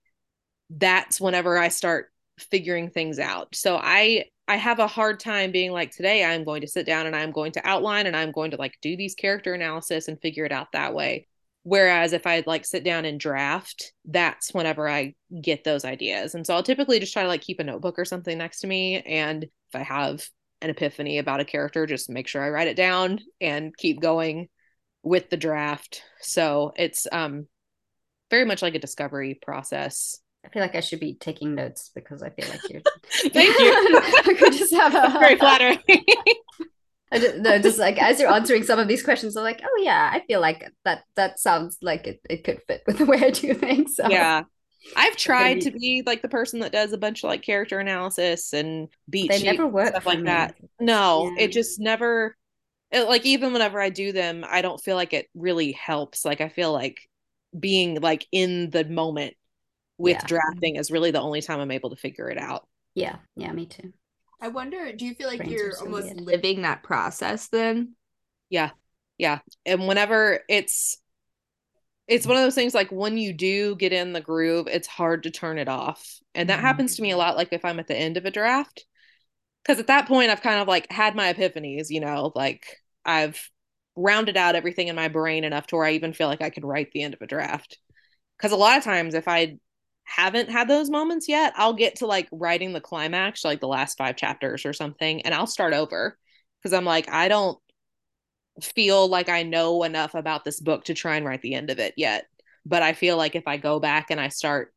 that's 0.71 1.21
whenever 1.21 1.59
I 1.59 1.69
start 1.69 2.11
figuring 2.39 2.91
things 2.91 3.19
out. 3.19 3.55
So 3.55 3.79
I 3.83 4.25
I 4.49 4.57
have 4.57 4.79
a 4.79 4.87
hard 4.87 5.19
time 5.19 5.51
being 5.51 5.73
like 5.73 5.91
today 5.91 6.25
I'm 6.25 6.45
going 6.45 6.61
to 6.61 6.69
sit 6.69 6.87
down 6.87 7.07
and 7.07 7.17
I'm 7.17 7.33
going 7.33 7.53
to 7.53 7.67
outline 7.67 8.07
and 8.07 8.17
I'm 8.17 8.31
going 8.31 8.53
to 8.53 8.57
like 8.57 8.75
do 8.81 8.97
these 8.97 9.15
character 9.15 9.55
analysis 9.55 10.09
and 10.09 10.21
figure 10.21 10.45
it 10.45 10.53
out 10.53 10.73
that 10.73 10.95
way. 10.95 11.27
Whereas 11.65 12.13
if 12.13 12.29
I 12.29 12.45
like 12.47 12.65
sit 12.65 12.85
down 12.85 13.05
and 13.07 13.19
draft, 13.19 13.93
that's 14.05 14.55
whenever 14.55 14.89
I 14.89 15.15
get 15.41 15.65
those 15.65 15.85
ideas. 15.85 16.37
And 16.37 16.47
so 16.47 16.55
I'll 16.55 16.63
typically 16.63 17.01
just 17.01 17.13
try 17.13 17.23
to 17.23 17.29
like 17.29 17.41
keep 17.41 17.59
a 17.59 17.65
notebook 17.65 17.99
or 17.99 18.05
something 18.05 18.39
next 18.39 18.61
to 18.61 18.69
me. 18.69 19.01
And 19.01 19.45
if 19.45 19.75
I 19.75 19.83
have 19.83 20.25
an 20.63 20.71
epiphany 20.71 21.19
about 21.19 21.41
a 21.41 21.45
character, 21.45 21.87
just 21.87 22.11
make 22.11 22.29
sure 22.29 22.43
I 22.43 22.51
write 22.51 22.69
it 22.69 22.77
down 22.77 23.21
and 23.41 23.77
keep 23.77 24.01
going 24.01 24.49
with 25.03 25.31
the 25.31 25.37
draft. 25.37 26.03
So 26.21 26.73
it's 26.77 27.07
um 27.11 27.47
very 28.31 28.45
much 28.45 28.63
like 28.63 28.75
a 28.75 28.81
discovery 28.81 29.39
process. 29.41 30.19
I 30.45 30.49
feel 30.49 30.63
like 30.63 30.75
I 30.75 30.81
should 30.81 31.01
be 31.01 31.15
taking 31.15 31.55
notes 31.55 31.91
because 31.95 32.23
I 32.23 32.31
feel 32.31 32.49
like 32.49 32.69
you're. 32.69 32.83
Thank 33.31 33.59
you. 33.59 33.73
I 34.27 34.35
could 34.39 34.53
just 34.53 34.75
have 34.75 34.95
a 34.95 35.19
very 35.19 35.37
flattering. 35.37 35.79
I 37.13 37.19
just, 37.19 37.37
no, 37.37 37.59
just 37.59 37.79
like 37.79 38.03
as 38.03 38.19
you're 38.19 38.33
answering 38.33 38.65
some 38.65 38.79
of 38.79 38.89
these 38.89 39.03
questions, 39.03 39.37
I'm 39.37 39.45
like, 39.45 39.61
oh 39.65 39.83
yeah, 39.83 40.11
I 40.13 40.25
feel 40.27 40.41
like 40.41 40.69
that 40.85 41.05
that 41.15 41.39
sounds 41.39 41.79
like 41.81 42.07
it, 42.07 42.21
it 42.29 42.45
could 42.45 42.61
fit 42.67 42.83
with 42.87 42.99
the 42.99 43.07
way 43.07 43.19
I 43.19 43.31
do 43.31 43.55
things. 43.55 43.97
So 43.97 44.09
yeah. 44.09 44.43
I've 44.95 45.17
tried 45.17 45.63
to 45.63 45.71
be 45.71 46.03
like 46.07 46.23
the 46.23 46.29
person 46.29 46.61
that 46.61 46.73
does 46.73 46.93
a 46.93 46.99
bunch 46.99 47.23
of 47.23 47.29
like 47.29 47.43
character 47.43 47.79
analysis 47.79 48.53
and 48.53 48.89
beat 49.11 49.31
they 49.31 49.39
never 49.39 49.67
and 49.67 49.73
work 49.73 49.93
stuff 49.95 50.07
like 50.07 50.23
me. 50.23 50.25
that. 50.25 50.55
No, 50.81 51.23
Yeah. 51.23 51.37
it 51.37 51.53
just 51.53 51.79
never 51.81 52.37
it, 52.93 53.09
like 53.09 53.27
even 53.27 53.53
whenever 53.53 53.81
I 53.81 53.91
do 53.91 54.13
them, 54.13 54.45
I 54.49 54.63
don't 54.63 54.83
feel 54.83 54.97
like 54.97 55.13
it 55.15 55.29
really 55.35 55.73
helps. 55.73 56.25
Like 56.25 56.41
I 56.41 56.49
feel 56.49 56.73
like 56.73 56.99
being 57.59 58.01
like 58.01 58.27
in 58.33 58.71
the 58.71 58.85
moment 58.85 59.35
with 59.99 60.19
Yeah. 60.19 60.27
drafting 60.27 60.77
is 60.77 60.91
really 60.91 61.11
the 61.13 61.21
only 61.21 61.43
time 61.43 61.61
I'm 61.61 61.71
able 61.73 61.91
to 61.91 61.97
figure 61.97 62.31
it 62.31 62.39
out. 62.39 62.69
Yeah, 62.95 63.17
yeah, 63.37 63.53
me 63.53 63.67
too. 63.67 63.93
I 64.41 64.49
wonder, 64.49 64.93
do 64.93 65.05
you 65.07 65.15
feel 65.15 65.29
like 65.29 65.39
Brains 65.39 65.51
you're 65.51 65.73
so 65.73 65.85
almost 65.85 66.15
weird. 66.17 66.21
living 66.27 66.63
that 66.63 66.83
process 66.83 67.49
then? 67.49 67.95
Yeah. 68.49 68.71
Yeah. 69.19 69.41
And 69.65 69.87
whenever 69.89 70.41
it's 70.49 70.99
it's 72.09 72.27
one 72.27 72.37
of 72.37 72.43
those 72.43 72.55
things 72.55 72.75
like 72.75 72.91
when 72.93 73.19
you 73.19 73.33
do 73.33 73.77
get 73.77 73.93
in 73.93 74.13
the 74.13 74.21
groove, 74.21 74.69
it's 74.69 74.87
hard 74.87 75.25
to 75.25 75.31
turn 75.31 75.59
it 75.59 75.69
off. 75.69 76.21
And 76.35 76.49
that 76.51 76.61
Mhm. 76.61 76.61
happens 76.61 76.97
to 76.97 77.03
me 77.03 77.11
a 77.11 77.17
lot 77.17 77.37
like 77.37 77.49
if 77.53 77.65
I'm 77.65 77.81
at 77.81 77.89
the 77.89 77.97
end 77.97 78.17
of 78.17 78.25
a 78.25 78.31
draft. 78.31 78.85
Cuz 79.65 79.79
at 79.79 79.89
that 79.89 80.09
point 80.09 80.31
I've 80.31 80.43
kind 80.43 80.61
of 80.61 80.69
like 80.69 80.91
had 80.93 81.15
my 81.17 81.33
epiphanies, 81.33 81.91
you 81.91 82.01
know, 82.01 82.33
like 82.35 82.67
I've 83.05 83.51
rounded 83.97 84.37
out 84.37 84.55
everything 84.57 84.89
in 84.89 84.97
my 84.97 85.09
brain 85.09 85.45
enough 85.45 85.67
to 85.69 85.77
where 85.77 85.87
I 85.87 85.93
even 85.93 86.13
feel 86.13 86.29
like 86.29 86.43
I 86.43 86.51
could 86.51 86.65
write 86.65 86.93
the 86.93 87.03
end 87.03 87.15
of 87.15 87.23
a 87.23 87.27
draft. 87.27 87.79
Because 88.37 88.53
a 88.53 88.57
lot 88.57 88.79
of 88.79 88.85
times, 88.85 89.15
if 89.15 89.29
I 89.29 89.59
haven't 90.05 90.51
had 90.51 90.69
those 90.69 90.91
moments 90.91 91.29
yet, 91.29 91.53
I'll 91.57 91.73
get 91.75 91.97
to 91.97 92.07
like 92.07 92.29
writing 92.33 92.73
the 92.73 92.81
climax, 92.81 93.45
like 93.45 93.61
the 93.61 93.69
last 93.69 93.99
five 93.99 94.17
chapters 94.17 94.67
or 94.67 94.73
something, 94.73 95.23
and 95.23 95.35
I'll 95.35 95.47
start 95.47 95.75
over 95.75 96.19
because 96.61 96.73
I'm 96.73 96.85
like, 96.85 97.11
I 97.11 97.29
don't 97.29 97.59
feel 98.63 99.09
like 99.09 99.29
I 99.29 99.43
know 99.43 99.83
enough 99.83 100.15
about 100.15 100.45
this 100.45 100.61
book 100.61 100.85
to 100.85 100.95
try 100.95 101.17
and 101.17 101.27
write 101.27 101.43
the 101.43 101.55
end 101.55 101.71
of 101.71 101.79
it 101.79 101.95
yet. 101.97 102.27
But 102.65 102.83
I 102.83 102.93
feel 102.95 103.17
like 103.17 103.35
if 103.37 103.47
I 103.47 103.57
go 103.59 103.81
back 103.81 104.11
and 104.11 104.21
I 104.21 104.29
start 104.29 104.75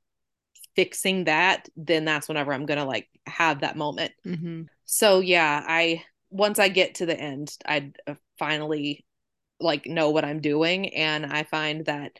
fixing 0.75 1.25
that, 1.25 1.67
then 1.75 2.05
that's 2.05 2.27
whenever 2.27 2.53
I'm 2.53 2.65
gonna 2.65 2.85
like 2.85 3.07
have 3.25 3.61
that 3.61 3.75
moment. 3.77 4.11
Mm-hmm. 4.25 4.63
So 4.85 5.19
yeah, 5.19 5.63
I 5.67 6.03
once 6.29 6.59
I 6.59 6.69
get 6.69 6.95
to 6.95 7.05
the 7.05 7.19
end, 7.19 7.55
I 7.65 7.91
uh, 8.07 8.15
finally 8.37 9.05
like 9.59 9.85
know 9.85 10.11
what 10.11 10.25
I'm 10.25 10.41
doing, 10.41 10.93
and 10.95 11.25
I 11.25 11.43
find 11.43 11.85
that 11.85 12.19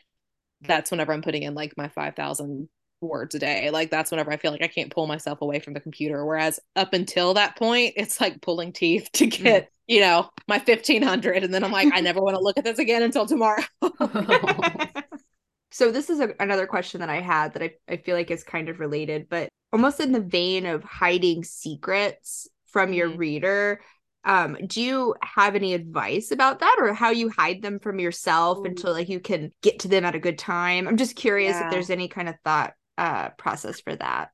that's 0.62 0.90
whenever 0.90 1.12
I'm 1.12 1.22
putting 1.22 1.42
in 1.42 1.54
like 1.54 1.76
my 1.76 1.88
five 1.88 2.16
thousand 2.16 2.68
words 3.00 3.34
a 3.34 3.38
day. 3.38 3.70
Like 3.70 3.90
that's 3.90 4.10
whenever 4.10 4.32
I 4.32 4.36
feel 4.36 4.52
like 4.52 4.62
I 4.62 4.68
can't 4.68 4.92
pull 4.92 5.06
myself 5.06 5.40
away 5.40 5.60
from 5.60 5.74
the 5.74 5.80
computer. 5.80 6.24
Whereas 6.24 6.60
up 6.76 6.92
until 6.92 7.34
that 7.34 7.56
point, 7.56 7.94
it's 7.96 8.20
like 8.20 8.40
pulling 8.42 8.72
teeth 8.72 9.10
to 9.14 9.26
Mm. 9.38 9.42
get, 9.42 9.70
you 9.90 10.00
know, 10.00 10.30
my 10.46 10.60
1500. 10.60 11.42
And 11.42 11.52
then 11.52 11.64
I'm 11.64 11.72
like, 11.72 11.88
I 11.92 12.00
never 12.00 12.20
want 12.20 12.36
to 12.36 12.40
look 12.42 12.56
at 12.56 12.64
this 12.64 12.78
again 12.78 13.02
until 13.02 13.26
tomorrow. 13.26 13.62
so 15.72 15.90
this 15.90 16.10
is 16.10 16.20
a, 16.20 16.34
another 16.38 16.66
question 16.66 17.00
that 17.00 17.10
I 17.10 17.20
had 17.20 17.54
that 17.54 17.62
I, 17.62 17.72
I 17.88 17.96
feel 17.96 18.16
like 18.16 18.30
is 18.30 18.44
kind 18.44 18.68
of 18.68 18.80
related, 18.80 19.28
but 19.28 19.48
almost 19.72 20.00
in 20.00 20.12
the 20.12 20.20
vein 20.20 20.66
of 20.66 20.84
hiding 20.84 21.44
secrets 21.44 22.48
from 22.66 22.92
your 22.92 23.10
Mhm. 23.10 23.18
reader. 23.18 23.80
Um, 24.24 24.56
do 24.66 24.80
you 24.80 25.14
have 25.22 25.56
any 25.56 25.74
advice 25.74 26.30
about 26.30 26.60
that 26.60 26.76
or 26.78 26.92
how 26.94 27.10
you 27.10 27.30
hide 27.30 27.62
them 27.62 27.78
from 27.80 27.98
yourself 27.98 28.58
Ooh. 28.58 28.66
until 28.66 28.92
like 28.92 29.08
you 29.08 29.18
can 29.18 29.50
get 29.62 29.80
to 29.80 29.88
them 29.88 30.04
at 30.04 30.14
a 30.14 30.20
good 30.20 30.38
time? 30.38 30.86
I'm 30.86 30.98
just 30.98 31.16
curious 31.16 31.56
Yeah. 31.56 31.64
if 31.66 31.70
there's 31.72 31.90
any 31.90 32.08
kind 32.08 32.28
of 32.28 32.36
thought 32.44 32.74
uh 32.98 33.30
process 33.30 33.80
for 33.80 33.96
that. 33.96 34.30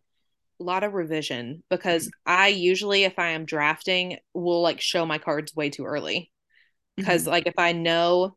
A 0.61 0.65
lot 0.65 0.85
of 0.85 0.95
revision 0.95 1.63
because 1.71 2.11
I 2.25 2.49
usually, 2.49 3.05
if 3.05 3.19
I 3.19 3.31
am 3.31 3.45
drafting, 3.45 4.19
will 4.35 4.63
like 4.63 4.81
show 4.81 5.05
my 5.07 5.19
cards 5.19 5.55
way 5.55 5.71
too 5.71 5.85
early. 5.85 6.31
Because, 6.97 7.27
like, 7.27 7.47
if 7.47 7.59
I 7.59 7.73
know, 7.73 8.37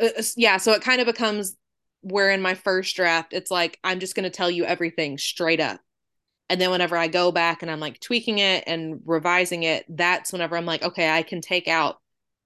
uh, 0.00 0.08
uh, 0.18 0.22
yeah, 0.36 0.56
so 0.56 0.72
it 0.72 0.82
kind 0.82 1.00
of 1.00 1.06
becomes 1.06 1.56
where 2.02 2.30
in 2.30 2.40
my 2.40 2.54
first 2.54 2.94
draft, 2.94 3.32
it's 3.32 3.50
like, 3.50 3.78
I'm 3.82 3.98
just 3.98 4.14
going 4.14 4.24
to 4.24 4.30
tell 4.30 4.50
you 4.50 4.64
everything 4.64 5.18
straight 5.18 5.60
up. 5.60 5.80
And 6.48 6.60
then 6.60 6.70
whenever 6.70 6.96
I 6.96 7.08
go 7.08 7.32
back 7.32 7.62
and 7.62 7.70
I'm 7.70 7.80
like 7.80 8.00
tweaking 8.00 8.38
it 8.38 8.64
and 8.66 9.00
revising 9.04 9.64
it, 9.64 9.84
that's 9.88 10.32
whenever 10.32 10.56
I'm 10.56 10.66
like, 10.66 10.82
okay, 10.82 11.10
I 11.10 11.22
can 11.22 11.40
take 11.40 11.68
out 11.68 11.96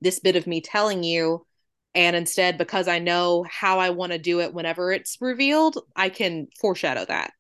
this 0.01 0.21
bit 0.21 0.37
of 0.37 0.47
me 0.47 0.61
telling 0.61 1.03
you. 1.03 1.47
And 1.95 2.17
instead, 2.17 2.59
because 2.59 2.89
I 2.89 2.99
know 2.99 3.45
how 3.49 3.79
I 3.79 3.91
want 3.91 4.13
to 4.13 4.19
do 4.19 4.41
it 4.41 4.53
whenever 4.53 4.91
it's 4.91 5.19
revealed, 5.21 5.79
I 5.95 6.09
can 6.09 6.49
foreshadow 6.61 7.05
that. 7.07 7.33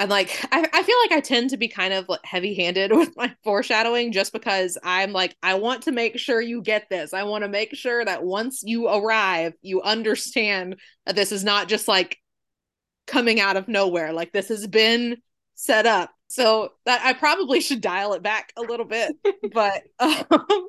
And 0.00 0.08
like, 0.08 0.30
I, 0.50 0.66
I 0.72 0.82
feel 0.82 0.96
like 1.02 1.12
I 1.12 1.20
tend 1.20 1.50
to 1.50 1.58
be 1.58 1.68
kind 1.68 1.92
of 1.92 2.08
like 2.08 2.24
heavy 2.24 2.54
handed 2.54 2.90
with 2.96 3.14
my 3.16 3.34
foreshadowing 3.44 4.12
just 4.12 4.32
because 4.32 4.78
I'm 4.82 5.12
like, 5.12 5.36
I 5.42 5.54
want 5.54 5.82
to 5.82 5.92
make 5.92 6.18
sure 6.18 6.40
you 6.40 6.62
get 6.62 6.88
this. 6.88 7.12
I 7.12 7.24
want 7.24 7.44
to 7.44 7.48
make 7.48 7.76
sure 7.76 8.02
that 8.02 8.24
once 8.24 8.62
you 8.64 8.88
arrive, 8.88 9.52
you 9.60 9.82
understand 9.82 10.76
that 11.04 11.16
this 11.16 11.32
is 11.32 11.44
not 11.44 11.68
just 11.68 11.86
like 11.86 12.16
coming 13.06 13.40
out 13.40 13.58
of 13.58 13.68
nowhere. 13.68 14.14
Like, 14.14 14.32
this 14.32 14.48
has 14.48 14.66
been 14.66 15.18
set 15.54 15.84
up. 15.84 16.10
So 16.28 16.70
that 16.86 17.02
I 17.04 17.12
probably 17.12 17.60
should 17.60 17.82
dial 17.82 18.14
it 18.14 18.22
back 18.22 18.54
a 18.56 18.62
little 18.62 18.86
bit. 18.86 19.14
but 19.52 19.82
um, 19.98 20.68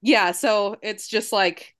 yeah, 0.00 0.30
so 0.30 0.76
it's 0.80 1.08
just 1.08 1.32
like 1.32 1.74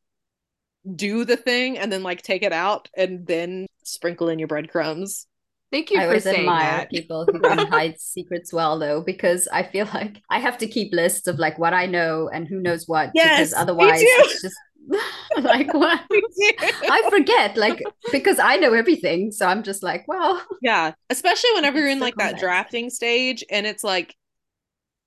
do 0.96 1.24
the 1.24 1.36
thing 1.36 1.78
and 1.78 1.92
then 1.92 2.02
like 2.02 2.22
take 2.22 2.42
it 2.42 2.52
out 2.52 2.88
and 2.96 3.26
then 3.28 3.66
sprinkle 3.84 4.28
in 4.28 4.40
your 4.40 4.48
breadcrumbs. 4.48 5.28
Thank 5.74 5.90
you 5.90 5.98
I 5.98 6.02
for 6.02 6.06
always 6.06 6.22
saying 6.22 6.38
admire 6.38 6.76
that. 6.78 6.90
people 6.90 7.26
who 7.26 7.40
can 7.40 7.58
hide 7.66 8.00
secrets 8.00 8.52
well, 8.52 8.78
though, 8.78 9.00
because 9.00 9.48
I 9.48 9.64
feel 9.64 9.88
like 9.92 10.22
I 10.30 10.38
have 10.38 10.56
to 10.58 10.68
keep 10.68 10.92
lists 10.92 11.26
of 11.26 11.40
like 11.40 11.58
what 11.58 11.74
I 11.74 11.86
know 11.86 12.30
and 12.32 12.46
who 12.46 12.60
knows 12.60 12.86
what, 12.86 13.10
Yes, 13.12 13.38
because 13.38 13.54
otherwise 13.54 13.98
it's 14.00 14.42
just 14.42 14.56
like 15.38 15.74
what? 15.74 16.00
I 16.08 17.08
forget, 17.10 17.56
like 17.56 17.82
because 18.12 18.38
I 18.38 18.54
know 18.54 18.72
everything, 18.72 19.32
so 19.32 19.46
I'm 19.46 19.64
just 19.64 19.82
like, 19.82 20.06
well, 20.06 20.40
yeah, 20.62 20.92
especially 21.10 21.50
whenever 21.54 21.80
you're 21.80 21.88
in 21.88 21.98
so 21.98 22.04
like 22.04 22.16
that 22.18 22.38
drafting 22.38 22.88
stage 22.88 23.42
and 23.50 23.66
it's 23.66 23.82
like 23.82 24.14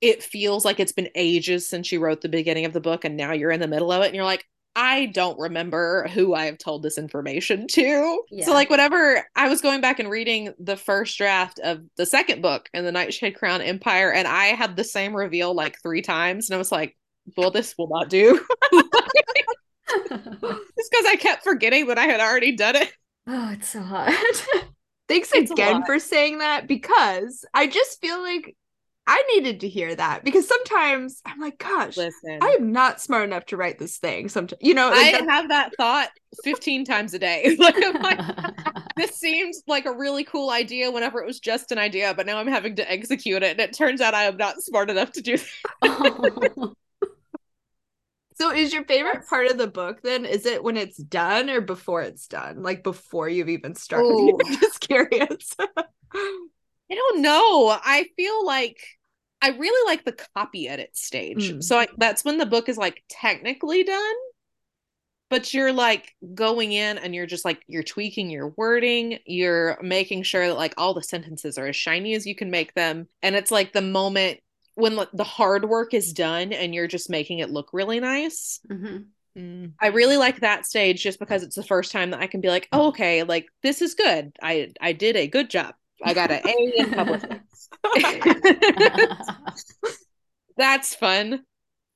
it 0.01 0.21
feels 0.21 0.65
like 0.65 0.81
it's 0.81 0.91
been 0.91 1.09
ages 1.15 1.65
since 1.65 1.93
you 1.93 2.01
wrote 2.01 2.19
the 2.19 2.27
beginning 2.27 2.65
of 2.65 2.73
the 2.73 2.81
book 2.81 3.05
and 3.05 3.15
now 3.15 3.31
you're 3.31 3.51
in 3.51 3.61
the 3.61 3.69
middle 3.69 3.93
of 3.93 4.03
it 4.03 4.07
and 4.07 4.15
you're 4.15 4.25
like 4.25 4.45
I 4.79 5.07
don't 5.07 5.39
remember 5.39 6.07
who 6.13 6.35
I 6.35 6.45
have 6.45 6.59
told 6.59 6.83
this 6.83 6.99
information 6.99 7.65
to. 7.69 8.23
Yeah. 8.29 8.45
So 8.45 8.53
like 8.53 8.69
whenever 8.69 9.27
I 9.35 9.49
was 9.49 9.59
going 9.59 9.81
back 9.81 9.97
and 9.97 10.07
reading 10.07 10.53
the 10.59 10.77
first 10.77 11.17
draft 11.17 11.59
of 11.59 11.81
the 11.97 12.05
second 12.05 12.43
book 12.43 12.69
in 12.75 12.85
the 12.85 12.91
Nightshade 12.91 13.35
Crown 13.35 13.61
Empire 13.61 14.13
and 14.13 14.27
I 14.27 14.45
had 14.47 14.75
the 14.75 14.83
same 14.83 15.15
reveal 15.15 15.55
like 15.55 15.81
3 15.81 16.03
times 16.03 16.47
and 16.47 16.55
I 16.55 16.59
was 16.59 16.71
like, 16.71 16.95
well 17.35 17.49
this 17.49 17.73
will 17.75 17.89
not 17.89 18.07
do. 18.09 18.39
Just 18.71 20.11
because 20.11 21.05
I 21.07 21.15
kept 21.19 21.43
forgetting 21.43 21.87
that 21.87 21.97
I 21.97 22.05
had 22.05 22.19
already 22.19 22.55
done 22.55 22.75
it. 22.75 22.93
oh, 23.25 23.53
it's 23.53 23.69
so 23.69 23.81
hard. 23.81 24.13
Thanks 25.07 25.31
It's 25.33 25.49
again 25.49 25.85
for 25.85 25.97
saying 25.97 26.37
that 26.37 26.67
because 26.67 27.45
I 27.51 27.65
just 27.65 27.99
feel 27.99 28.21
like 28.21 28.55
I 29.09 29.23
needed 29.33 29.61
to 29.61 29.69
hear 29.69 29.95
that 29.95 30.25
because 30.25 30.45
sometimes 30.45 31.21
I'm 31.25 31.39
like, 31.39 31.57
gosh, 31.57 31.95
Listen. 31.95 32.39
I 32.41 32.57
am 32.59 32.73
not 32.73 32.99
smart 32.99 33.23
enough 33.23 33.45
to 33.47 33.57
write 33.57 33.79
this 33.79 33.97
thing. 33.97 34.27
Sometimes, 34.27 34.61
you 34.61 34.73
know, 34.73 34.87
I 34.87 34.95
like 34.95 35.11
that's- 35.13 35.29
have 35.29 35.47
that 35.47 35.71
thought 35.77 36.09
15 36.43 36.83
times 36.83 37.13
a 37.13 37.19
day. 37.19 37.55
Like, 37.67 37.75
I'm 37.77 38.01
like, 38.01 38.19
this 38.97 39.15
seems 39.15 39.63
like 39.65 39.85
a 39.85 39.93
really 39.93 40.25
cool 40.25 40.49
idea 40.49 40.91
whenever 40.91 41.21
it 41.21 41.25
was 41.25 41.39
just 41.39 41.71
an 41.71 41.77
idea, 41.77 42.13
but 42.13 42.25
now 42.25 42.37
I'm 42.37 42.47
having 42.47 42.75
to 42.75 42.91
execute 42.91 43.43
it. 43.43 43.51
And 43.51 43.59
it 43.61 43.73
turns 43.73 44.01
out 44.01 44.13
I 44.13 44.23
am 44.23 44.35
not 44.35 44.61
smart 44.61 44.89
enough 44.89 45.13
to 45.13 45.21
do 45.21 45.37
that. 45.81 46.73
so 48.35 48.51
is 48.51 48.73
your 48.73 48.83
favorite 48.83 49.25
part 49.27 49.47
of 49.47 49.57
the 49.57 49.67
book 49.67 50.01
then? 50.03 50.25
Is 50.25 50.45
it 50.45 50.63
when 50.63 50.75
it's 50.75 50.97
done 50.97 51.49
or 51.49 51.61
before 51.61 52.01
it's 52.01 52.27
done? 52.27 52.61
Like 52.61 52.83
before 52.83 53.29
you've 53.29 53.49
even 53.49 53.73
started? 53.73 54.33
Just 54.59 54.81
curious. 54.81 55.55
I 56.13 56.95
don't 56.95 57.21
know. 57.21 57.69
I 57.83 58.05
feel 58.15 58.45
like 58.45 58.79
I 59.41 59.49
really 59.49 59.91
like 59.91 60.03
the 60.03 60.17
copy 60.35 60.67
edit 60.67 60.97
stage. 60.97 61.51
Mm. 61.51 61.63
So 61.63 61.79
I, 61.79 61.87
that's 61.97 62.25
when 62.25 62.37
the 62.37 62.45
book 62.45 62.69
is 62.69 62.77
like 62.77 63.03
technically 63.09 63.83
done, 63.83 64.15
but 65.29 65.53
you're 65.53 65.73
like 65.73 66.15
going 66.33 66.71
in 66.71 66.97
and 66.97 67.13
you're 67.13 67.27
just 67.27 67.45
like 67.45 67.61
you're 67.67 67.83
tweaking 67.83 68.29
your 68.29 68.49
wording, 68.57 69.19
you're 69.25 69.77
making 69.81 70.23
sure 70.23 70.47
that 70.47 70.57
like 70.57 70.73
all 70.77 70.93
the 70.93 71.03
sentences 71.03 71.57
are 71.57 71.67
as 71.67 71.75
shiny 71.75 72.15
as 72.15 72.25
you 72.25 72.35
can 72.35 72.49
make 72.49 72.73
them, 72.73 73.07
and 73.21 73.35
it's 73.35 73.51
like 73.51 73.73
the 73.73 73.81
moment 73.81 74.39
when 74.75 74.95
like, 74.95 75.09
the 75.13 75.23
hard 75.23 75.67
work 75.67 75.93
is 75.93 76.13
done 76.13 76.53
and 76.53 76.73
you're 76.73 76.87
just 76.87 77.09
making 77.09 77.39
it 77.39 77.49
look 77.49 77.69
really 77.73 77.99
nice. 77.99 78.59
Mhm. 78.69 79.05
Mm. 79.37 79.73
I 79.79 79.87
really 79.87 80.17
like 80.17 80.39
that 80.39 80.65
stage 80.65 81.03
just 81.03 81.19
because 81.19 81.43
it's 81.43 81.55
the 81.55 81.63
first 81.63 81.91
time 81.91 82.11
that 82.11 82.21
I 82.21 82.27
can 82.27 82.41
be 82.41 82.49
like, 82.49 82.67
oh, 82.71 82.87
okay, 82.87 83.23
like 83.23 83.47
this 83.61 83.81
is 83.81 83.93
good. 83.93 84.35
I 84.41 84.71
I 84.81 84.93
did 84.93 85.15
a 85.15 85.27
good 85.27 85.49
job. 85.49 85.75
I 86.03 86.13
got 86.13 86.31
an 86.31 86.41
A 86.45 86.73
in 86.77 86.91
publishing. 86.91 87.41
That's 90.57 90.95
fun. 90.95 91.43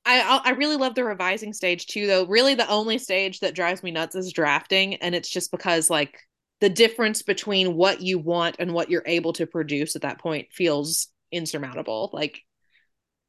I 0.05 0.21
I 0.21 0.41
I 0.45 0.49
really 0.51 0.77
love 0.77 0.95
the 0.95 1.03
revising 1.03 1.53
stage 1.53 1.87
too, 1.87 2.07
though. 2.07 2.25
Really, 2.25 2.55
the 2.55 2.69
only 2.69 2.97
stage 2.97 3.39
that 3.39 3.55
drives 3.55 3.83
me 3.83 3.91
nuts 3.91 4.15
is 4.15 4.33
drafting, 4.33 4.95
and 4.95 5.13
it's 5.13 5.29
just 5.29 5.51
because 5.51 5.89
like 5.89 6.17
the 6.59 6.69
difference 6.69 7.21
between 7.21 7.75
what 7.75 8.01
you 8.01 8.19
want 8.19 8.55
and 8.59 8.73
what 8.73 8.89
you're 8.89 9.03
able 9.05 9.33
to 9.33 9.47
produce 9.47 9.95
at 9.95 10.03
that 10.03 10.19
point 10.19 10.47
feels 10.51 11.07
insurmountable. 11.31 12.09
Like 12.13 12.41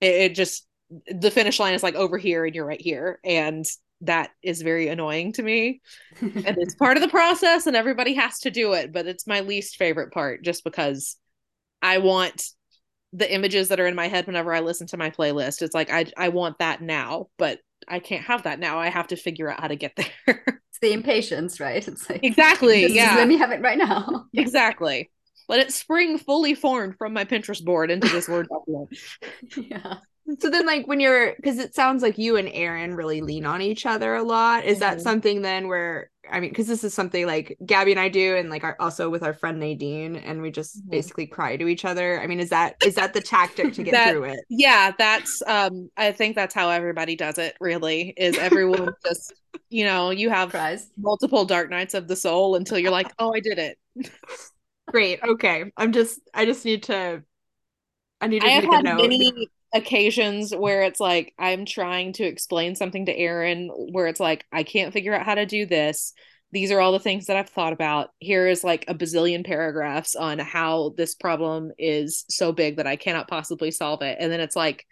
it, 0.00 0.14
it 0.14 0.34
just 0.34 0.66
the 1.06 1.30
finish 1.30 1.58
line 1.58 1.74
is 1.74 1.82
like 1.82 1.94
over 1.94 2.18
here 2.18 2.44
and 2.44 2.54
you're 2.54 2.66
right 2.66 2.80
here, 2.80 3.20
and 3.24 3.64
that 4.02 4.30
is 4.42 4.62
very 4.62 4.88
annoying 4.88 5.32
to 5.32 5.42
me. 5.42 5.80
And 6.20 6.58
it's 6.58 6.74
part 6.78 6.96
of 6.96 7.02
the 7.02 7.08
process, 7.08 7.66
and 7.66 7.76
everybody 7.76 8.14
has 8.14 8.40
to 8.40 8.50
do 8.50 8.72
it, 8.74 8.92
but 8.92 9.06
it's 9.06 9.26
my 9.26 9.40
least 9.40 9.76
favorite 9.76 10.12
part 10.12 10.42
just 10.42 10.64
because 10.64 11.16
I 11.80 11.98
want 11.98 12.44
the 13.12 13.32
images 13.32 13.68
that 13.68 13.80
are 13.80 13.86
in 13.86 13.94
my 13.94 14.08
head 14.08 14.26
whenever 14.26 14.54
I 14.54 14.60
listen 14.60 14.86
to 14.88 14.96
my 14.96 15.10
playlist. 15.10 15.62
It's 15.62 15.74
like 15.74 15.90
I 15.90 16.06
I 16.16 16.28
want 16.30 16.58
that 16.58 16.80
now, 16.80 17.28
but 17.38 17.60
I 17.88 17.98
can't 17.98 18.24
have 18.24 18.44
that 18.44 18.58
now. 18.58 18.78
I 18.78 18.88
have 18.88 19.08
to 19.08 19.16
figure 19.16 19.50
out 19.50 19.60
how 19.60 19.68
to 19.68 19.76
get 19.76 19.94
there. 20.26 20.42
it's 20.46 20.78
the 20.80 20.92
impatience, 20.92 21.60
right? 21.60 21.86
It's 21.86 22.08
like 22.08 22.24
exactly. 22.24 22.86
Yeah. 22.92 23.16
let 23.16 23.28
me 23.28 23.36
have 23.38 23.50
it 23.52 23.60
right 23.60 23.78
now. 23.78 24.26
exactly. 24.34 25.10
Let 25.48 25.60
it 25.60 25.72
spring 25.72 26.18
fully 26.18 26.54
formed 26.54 26.96
from 26.96 27.12
my 27.12 27.24
Pinterest 27.24 27.62
board 27.62 27.90
into 27.90 28.08
this 28.08 28.28
Word 28.28 28.48
document. 28.48 28.96
yeah. 29.56 29.96
So 30.38 30.50
then, 30.50 30.66
like, 30.66 30.86
when 30.86 31.00
you're, 31.00 31.34
because 31.34 31.58
it 31.58 31.74
sounds 31.74 32.02
like 32.02 32.16
you 32.16 32.36
and 32.36 32.48
Erin 32.52 32.94
really 32.94 33.20
lean 33.22 33.44
on 33.44 33.60
each 33.60 33.86
other 33.86 34.14
a 34.14 34.22
lot. 34.22 34.64
Is 34.64 34.78
that 34.78 34.98
Mhm. 34.98 35.00
something 35.00 35.42
then 35.42 35.66
where, 35.68 36.10
I 36.30 36.38
mean, 36.38 36.50
because 36.50 36.68
this 36.68 36.84
is 36.84 36.94
something 36.94 37.26
like 37.26 37.56
Gabby 37.66 37.90
and 37.90 38.00
I 38.00 38.08
do, 38.08 38.36
and 38.36 38.48
like 38.48 38.62
our, 38.62 38.76
also 38.78 39.10
with 39.10 39.24
our 39.24 39.34
friend 39.34 39.58
Nadine, 39.58 40.14
and 40.16 40.40
we 40.40 40.52
just 40.52 40.86
Mhm. 40.86 40.90
basically 40.90 41.26
cry 41.26 41.56
to 41.56 41.66
each 41.66 41.84
other. 41.84 42.20
I 42.20 42.28
mean, 42.28 42.38
is 42.38 42.50
that 42.50 42.76
is 42.84 42.94
that 42.94 43.14
the 43.14 43.20
tactic 43.20 43.72
to 43.74 43.82
get 43.82 43.92
That- 43.94 44.12
through 44.12 44.24
it? 44.24 44.40
Yeah, 44.48 44.92
that's 44.96 45.42
um 45.46 45.90
I 45.96 46.12
think 46.12 46.36
that's 46.36 46.54
how 46.54 46.70
everybody 46.70 47.16
does 47.16 47.38
it 47.38 47.56
really 47.60 48.14
is 48.16 48.38
everyone 48.38 48.92
just 49.04 49.34
you 49.70 49.84
know, 49.84 50.10
you 50.10 50.30
have 50.30 50.54
multiple 50.96 51.44
dark 51.44 51.68
nights 51.70 51.94
of 51.94 52.06
the 52.06 52.16
soul 52.16 52.56
until 52.56 52.78
you're 52.78 52.90
like, 52.90 53.10
"Oh, 53.18 53.34
I 53.34 53.40
did 53.40 53.58
it." 53.58 53.78
Great. 54.86 55.22
Okay. 55.22 55.72
I'm 55.76 55.92
just, 55.92 56.20
I 56.34 56.44
just 56.44 56.64
need 56.64 56.84
to, 56.84 57.22
I 58.20 58.26
need 58.28 58.40
to 58.40 58.46
I 58.46 58.50
have 58.50 58.64
had 58.64 58.84
note. 58.84 59.02
many 59.02 59.48
occasions 59.74 60.54
where 60.54 60.82
it's 60.82 61.00
like 61.00 61.34
I'm 61.38 61.64
trying 61.64 62.12
to 62.14 62.24
explain 62.24 62.74
something 62.74 63.06
to 63.06 63.16
Erin 63.16 63.68
where 63.92 64.06
it's 64.06 64.20
like 64.20 64.44
I 64.52 64.62
can't 64.62 64.92
figure 64.92 65.14
out 65.14 65.26
how 65.26 65.34
to 65.34 65.46
do 65.46 65.66
this. 65.66 66.12
These 66.52 66.70
are 66.70 66.80
all 66.80 66.92
the 66.92 66.98
things 66.98 67.26
that 67.26 67.36
I've 67.38 67.48
thought 67.48 67.72
about. 67.72 68.10
Here 68.18 68.46
is 68.46 68.62
like 68.62 68.84
a 68.86 68.94
bazillion 68.94 69.46
paragraphs 69.46 70.14
on 70.14 70.38
how 70.38 70.92
this 70.98 71.14
problem 71.14 71.72
is 71.78 72.24
so 72.28 72.52
big 72.52 72.76
that 72.76 72.86
I 72.86 72.96
cannot 72.96 73.28
possibly 73.28 73.70
solve 73.70 74.02
it. 74.02 74.18
And 74.20 74.30
then 74.30 74.40
it's 74.40 74.56
like 74.56 74.86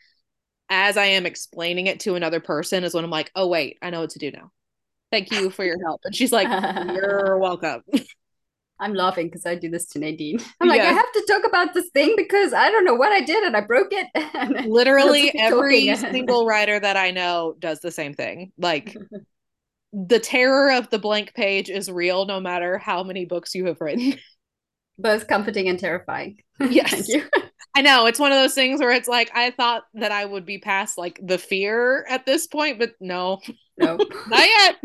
as 0.70 0.96
I 0.96 1.06
am 1.06 1.26
explaining 1.26 1.86
it 1.88 2.00
to 2.00 2.14
another 2.14 2.40
person 2.40 2.84
is 2.84 2.94
when 2.94 3.04
I'm 3.04 3.10
like, 3.10 3.30
"Oh 3.34 3.48
wait, 3.48 3.78
I 3.82 3.90
know 3.90 4.00
what 4.00 4.10
to 4.10 4.18
do 4.18 4.30
now. 4.30 4.52
Thank 5.12 5.32
you 5.32 5.50
for 5.50 5.64
your 5.64 5.78
help." 5.84 6.02
And 6.04 6.14
she's 6.14 6.32
like, 6.32 6.48
"You're 6.94 7.38
welcome." 7.38 7.82
I'm 8.80 8.94
laughing 8.94 9.26
because 9.26 9.46
I 9.46 9.54
do 9.54 9.68
this 9.70 9.86
to 9.90 9.98
Nadine. 9.98 10.38
I'm 10.60 10.68
like, 10.68 10.78
Yeah. 10.80 10.90
I 10.90 10.92
have 10.92 11.12
to 11.12 11.24
talk 11.28 11.42
about 11.46 11.74
this 11.74 11.88
thing 11.90 12.14
because 12.16 12.52
I 12.52 12.70
don't 12.70 12.84
know 12.84 12.94
what 12.94 13.12
I 13.12 13.20
did 13.20 13.44
and 13.44 13.56
I 13.56 13.60
broke 13.60 13.88
it. 13.92 14.66
Literally 14.68 15.30
every 15.38 15.94
single 15.96 16.46
writer 16.46 16.80
that 16.80 16.96
I 16.96 17.10
know 17.10 17.54
does 17.58 17.80
the 17.80 17.90
same 17.90 18.14
thing. 18.14 18.52
Like 18.58 18.96
the 19.92 20.18
terror 20.18 20.72
of 20.72 20.88
the 20.90 20.98
blank 20.98 21.34
page 21.34 21.68
is 21.68 21.90
real 21.90 22.24
no 22.26 22.40
matter 22.40 22.78
how 22.78 23.02
many 23.02 23.24
books 23.26 23.54
you 23.54 23.66
have 23.66 23.80
written. 23.80 24.14
Both 24.98 25.28
comforting 25.28 25.68
and 25.68 25.78
terrifying. 25.78 26.38
Yes. 26.60 26.90
Thank 26.90 27.08
you. 27.08 27.24
I 27.74 27.82
know 27.82 28.06
it's 28.06 28.18
one 28.18 28.32
of 28.32 28.38
those 28.38 28.54
things 28.54 28.80
where 28.80 28.90
it's 28.90 29.08
like 29.08 29.30
I 29.34 29.50
thought 29.52 29.84
that 29.94 30.10
I 30.12 30.24
would 30.24 30.44
be 30.44 30.58
past 30.58 30.98
like 30.98 31.20
the 31.22 31.38
fear 31.38 32.04
at 32.08 32.26
this 32.26 32.46
point, 32.46 32.78
but 32.78 32.92
no, 33.00 33.40
No. 33.78 33.96
not 34.28 34.46
yet. 34.46 34.76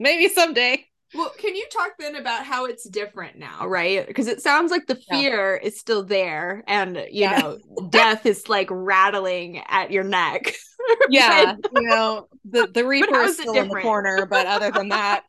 Maybe 0.00 0.28
someday. 0.28 0.84
Well, 1.14 1.32
can 1.38 1.54
you 1.54 1.66
talk 1.70 1.92
then 1.98 2.16
about 2.16 2.46
how 2.46 2.64
it's 2.64 2.88
different 2.88 3.36
now, 3.38 3.66
right? 3.66 4.06
Because 4.06 4.28
it 4.28 4.40
sounds 4.42 4.70
like 4.70 4.86
the 4.86 4.94
Yeah. 5.08 5.16
fear 5.16 5.56
is 5.56 5.78
still 5.78 6.02
there 6.04 6.64
and, 6.66 7.06
you 7.10 7.28
Yeah. 7.28 7.28
know, 7.28 7.58
death 7.90 8.24
is 8.24 8.48
like 8.48 8.68
rattling 8.70 9.58
at 9.68 9.90
your 9.90 10.04
neck. 10.04 10.54
Yeah, 11.04 11.56
you 11.70 11.82
know, 11.88 12.28
the 12.44 12.68
the 12.72 12.84
Reaper 12.86 13.22
is 13.22 13.36
still 13.36 13.60
in 13.60 13.68
the 13.68 13.76
corner, 13.76 14.24
but 14.26 14.46
other 14.46 14.70
than 14.70 14.90
that, 14.90 15.24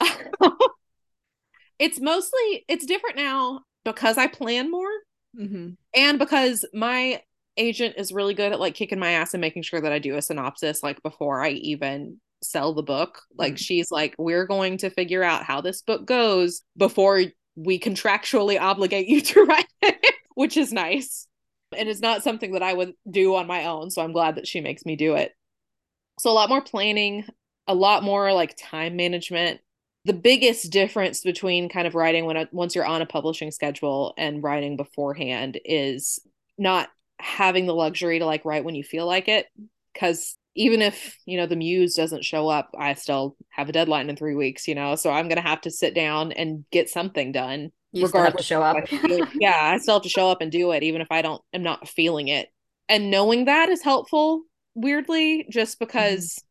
it's 1.78 2.00
mostly 2.00 2.64
it's 2.68 2.86
different 2.86 3.16
now 3.16 3.60
because 3.84 4.18
I 4.18 4.26
plan 4.26 4.70
more. 4.70 4.90
hmm 5.36 5.76
and 5.94 6.18
because 6.18 6.64
my 6.72 7.22
agent 7.56 7.94
is 7.98 8.12
really 8.12 8.34
good 8.34 8.52
at 8.52 8.60
like 8.60 8.74
kicking 8.74 8.98
my 8.98 9.12
ass 9.12 9.34
and 9.34 9.40
making 9.40 9.62
sure 9.62 9.80
that 9.80 9.92
I 9.92 9.98
do 9.98 10.16
a 10.16 10.22
synopsis 10.22 10.82
like 10.82 11.02
before 11.02 11.42
I 11.44 11.50
even 11.50 12.20
sell 12.42 12.74
the 12.74 12.82
book. 12.82 13.22
Like 13.36 13.54
Mhm. 13.54 13.58
she's 13.58 13.90
like, 13.90 14.14
we're 14.18 14.46
going 14.46 14.78
to 14.78 14.90
figure 14.90 15.22
out 15.22 15.44
how 15.44 15.60
this 15.60 15.82
book 15.82 16.06
goes 16.06 16.62
before 16.76 17.22
we 17.56 17.78
contractually 17.78 18.60
obligate 18.60 19.08
you 19.08 19.20
to 19.22 19.44
write 19.44 19.66
it, 19.82 20.14
which 20.34 20.56
is 20.56 20.72
nice. 20.72 21.26
And 21.76 21.88
it's 21.88 22.00
not 22.00 22.22
something 22.22 22.52
that 22.52 22.62
I 22.62 22.72
would 22.72 22.94
do 23.10 23.34
on 23.36 23.46
my 23.46 23.66
own. 23.66 23.90
So 23.90 24.02
I'm 24.02 24.12
glad 24.12 24.36
that 24.36 24.46
she 24.46 24.60
makes 24.60 24.84
me 24.84 24.96
do 24.96 25.14
it. 25.14 25.32
So 26.20 26.30
a 26.30 26.32
lot 26.32 26.48
more 26.48 26.60
planning, 26.60 27.24
a 27.66 27.74
lot 27.74 28.02
more 28.02 28.32
like 28.32 28.56
time 28.56 28.96
management. 28.96 29.60
The 30.04 30.12
biggest 30.12 30.70
difference 30.70 31.20
between 31.22 31.68
kind 31.68 31.86
of 31.86 31.94
writing 31.94 32.24
when 32.26 32.48
once 32.52 32.74
you're 32.74 32.84
on 32.84 33.02
a 33.02 33.06
publishing 33.06 33.50
schedule 33.52 34.14
and 34.18 34.42
writing 34.42 34.76
beforehand 34.76 35.60
is 35.64 36.18
not 36.58 36.90
having 37.18 37.66
the 37.66 37.74
luxury 37.74 38.18
to 38.18 38.26
like 38.26 38.44
write 38.44 38.64
when 38.64 38.74
you 38.74 38.82
feel 38.82 39.06
like 39.06 39.28
it 39.28 39.46
because 39.94 40.36
even 40.54 40.82
if 40.82 41.16
you 41.24 41.36
know 41.36 41.46
the 41.46 41.56
muse 41.56 41.94
doesn't 41.94 42.24
show 42.24 42.48
up 42.48 42.70
i 42.78 42.94
still 42.94 43.36
have 43.50 43.68
a 43.68 43.72
deadline 43.72 44.10
in 44.10 44.16
three 44.16 44.34
weeks 44.34 44.68
you 44.68 44.74
know 44.74 44.94
so 44.94 45.10
i'm 45.10 45.28
gonna 45.28 45.40
have 45.40 45.60
to 45.60 45.70
sit 45.70 45.94
down 45.94 46.32
and 46.32 46.64
get 46.70 46.88
something 46.88 47.32
done 47.32 47.70
You 47.92 48.06
still 48.06 48.22
have 48.22 48.36
to 48.36 48.42
regardless 48.42 48.46
show 48.46 48.62
up. 48.62 48.76
I 48.92 49.32
yeah 49.40 49.72
i 49.74 49.78
still 49.78 49.94
have 49.94 50.02
to 50.02 50.08
show 50.08 50.28
up 50.28 50.40
and 50.40 50.52
do 50.52 50.72
it 50.72 50.82
even 50.82 51.00
if 51.00 51.08
i 51.10 51.22
don't 51.22 51.42
am 51.52 51.62
not 51.62 51.88
feeling 51.88 52.28
it. 52.28 52.48
And 52.88 53.10
knowing 53.10 53.46
that 53.46 53.68
is 53.68 53.82
helpful 53.82 54.42
weirdly 54.74 55.46
just 55.50 55.76
mm-hmm. 55.76 55.86
because 55.86 56.42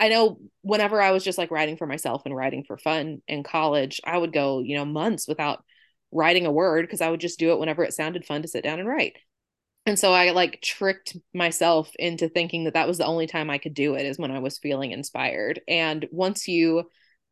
i 0.00 0.08
know 0.08 0.38
whenever 0.62 1.00
i 1.00 1.10
was 1.10 1.24
just 1.24 1.38
like 1.38 1.50
writing 1.50 1.76
for 1.76 1.86
myself 1.86 2.22
and 2.24 2.36
writing 2.36 2.64
for 2.66 2.76
fun 2.76 3.22
in 3.28 3.42
college 3.42 4.00
i 4.04 4.16
would 4.16 4.32
go 4.32 4.60
you 4.60 4.76
know 4.76 4.84
months 4.84 5.26
without 5.26 5.64
writing 6.12 6.46
a 6.46 6.52
word 6.52 6.82
because 6.82 7.00
i 7.00 7.08
would 7.08 7.20
just 7.20 7.38
do 7.38 7.52
it 7.52 7.58
whenever 7.58 7.82
it 7.82 7.94
sounded 7.94 8.24
fun 8.24 8.42
to 8.42 8.48
sit 8.48 8.64
down 8.64 8.78
and 8.78 8.88
write 8.88 9.16
and 9.86 9.98
so 9.98 10.12
i 10.12 10.30
like 10.30 10.60
tricked 10.62 11.16
myself 11.34 11.90
into 11.98 12.28
thinking 12.28 12.64
that 12.64 12.74
that 12.74 12.88
was 12.88 12.98
the 12.98 13.06
only 13.06 13.26
time 13.26 13.50
i 13.50 13.58
could 13.58 13.74
do 13.74 13.94
it 13.94 14.06
is 14.06 14.18
when 14.18 14.30
i 14.30 14.38
was 14.38 14.58
feeling 14.58 14.92
inspired 14.92 15.60
and 15.68 16.06
once 16.10 16.48
you 16.48 16.84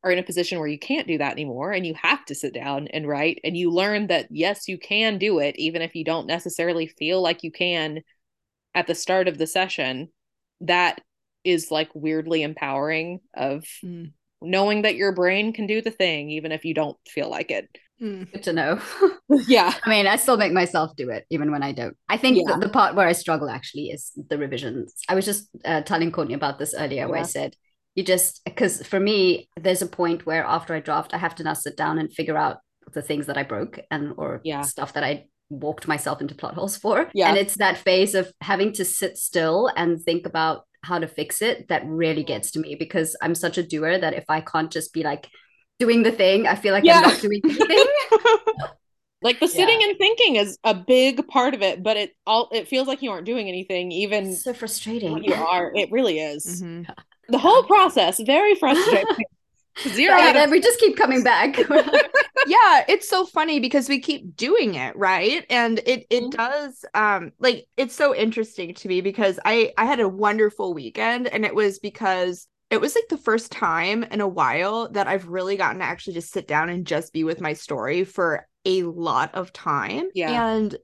are 0.02 0.10
in 0.10 0.18
a 0.18 0.22
position 0.22 0.58
where 0.58 0.68
you 0.68 0.78
can't 0.78 1.06
do 1.06 1.18
that 1.18 1.32
anymore 1.32 1.72
and 1.72 1.86
you 1.86 1.94
have 1.94 2.24
to 2.24 2.34
sit 2.34 2.54
down 2.54 2.88
and 2.88 3.06
write 3.06 3.38
and 3.44 3.56
you 3.56 3.70
learn 3.70 4.06
that 4.06 4.26
yes 4.30 4.66
you 4.66 4.78
can 4.78 5.18
do 5.18 5.38
it 5.38 5.54
even 5.58 5.82
if 5.82 5.94
you 5.94 6.04
don't 6.04 6.26
necessarily 6.26 6.86
feel 6.86 7.20
like 7.20 7.42
you 7.42 7.52
can 7.52 8.00
at 8.74 8.86
the 8.86 8.94
start 8.94 9.28
of 9.28 9.36
the 9.36 9.46
session 9.46 10.08
that 10.62 11.00
is 11.44 11.70
like 11.70 11.90
weirdly 11.94 12.42
empowering 12.42 13.20
of 13.34 13.64
Mm. 13.84 14.12
knowing 14.42 14.82
that 14.82 14.96
your 14.96 15.12
brain 15.12 15.52
can 15.52 15.66
do 15.66 15.82
the 15.82 15.90
thing 15.90 16.30
even 16.30 16.50
if 16.52 16.64
you 16.64 16.74
don't 16.74 16.96
feel 17.06 17.28
like 17.28 17.50
it 17.50 17.68
Mm. 18.02 18.32
Good 18.32 18.42
to 18.44 18.52
know. 18.52 18.80
yeah 19.46 19.74
I 19.84 19.90
mean, 19.90 20.06
I 20.06 20.16
still 20.16 20.36
make 20.36 20.52
myself 20.52 20.96
do 20.96 21.10
it 21.10 21.26
even 21.30 21.52
when 21.52 21.62
I 21.62 21.72
don't. 21.72 21.96
I 22.08 22.16
think 22.16 22.38
Yeah. 22.38 22.54
the, 22.54 22.66
the 22.66 22.68
part 22.72 22.94
where 22.94 23.06
I 23.06 23.12
struggle 23.12 23.48
actually 23.50 23.88
is 23.90 24.12
the 24.28 24.38
revisions. 24.38 24.94
I 25.08 25.14
was 25.14 25.24
just 25.24 25.48
uh, 25.64 25.82
telling 25.82 26.10
Courtney 26.10 26.34
about 26.34 26.58
this 26.58 26.74
earlier, 26.74 27.08
where 27.08 27.20
I 27.20 27.24
said 27.24 27.56
you 27.94 28.04
just 28.04 28.42
because 28.44 28.86
for 28.86 29.00
me, 29.00 29.48
there's 29.60 29.82
a 29.82 29.86
point 29.86 30.24
where 30.24 30.44
after 30.44 30.74
I 30.74 30.80
draft, 30.80 31.12
I 31.12 31.18
have 31.18 31.34
to 31.36 31.42
now 31.42 31.54
sit 31.54 31.76
down 31.76 31.98
and 31.98 32.12
figure 32.12 32.36
out 32.38 32.58
the 32.94 33.02
things 33.02 33.26
that 33.26 33.36
I 33.36 33.42
broke 33.42 33.78
and 33.90 34.14
or 34.16 34.40
Yeah. 34.44 34.62
stuff 34.62 34.94
that 34.94 35.04
I 35.04 35.26
walked 35.50 35.86
myself 35.88 36.20
into 36.20 36.34
plot 36.34 36.54
holes 36.54 36.76
for. 36.76 37.10
Yeah. 37.12 37.28
And 37.28 37.36
it's 37.36 37.56
that 37.56 37.76
phase 37.76 38.14
of 38.14 38.32
having 38.40 38.72
to 38.74 38.84
sit 38.84 39.18
still 39.18 39.70
and 39.76 40.00
think 40.00 40.24
about 40.26 40.64
how 40.82 40.98
to 40.98 41.06
fix 41.06 41.42
it 41.42 41.68
that 41.68 41.82
really 41.84 42.22
gets 42.24 42.52
to 42.52 42.60
me 42.60 42.74
because 42.76 43.14
I'm 43.20 43.34
such 43.34 43.58
a 43.58 43.62
doer 43.62 43.98
that 43.98 44.14
if 44.14 44.24
I 44.30 44.40
can't 44.40 44.70
just 44.72 44.94
be 44.94 45.02
like 45.02 45.28
doing 45.80 46.04
the 46.04 46.12
thing, 46.12 46.46
I 46.46 46.54
feel 46.54 46.72
like 46.72 46.84
Yeah. 46.84 46.96
I'm 46.98 47.02
not 47.02 47.20
doing 47.20 47.40
anything. 47.44 47.84
like 49.22 49.40
the 49.40 49.48
sitting 49.48 49.78
and 49.82 49.98
thinking 49.98 50.36
is 50.36 50.58
a 50.64 50.74
big 50.74 51.26
part 51.28 51.52
of 51.52 51.60
it 51.60 51.82
but 51.82 51.96
it 51.98 52.12
all 52.26 52.48
it 52.52 52.66
feels 52.68 52.88
like 52.88 53.02
you 53.02 53.10
aren't 53.10 53.26
doing 53.26 53.48
anything 53.48 53.92
even 53.92 54.28
It's 54.28 54.44
so 54.44 54.54
frustrating. 54.54 55.22
you 55.22 55.34
are 55.34 55.70
it 55.74 55.90
really 55.92 56.18
is 56.18 56.62
Mhm. 56.62 56.86
the 57.28 57.36
whole 57.38 57.62
process 57.64 58.18
very 58.24 58.54
frustrating 58.54 59.04
zero 59.88 60.16
Yeah, 60.16 60.28
out 60.28 60.36
of- 60.36 60.50
we 60.50 60.58
just 60.60 60.80
keep 60.80 60.96
coming 60.96 61.22
back. 61.22 61.58
yeah 62.46 62.84
it's 62.88 63.08
so 63.08 63.26
funny 63.26 63.60
because 63.60 63.90
we 63.90 64.00
keep 64.00 64.36
doing 64.36 64.74
it 64.74 64.96
right 64.96 65.44
and 65.50 65.80
it 65.84 66.06
it 66.08 66.24
Mhm. 66.24 66.30
does 66.30 66.84
um 66.94 67.32
like 67.38 67.66
it's 67.76 67.94
so 67.94 68.14
interesting 68.14 68.72
to 68.74 68.88
me 68.88 69.02
because 69.02 69.38
i 69.44 69.70
i 69.76 69.84
had 69.84 70.00
a 70.00 70.08
wonderful 70.08 70.72
weekend 70.72 71.28
and 71.28 71.44
it 71.44 71.54
was 71.54 71.78
because 71.78 72.46
it 72.70 72.80
was 72.80 72.94
like 72.94 73.08
the 73.08 73.16
first 73.18 73.50
time 73.52 74.04
in 74.04 74.20
a 74.20 74.28
while 74.28 74.88
that 74.90 75.06
i've 75.08 75.26
really 75.28 75.56
gotten 75.56 75.78
to 75.80 75.84
actually 75.84 76.14
just 76.14 76.32
sit 76.32 76.46
down 76.48 76.68
and 76.68 76.86
just 76.86 77.12
be 77.12 77.24
with 77.24 77.40
my 77.40 77.52
story 77.52 78.04
for 78.04 78.46
a 78.64 78.82
lot 78.84 79.34
of 79.34 79.52
time 79.52 80.04
Yeah. 80.14 80.54
and 80.54 80.76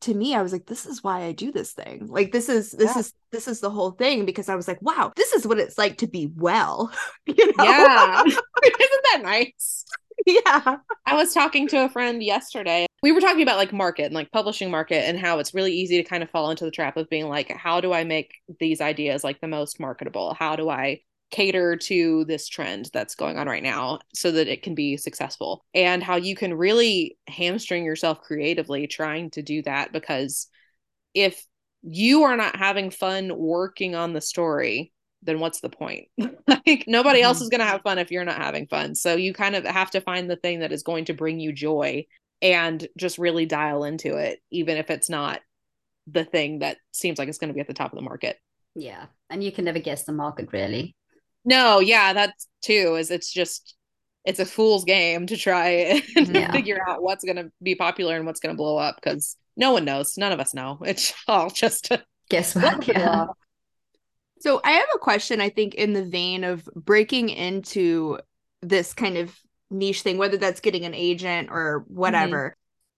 to 0.00 0.14
me 0.14 0.34
i 0.34 0.42
was 0.42 0.52
like 0.52 0.66
this 0.66 0.86
is 0.86 1.02
why 1.02 1.22
i 1.22 1.32
do 1.32 1.50
this 1.52 1.72
thing 1.72 2.06
like 2.08 2.32
this 2.32 2.48
is 2.48 2.72
this 2.72 2.92
Yeah. 2.94 3.00
is 3.00 3.12
this 3.32 3.48
is 3.48 3.60
the 3.60 3.70
whole 3.70 3.92
thing 3.92 4.24
because 4.26 4.48
i 4.48 4.54
was 4.54 4.68
like 4.68 4.80
wow 4.82 5.12
this 5.16 5.32
is 5.32 5.46
what 5.46 5.58
it's 5.58 5.78
like 5.78 5.98
to 5.98 6.06
be 6.06 6.30
well 6.36 6.92
you 7.26 7.46
know 7.56 7.64
yeah 7.64 8.22
isn't 8.24 9.04
that 9.12 9.20
nice 9.22 9.84
yeah 10.26 10.76
I 11.06 11.14
was 11.16 11.34
talking 11.34 11.68
to 11.68 11.84
a 11.84 11.88
friend 11.90 12.22
yesterday. 12.22 12.86
We 13.02 13.12
were 13.12 13.20
talking 13.20 13.42
about 13.42 13.58
like 13.58 13.74
market 13.74 14.04
and 14.04 14.14
like 14.14 14.30
publishing 14.32 14.70
market 14.70 15.06
and 15.06 15.18
how 15.18 15.38
it's 15.38 15.52
really 15.52 15.72
easy 15.72 16.02
to 16.02 16.08
kind 16.08 16.22
of 16.22 16.30
fall 16.30 16.50
into 16.50 16.64
the 16.64 16.70
trap 16.70 16.96
of 16.96 17.10
being 17.10 17.28
like, 17.28 17.50
how 17.50 17.82
do 17.82 17.92
I 17.92 18.04
make 18.04 18.32
these 18.58 18.80
ideas 18.80 19.22
like 19.22 19.40
the 19.42 19.48
most 19.48 19.78
marketable? 19.80 20.32
How 20.32 20.56
do 20.56 20.70
I 20.70 21.00
cater 21.30 21.76
to 21.76 22.24
this 22.26 22.48
trend 22.48 22.90
that's 22.92 23.14
going 23.16 23.38
on 23.38 23.48
right 23.48 23.62
now 23.62 23.98
so 24.14 24.30
that 24.32 24.48
it 24.48 24.62
can 24.62 24.74
be 24.74 24.96
successful? 24.96 25.64
And 25.74 26.02
how 26.02 26.16
you 26.16 26.36
can 26.36 26.54
really 26.54 27.16
hamstring 27.28 27.84
yourself 27.84 28.20
creatively 28.22 28.86
trying 28.86 29.30
to 29.30 29.42
do 29.42 29.62
that 29.62 29.92
because 29.92 30.48
if 31.14 31.44
you 31.82 32.24
are 32.24 32.36
not 32.36 32.56
having 32.56 32.90
fun 32.90 33.36
working 33.36 33.94
on 33.94 34.12
the 34.12 34.20
story, 34.20 34.92
then 35.22 35.40
what's 35.40 35.60
the 35.60 35.68
point? 35.70 36.08
like 36.46 36.84
nobody 36.86 37.22
else 37.22 37.40
Mhm. 37.40 37.42
is 37.42 37.48
going 37.48 37.60
to 37.60 37.66
have 37.66 37.82
fun 37.82 37.98
if 37.98 38.10
you're 38.10 38.24
not 38.24 38.38
having 38.42 38.66
fun. 38.66 38.94
So 38.94 39.16
you 39.16 39.32
kind 39.32 39.56
of 39.56 39.64
have 39.64 39.90
to 39.92 40.00
find 40.00 40.30
the 40.30 40.36
thing 40.36 40.60
that 40.60 40.72
is 40.72 40.82
going 40.82 41.06
to 41.06 41.14
bring 41.14 41.40
you 41.40 41.52
joy 41.52 42.06
and 42.42 42.86
just 42.96 43.18
really 43.18 43.46
dial 43.46 43.84
into 43.84 44.16
it 44.16 44.40
even 44.50 44.76
if 44.76 44.90
it's 44.90 45.08
not 45.08 45.40
the 46.06 46.24
thing 46.24 46.60
that 46.60 46.78
seems 46.92 47.18
like 47.18 47.28
it's 47.28 47.38
going 47.38 47.48
to 47.48 47.54
be 47.54 47.60
at 47.60 47.66
the 47.66 47.74
top 47.74 47.92
of 47.92 47.96
the 47.96 48.02
market. 48.04 48.38
Yeah. 48.74 49.06
And 49.30 49.42
you 49.42 49.52
can 49.52 49.64
never 49.64 49.78
guess 49.78 50.04
the 50.04 50.12
market 50.12 50.52
really. 50.52 50.94
No, 51.44 51.80
yeah, 51.80 52.12
that's 52.12 52.48
too, 52.62 52.96
is 52.96 53.10
it's 53.10 53.32
just 53.32 53.76
it's 54.24 54.40
a 54.40 54.46
fool's 54.46 54.84
game 54.84 55.26
to 55.26 55.36
try 55.36 56.02
and 56.16 56.34
Yeah. 56.34 56.50
figure 56.52 56.80
out 56.88 57.02
what's 57.02 57.24
gonna 57.24 57.50
be 57.62 57.74
popular 57.74 58.16
and 58.16 58.26
what's 58.26 58.40
gonna 58.40 58.54
blow 58.54 58.76
up 58.76 58.96
because 58.96 59.36
no 59.56 59.72
one 59.72 59.84
knows. 59.84 60.16
None 60.16 60.32
of 60.32 60.40
us 60.40 60.54
know. 60.54 60.78
It's 60.84 61.12
all 61.28 61.50
just 61.50 61.90
a 61.90 62.04
Guesswork. 62.30 62.86
Yeah. 62.86 63.26
So 64.40 64.60
I 64.64 64.72
have 64.72 64.88
a 64.94 64.98
question, 64.98 65.40
I 65.40 65.50
think, 65.50 65.74
in 65.74 65.92
the 65.92 66.04
vein 66.04 66.44
of 66.44 66.68
breaking 66.74 67.28
into 67.28 68.18
this 68.62 68.92
kind 68.92 69.16
of 69.16 69.34
niche 69.70 70.02
thing, 70.02 70.18
whether 70.18 70.36
that's 70.36 70.60
getting 70.60 70.84
an 70.84 70.94
agent 70.94 71.48
or 71.50 71.80
mm-hmm. 71.80 71.94
whatever. 71.94 72.56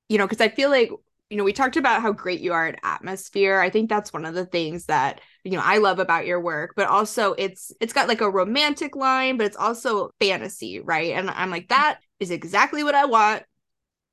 You 0.09 0.19
know, 0.19 0.27
because 0.27 0.41
I 0.41 0.49
feel 0.49 0.71
like, 0.71 0.91
you 1.31 1.37
know, 1.37 1.45
we 1.45 1.53
talked 1.53 1.77
about 1.77 2.03
how 2.03 2.13
great 2.13 2.41
you 2.41 2.53
are 2.53 2.67
at 2.69 2.79
atmosphere. 2.85 3.59
I 3.59 3.69
think 3.69 3.89
that's 3.89 4.13
one 4.13 4.25
of 4.25 4.35
the 4.35 4.47
things 4.47 4.87
that, 4.87 5.21
you 5.43 5.53
know, 5.53 5.63
I 5.63 5.79
love 5.79 5.99
about 5.99 6.27
your 6.27 6.41
work, 6.41 6.75
but 6.77 6.87
also 6.87 7.33
it's 7.33 7.73
it's 7.81 7.93
got 7.93 8.09
like 8.09 8.21
a 8.21 8.31
romantic 8.31 8.95
line, 8.95 9.37
but 9.37 9.47
it's 9.47 9.57
also 9.57 10.11
fantasy, 10.21 10.81
right? 10.81 11.13
And 11.15 11.29
I'm 11.31 11.51
like, 11.51 11.69
that 11.69 11.99
is 12.21 12.31
exactly 12.31 12.85
what 12.85 12.95
I 12.95 13.07
want. 13.07 13.43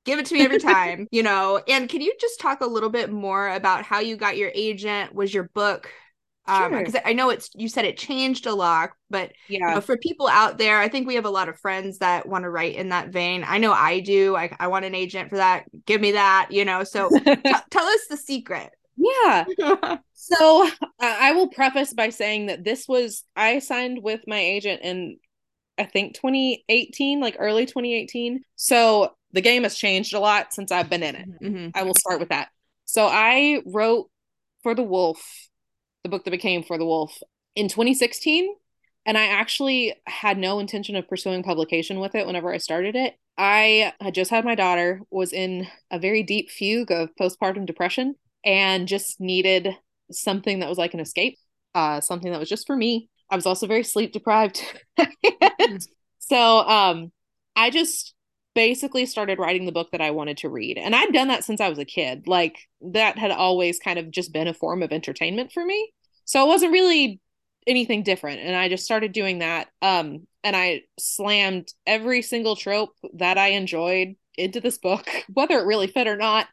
Give 0.04 0.18
it 0.18 0.26
to 0.26 0.34
me 0.34 0.44
every 0.44 0.58
time, 0.60 1.06
you 1.12 1.22
know. 1.22 1.62
And 1.68 1.88
can 1.88 2.00
you 2.00 2.12
just 2.20 2.40
talk 2.40 2.60
a 2.60 2.66
little 2.66 2.90
bit 2.90 3.12
more 3.12 3.48
about 3.48 3.84
how 3.84 4.00
you 4.00 4.16
got 4.16 4.36
your 4.36 4.50
agent? 4.52 5.14
Was 5.14 5.32
your 5.32 5.50
book 5.54 5.90
um 6.46 6.72
Sure. 6.72 6.78
because 6.78 6.96
I 7.04 7.12
know 7.14 7.30
it's 7.30 7.50
you 7.54 7.68
said 7.68 7.84
it 7.86 7.96
changed 7.96 8.46
a 8.46 8.54
lot, 8.54 8.90
but 9.10 9.32
you 9.48 9.58
yeah. 9.60 9.74
know, 9.74 9.80
for 9.80 9.96
people 9.96 10.28
out 10.28 10.58
there, 10.58 10.78
I 10.78 10.88
think 10.88 11.06
we 11.06 11.14
have 11.14 11.24
a 11.24 11.30
lot 11.30 11.48
of 11.48 11.58
friends 11.58 11.98
that 11.98 12.28
want 12.28 12.44
to 12.44 12.50
write 12.50 12.74
in 12.76 12.90
that 12.90 13.08
vein. 13.08 13.44
I 13.46 13.58
know 13.58 13.72
I 13.72 14.00
do. 14.00 14.36
I, 14.36 14.54
I 14.60 14.68
want 14.68 14.84
an 14.84 14.94
agent 14.94 15.30
for 15.30 15.36
that. 15.36 15.64
Give 15.86 16.00
me 16.00 16.12
that, 16.12 16.48
you 16.50 16.64
know. 16.64 16.84
So 16.84 17.08
t- 17.24 17.34
tell 17.70 17.84
us 17.86 18.06
the 18.10 18.16
secret. 18.16 18.70
yeah. 18.96 19.44
So 20.12 20.66
uh, 20.66 20.70
I 21.00 21.32
will 21.32 21.48
preface 21.48 21.92
by 21.92 22.08
saying 22.08 22.46
that 22.46 22.64
this 22.64 22.88
was 22.88 23.24
I 23.36 23.58
signed 23.58 24.02
with 24.02 24.22
my 24.26 24.38
agent 24.38 24.80
in 24.82 25.18
I 25.76 25.84
think 25.84 26.14
2018, 26.14 27.20
like 27.20 27.36
early 27.38 27.66
2018. 27.66 28.42
So 28.56 29.12
the 29.32 29.40
game 29.42 29.64
has 29.64 29.76
changed 29.76 30.14
a 30.14 30.20
lot 30.20 30.54
since 30.54 30.72
I've 30.72 30.88
been 30.88 31.02
in 31.02 31.14
it. 31.16 31.28
Mhm. 31.42 31.72
I 31.74 31.82
will 31.82 31.94
start 31.94 32.20
with 32.20 32.30
that. 32.30 32.48
So 32.86 33.06
I 33.06 33.60
wrote 33.66 34.08
for 34.62 34.74
the 34.74 34.82
Wolf, 34.82 35.20
the 36.04 36.08
book 36.08 36.24
that 36.24 36.30
became 36.30 36.62
for 36.62 36.78
the 36.78 36.84
Wolf 36.84 37.18
in 37.56 37.68
2016, 37.68 38.54
and 39.06 39.18
I 39.18 39.26
actually 39.26 39.94
had 40.06 40.38
no 40.38 40.60
intention 40.60 40.96
of 40.96 41.08
pursuing 41.08 41.42
publication 41.42 41.98
with 41.98 42.14
it 42.14 42.26
whenever 42.26 42.52
I 42.52 42.58
started 42.58 42.94
it. 42.94 43.14
I 43.36 43.92
had 44.00 44.14
just 44.14 44.30
had 44.30 44.44
my 44.44 44.54
daughter, 44.54 45.00
was 45.10 45.32
in 45.32 45.66
a 45.90 45.98
very 45.98 46.22
deep 46.22 46.50
fugue 46.50 46.92
of 46.92 47.10
postpartum 47.20 47.66
depression, 47.66 48.14
and 48.44 48.86
just 48.86 49.20
needed 49.20 49.76
something 50.12 50.60
that 50.60 50.68
was 50.68 50.78
like 50.78 50.94
an 50.94 51.00
escape, 51.00 51.36
uh, 51.74 52.00
something 52.00 52.30
that 52.30 52.40
was 52.40 52.48
just 52.48 52.66
for 52.66 52.76
me. 52.76 53.08
I 53.30 53.36
was 53.36 53.46
also 53.46 53.66
very 53.66 53.82
sleep 53.82 54.12
deprived. 54.12 54.62
So 56.28 56.60
um, 56.60 57.12
I 57.54 57.70
just 57.70 58.13
basically 58.54 59.06
started 59.06 59.38
writing 59.38 59.66
the 59.66 59.72
book 59.72 59.90
that 59.92 60.00
I 60.00 60.10
wanted 60.12 60.38
to 60.38 60.48
read. 60.48 60.78
And 60.78 60.94
I'd 60.94 61.12
done 61.12 61.28
that 61.28 61.44
since 61.44 61.60
I 61.60 61.68
was 61.68 61.78
a 61.78 61.84
kid. 61.84 62.26
Like 62.26 62.58
that 62.80 63.18
had 63.18 63.30
always 63.30 63.78
kind 63.78 63.98
of 63.98 64.10
just 64.10 64.32
been 64.32 64.48
a 64.48 64.54
form 64.54 64.82
of 64.82 64.92
entertainment 64.92 65.52
for 65.52 65.64
me. 65.64 65.92
So 66.24 66.44
it 66.44 66.48
wasn't 66.48 66.72
really 66.72 67.20
anything 67.66 68.02
different. 68.02 68.40
And 68.40 68.54
I 68.54 68.68
just 68.68 68.84
started 68.84 69.12
doing 69.12 69.40
that. 69.40 69.68
Um, 69.82 70.26
and 70.42 70.54
I 70.54 70.82
slammed 70.98 71.68
every 71.86 72.22
single 72.22 72.56
trope 72.56 72.94
that 73.14 73.38
I 73.38 73.48
enjoyed 73.48 74.16
into 74.36 74.60
this 74.60 74.78
book, 74.78 75.08
whether 75.32 75.58
it 75.58 75.66
really 75.66 75.86
fit 75.86 76.06
or 76.06 76.16
not, 76.16 76.46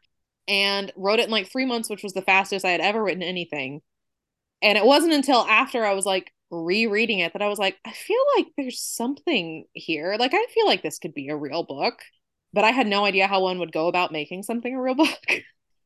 and 0.48 0.92
wrote 0.96 1.20
it 1.20 1.26
in 1.26 1.30
like 1.30 1.50
three 1.50 1.66
months, 1.66 1.88
which 1.88 2.02
was 2.02 2.14
the 2.14 2.22
fastest 2.22 2.64
I 2.64 2.70
had 2.70 2.80
ever 2.80 3.02
written 3.02 3.22
anything. 3.22 3.80
And 4.60 4.78
it 4.78 4.84
wasn't 4.84 5.12
until 5.12 5.40
after 5.40 5.84
I 5.84 5.94
was 5.94 6.06
like 6.06 6.32
rereading 6.52 7.20
it 7.20 7.32
that 7.32 7.42
I 7.42 7.48
was 7.48 7.58
like, 7.58 7.78
I 7.84 7.92
feel 7.92 8.22
like 8.36 8.48
there's 8.56 8.80
something 8.80 9.64
here. 9.72 10.16
Like, 10.18 10.34
I 10.34 10.46
feel 10.54 10.66
like 10.66 10.82
this 10.82 10.98
could 10.98 11.14
be 11.14 11.28
a 11.30 11.36
real 11.36 11.64
book, 11.64 11.94
but 12.52 12.62
I 12.62 12.70
had 12.70 12.86
no 12.86 13.04
idea 13.04 13.26
how 13.26 13.42
one 13.42 13.58
would 13.58 13.72
go 13.72 13.88
about 13.88 14.12
making 14.12 14.42
something 14.44 14.74
a 14.74 14.80
real 14.80 14.94
book. 14.96 15.18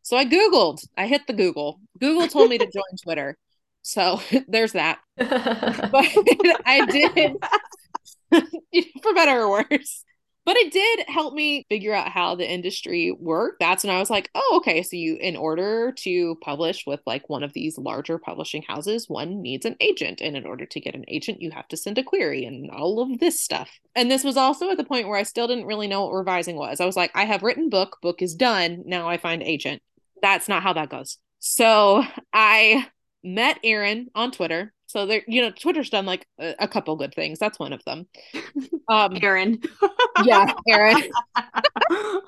So 0.02 0.16
I 0.16 0.24
Googled, 0.24 0.86
I 0.96 1.06
hit 1.06 1.26
the 1.26 1.32
Google. 1.32 1.80
Google 1.98 2.28
told 2.28 2.50
me 2.50 2.58
to 2.58 2.66
join 2.66 2.82
Twitter. 3.02 3.38
So 3.82 4.20
there's 4.48 4.72
that. 4.72 4.98
But 5.16 6.06
I 6.66 6.86
did, 6.90 7.36
for 9.02 9.14
better 9.14 9.42
or 9.42 9.50
worse. 9.50 10.04
But 10.46 10.56
it 10.56 10.72
did 10.72 11.04
help 11.08 11.34
me 11.34 11.66
figure 11.68 11.92
out 11.92 12.08
how 12.08 12.36
the 12.36 12.48
industry 12.48 13.10
worked. 13.10 13.58
That's 13.58 13.82
when 13.82 13.92
I 13.92 13.98
was 13.98 14.10
like, 14.10 14.30
oh, 14.36 14.54
okay. 14.58 14.80
So 14.84 14.94
you, 14.94 15.16
in 15.16 15.36
order 15.36 15.92
to 16.04 16.36
publish 16.36 16.84
with 16.86 17.00
like 17.04 17.28
one 17.28 17.42
of 17.42 17.52
these 17.52 17.76
larger 17.76 18.16
publishing 18.16 18.62
houses, 18.62 19.08
one 19.08 19.42
needs 19.42 19.66
an 19.66 19.74
agent. 19.80 20.20
And 20.20 20.36
in 20.36 20.46
order 20.46 20.64
to 20.64 20.80
get 20.80 20.94
an 20.94 21.04
agent, 21.08 21.42
you 21.42 21.50
have 21.50 21.66
to 21.68 21.76
send 21.76 21.98
a 21.98 22.04
query 22.04 22.44
and 22.44 22.70
all 22.70 23.00
of 23.00 23.18
this 23.18 23.40
stuff. 23.40 23.68
And 23.96 24.08
this 24.08 24.22
was 24.22 24.36
also 24.36 24.70
at 24.70 24.76
the 24.76 24.84
point 24.84 25.08
where 25.08 25.18
I 25.18 25.24
still 25.24 25.48
didn't 25.48 25.66
really 25.66 25.88
know 25.88 26.04
what 26.04 26.14
revising 26.14 26.54
was. 26.54 26.80
I 26.80 26.86
was 26.86 26.96
like, 26.96 27.10
I 27.16 27.24
have 27.24 27.42
written 27.42 27.68
book, 27.68 27.98
book 28.00 28.22
is 28.22 28.36
done. 28.36 28.84
Now 28.86 29.08
I 29.08 29.18
find 29.18 29.42
agent. 29.42 29.82
That's 30.22 30.48
not 30.48 30.62
how 30.62 30.74
that 30.74 30.90
goes. 30.90 31.18
So 31.40 32.04
I 32.32 32.86
met 33.24 33.58
Erin 33.64 34.10
on 34.14 34.30
Twitter. 34.30 34.72
So 34.86 35.06
there, 35.06 35.22
you 35.26 35.42
know, 35.42 35.50
Twitter's 35.50 35.90
done 35.90 36.06
like 36.06 36.26
a, 36.40 36.54
a 36.60 36.68
couple 36.68 36.96
good 36.96 37.14
things. 37.14 37.38
That's 37.38 37.58
one 37.58 37.72
of 37.72 37.84
them. 37.84 38.06
Um, 38.88 39.18
Erin. 39.20 39.60
yeah, 40.24 40.52
Erin. 40.68 41.10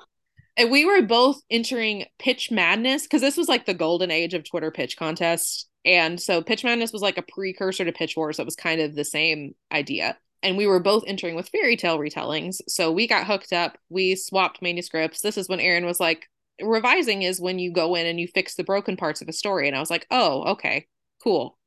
And 0.59 0.71
we 0.71 0.83
were 0.83 1.01
both 1.01 1.41
entering 1.49 2.05
Pitch 2.19 2.51
Madness 2.51 3.03
because 3.03 3.21
this 3.21 3.37
was 3.37 3.47
like 3.47 3.65
the 3.65 3.73
golden 3.73 4.11
age 4.11 4.33
of 4.33 4.43
Twitter 4.43 4.71
pitch 4.71 4.97
contests. 4.97 5.69
And 5.85 6.21
so 6.21 6.41
Pitch 6.41 6.65
Madness 6.65 6.91
was 6.91 7.01
like 7.01 7.17
a 7.17 7.21
precursor 7.21 7.85
to 7.85 7.93
Pitch 7.93 8.17
Wars. 8.17 8.39
It 8.39 8.45
was 8.45 8.57
kind 8.57 8.81
of 8.81 8.93
the 8.93 9.05
same 9.05 9.55
idea. 9.71 10.17
And 10.43 10.57
we 10.57 10.67
were 10.67 10.81
both 10.81 11.05
entering 11.07 11.35
with 11.35 11.47
fairy 11.47 11.77
tale 11.77 11.97
retellings. 11.97 12.57
So 12.67 12.91
we 12.91 13.07
got 13.07 13.25
hooked 13.25 13.53
up. 13.53 13.77
We 13.87 14.15
swapped 14.15 14.61
manuscripts. 14.61 15.21
This 15.21 15.37
is 15.37 15.47
when 15.47 15.61
Erin 15.61 15.85
was 15.85 16.01
like, 16.01 16.27
revising 16.61 17.21
is 17.21 17.39
when 17.39 17.57
you 17.57 17.71
go 17.71 17.95
in 17.95 18.05
and 18.05 18.19
you 18.19 18.27
fix 18.27 18.55
the 18.55 18.65
broken 18.65 18.97
parts 18.97 19.21
of 19.21 19.29
a 19.29 19.33
story. 19.33 19.67
And 19.69 19.77
I 19.77 19.79
was 19.79 19.89
like, 19.89 20.07
oh, 20.11 20.43
okay, 20.51 20.87
cool. 21.23 21.57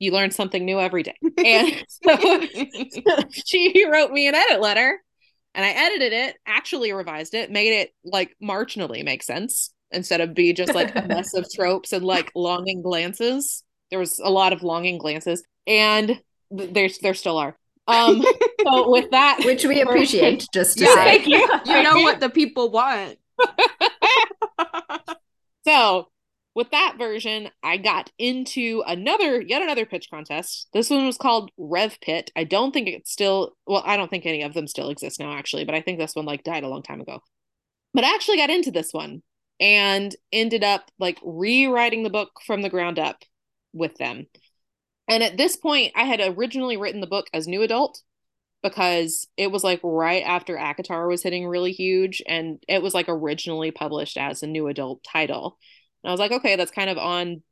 You 0.00 0.10
learn 0.12 0.32
something 0.32 0.64
new 0.64 0.80
every 0.80 1.04
day. 1.04 1.14
And 1.38 1.84
so 1.88 2.42
she 3.46 3.86
wrote 3.88 4.10
me 4.10 4.26
an 4.26 4.34
edit 4.34 4.60
letter 4.60 4.98
and 5.54 5.64
I 5.64 5.70
edited 5.70 6.12
it, 6.12 6.36
actually 6.46 6.92
revised 6.92 7.34
it, 7.34 7.50
made 7.50 7.72
it 7.72 7.90
like 8.04 8.34
marginally 8.42 9.04
make 9.04 9.22
sense 9.22 9.72
instead 9.92 10.20
of 10.20 10.34
be 10.34 10.52
just 10.52 10.74
like 10.74 10.94
a 10.96 11.02
mess 11.06 11.34
of 11.34 11.46
tropes 11.54 11.92
and 11.92 12.04
like 12.04 12.32
longing 12.34 12.82
glances. 12.82 13.62
There 13.90 13.98
was 13.98 14.18
a 14.18 14.30
lot 14.30 14.52
of 14.52 14.62
longing 14.62 14.98
glances, 14.98 15.42
and 15.66 16.20
th- 16.56 16.72
there's 16.72 16.98
there 16.98 17.14
still 17.14 17.38
are. 17.38 17.56
Um, 17.88 18.24
so 18.62 18.88
with 18.90 19.10
that, 19.10 19.40
Which 19.44 19.64
we 19.64 19.80
appreciate, 19.80 20.46
just 20.54 20.78
to 20.78 20.84
Yeah, 20.84 20.94
say. 20.94 21.04
Thank 21.04 21.26
you. 21.26 21.48
you 21.66 21.82
know 21.82 22.00
what 22.02 22.20
the 22.20 22.30
people 22.30 22.70
want. 22.70 23.18
So 25.66 26.09
with 26.54 26.70
that 26.70 26.96
version, 26.98 27.50
I 27.62 27.76
got 27.76 28.10
into 28.18 28.82
another, 28.86 29.40
yet 29.40 29.62
another 29.62 29.86
pitch 29.86 30.08
contest. 30.10 30.68
This 30.72 30.90
one 30.90 31.06
was 31.06 31.16
called 31.16 31.50
Rev 31.56 31.96
Pit. 32.00 32.30
I 32.34 32.44
don't 32.44 32.72
think 32.72 32.88
it's 32.88 33.10
still, 33.10 33.52
well, 33.66 33.82
I 33.86 33.96
don't 33.96 34.10
think 34.10 34.26
any 34.26 34.42
of 34.42 34.54
them 34.54 34.66
still 34.66 34.90
exist 34.90 35.20
now, 35.20 35.32
actually, 35.32 35.64
but 35.64 35.74
I 35.74 35.80
think 35.80 35.98
this 35.98 36.14
one 36.14 36.26
like 36.26 36.42
died 36.42 36.64
a 36.64 36.68
long 36.68 36.82
time 36.82 37.00
ago. 37.00 37.20
But 37.94 38.04
I 38.04 38.14
actually 38.14 38.36
got 38.36 38.50
into 38.50 38.70
this 38.70 38.92
one 38.92 39.22
and 39.60 40.14
ended 40.32 40.64
up 40.64 40.90
like 40.98 41.18
rewriting 41.22 42.02
the 42.02 42.10
book 42.10 42.30
from 42.44 42.62
the 42.62 42.70
ground 42.70 42.98
up 42.98 43.22
with 43.72 43.94
them. 43.96 44.26
And 45.06 45.22
at 45.22 45.36
this 45.36 45.56
point, 45.56 45.92
I 45.94 46.04
had 46.04 46.20
originally 46.20 46.76
written 46.76 47.00
the 47.00 47.06
book 47.06 47.26
as 47.32 47.46
new 47.46 47.62
adult 47.62 48.00
because 48.62 49.26
it 49.36 49.50
was 49.50 49.64
like 49.64 49.80
right 49.82 50.22
after 50.22 50.56
ACOTAR 50.56 51.08
was 51.08 51.22
hitting 51.22 51.46
really 51.46 51.72
huge 51.72 52.22
and 52.26 52.62
it 52.68 52.82
was 52.82 52.94
like 52.94 53.08
originally 53.08 53.70
published 53.70 54.16
as 54.16 54.42
a 54.42 54.46
new 54.46 54.68
adult 54.68 55.02
title. 55.04 55.58
And 56.02 56.10
I 56.10 56.12
was 56.12 56.20
like, 56.20 56.32
okay, 56.32 56.56
that's 56.56 56.70
kind 56.70 56.90
of 56.90 56.98
on 56.98 57.42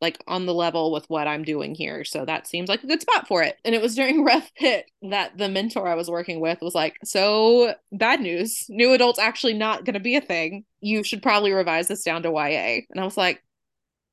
like 0.00 0.22
on 0.28 0.46
the 0.46 0.54
level 0.54 0.92
with 0.92 1.08
what 1.08 1.26
I'm 1.26 1.42
doing 1.42 1.74
here. 1.74 2.04
So 2.04 2.24
that 2.24 2.46
seems 2.46 2.68
like 2.68 2.84
a 2.84 2.86
good 2.86 3.02
spot 3.02 3.26
for 3.26 3.42
it. 3.42 3.58
And 3.64 3.74
it 3.74 3.82
was 3.82 3.96
during 3.96 4.24
Rev 4.24 4.48
Pit 4.54 4.86
that 5.02 5.36
the 5.36 5.48
mentor 5.48 5.88
I 5.88 5.94
was 5.94 6.10
working 6.10 6.40
with 6.40 6.60
was 6.62 6.74
like, 6.74 6.96
so 7.04 7.74
bad 7.92 8.20
news. 8.20 8.64
New 8.68 8.92
adults 8.92 9.18
actually 9.18 9.54
not 9.54 9.84
going 9.84 9.94
to 9.94 10.00
be 10.00 10.16
a 10.16 10.20
thing. 10.20 10.64
You 10.80 11.02
should 11.02 11.22
probably 11.22 11.52
revise 11.52 11.88
this 11.88 12.04
down 12.04 12.22
to 12.22 12.30
YA. 12.30 12.82
And 12.90 13.00
I 13.00 13.04
was 13.04 13.16
like, 13.16 13.42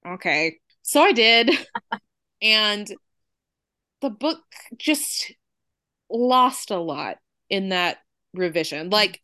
okay. 0.05 0.57
So 0.81 1.01
I 1.01 1.11
did. 1.11 1.51
and 2.41 2.87
the 4.01 4.09
book 4.09 4.41
just 4.77 5.31
lost 6.09 6.71
a 6.71 6.79
lot 6.79 7.17
in 7.49 7.69
that 7.69 7.97
revision. 8.33 8.89
Like 8.89 9.21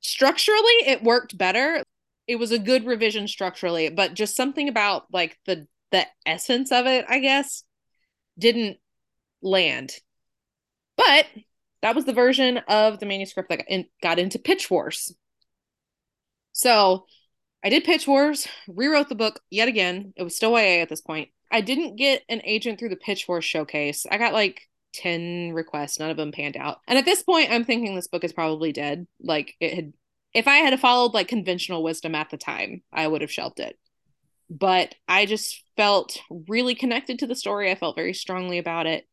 structurally, 0.00 0.74
it 0.86 1.02
worked 1.02 1.36
better. 1.36 1.82
It 2.32 2.38
was 2.38 2.50
a 2.50 2.58
good 2.58 2.86
revision 2.86 3.28
structurally, 3.28 3.90
but 3.90 4.14
just 4.14 4.34
something 4.34 4.68
about 4.68 5.04
like 5.12 5.38
the 5.46 5.66
the 5.90 6.06
essence 6.24 6.72
of 6.72 6.86
it, 6.86 7.04
I 7.08 7.18
guess, 7.18 7.64
didn't 8.38 8.78
land. 9.42 9.92
But 10.96 11.26
that 11.82 11.94
was 11.94 12.06
the 12.06 12.12
version 12.12 12.58
of 12.68 12.98
the 12.98 13.06
manuscript 13.06 13.50
that 13.50 13.58
got, 13.58 13.68
in, 13.68 13.84
got 14.00 14.18
into 14.18 14.38
Pitch 14.38 14.70
Wars. 14.70 15.14
So 16.52 17.04
I 17.62 17.68
did 17.68 17.84
Pitch 17.84 18.06
Wars, 18.06 18.48
rewrote 18.66 19.08
the 19.08 19.14
book 19.14 19.40
yet 19.50 19.68
again. 19.68 20.14
It 20.16 20.22
was 20.22 20.34
still 20.34 20.52
YA 20.52 20.80
at 20.80 20.88
this 20.88 21.00
point. 21.02 21.28
I 21.50 21.60
didn't 21.60 21.96
get 21.96 22.22
an 22.28 22.40
agent 22.44 22.78
through 22.78 22.88
the 22.88 22.96
Pitch 22.96 23.28
Wars 23.28 23.44
showcase. 23.44 24.06
I 24.10 24.16
got 24.16 24.32
like 24.32 24.62
10 24.94 25.52
requests, 25.52 25.98
none 25.98 26.10
of 26.10 26.16
them 26.16 26.32
panned 26.32 26.56
out. 26.56 26.78
And 26.88 26.98
at 26.98 27.04
this 27.04 27.22
point, 27.22 27.50
I'm 27.50 27.64
thinking 27.64 27.94
this 27.94 28.08
book 28.08 28.24
is 28.24 28.32
probably 28.32 28.72
dead. 28.72 29.06
Like 29.20 29.54
it 29.60 29.74
had 29.74 29.92
if 30.34 30.48
I 30.48 30.56
had 30.56 30.78
followed 30.80 31.14
like 31.14 31.28
conventional 31.28 31.82
wisdom 31.82 32.14
at 32.14 32.30
the 32.30 32.36
time, 32.36 32.82
I 32.92 33.06
would 33.06 33.20
have 33.20 33.32
shelved 33.32 33.60
it. 33.60 33.78
But 34.50 34.94
I 35.08 35.26
just 35.26 35.62
felt 35.76 36.18
really 36.48 36.74
connected 36.74 37.18
to 37.20 37.26
the 37.26 37.34
story. 37.34 37.70
I 37.70 37.74
felt 37.74 37.96
very 37.96 38.14
strongly 38.14 38.58
about 38.58 38.86
it. 38.86 39.06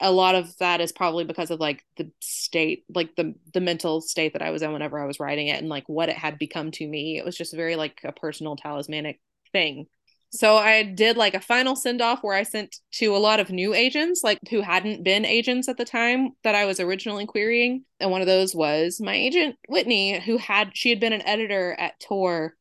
A 0.00 0.10
lot 0.10 0.34
of 0.34 0.56
that 0.58 0.80
is 0.80 0.90
probably 0.90 1.24
because 1.24 1.50
of 1.50 1.60
like 1.60 1.84
the 1.96 2.10
state, 2.20 2.84
like 2.92 3.14
the 3.16 3.34
the 3.52 3.60
mental 3.60 4.00
state 4.00 4.32
that 4.32 4.42
I 4.42 4.50
was 4.50 4.62
in 4.62 4.72
whenever 4.72 5.00
I 5.00 5.06
was 5.06 5.20
writing 5.20 5.48
it 5.48 5.60
and 5.60 5.68
like 5.68 5.88
what 5.88 6.08
it 6.08 6.16
had 6.16 6.38
become 6.38 6.72
to 6.72 6.86
me. 6.86 7.16
It 7.16 7.24
was 7.24 7.36
just 7.36 7.54
very 7.54 7.76
like 7.76 8.00
a 8.04 8.12
personal 8.12 8.56
talismanic 8.56 9.20
thing 9.52 9.86
so 10.34 10.56
I 10.56 10.82
did 10.82 11.16
like 11.16 11.34
a 11.34 11.40
final 11.40 11.76
send 11.76 12.02
off 12.02 12.24
where 12.24 12.34
I 12.36 12.42
sent 12.42 12.80
to 12.94 13.14
a 13.14 13.18
lot 13.18 13.38
of 13.38 13.50
new 13.50 13.72
agents, 13.72 14.24
like 14.24 14.40
who 14.50 14.62
hadn't 14.62 15.04
been 15.04 15.24
agents 15.24 15.68
at 15.68 15.76
the 15.76 15.84
time 15.84 16.30
that 16.42 16.56
I 16.56 16.64
was 16.64 16.80
originally 16.80 17.24
querying. 17.24 17.84
And 18.00 18.10
one 18.10 18.20
of 18.20 18.26
those 18.26 18.52
was 18.52 19.00
my 19.00 19.14
agent, 19.14 19.54
Whitney, 19.68 20.18
who 20.18 20.36
had, 20.38 20.72
she 20.74 20.90
had 20.90 20.98
been 20.98 21.12
an 21.12 21.22
editor 21.22 21.76
at 21.78 22.00
Tor 22.00 22.56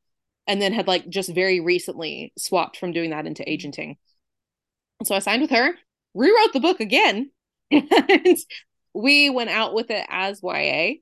and 0.45 0.61
then 0.61 0.71
had 0.71 0.87
like 0.87 1.09
just 1.09 1.33
very 1.33 1.61
recently 1.61 2.31
swapped 2.37 2.77
from 2.77 2.91
doing 2.91 3.09
that 3.09 3.25
into 3.25 3.49
agenting. 3.49 3.97
So 5.03 5.15
I 5.15 5.19
signed 5.19 5.41
with 5.41 5.49
her, 5.51 5.73
rewrote 6.13 6.53
the 6.53 6.59
book 6.59 6.79
again, 6.79 7.31
and 7.71 8.37
we 8.93 9.31
went 9.31 9.49
out 9.49 9.73
with 9.73 9.89
it 9.89 10.05
as 10.09 10.41
YA. 10.43 10.97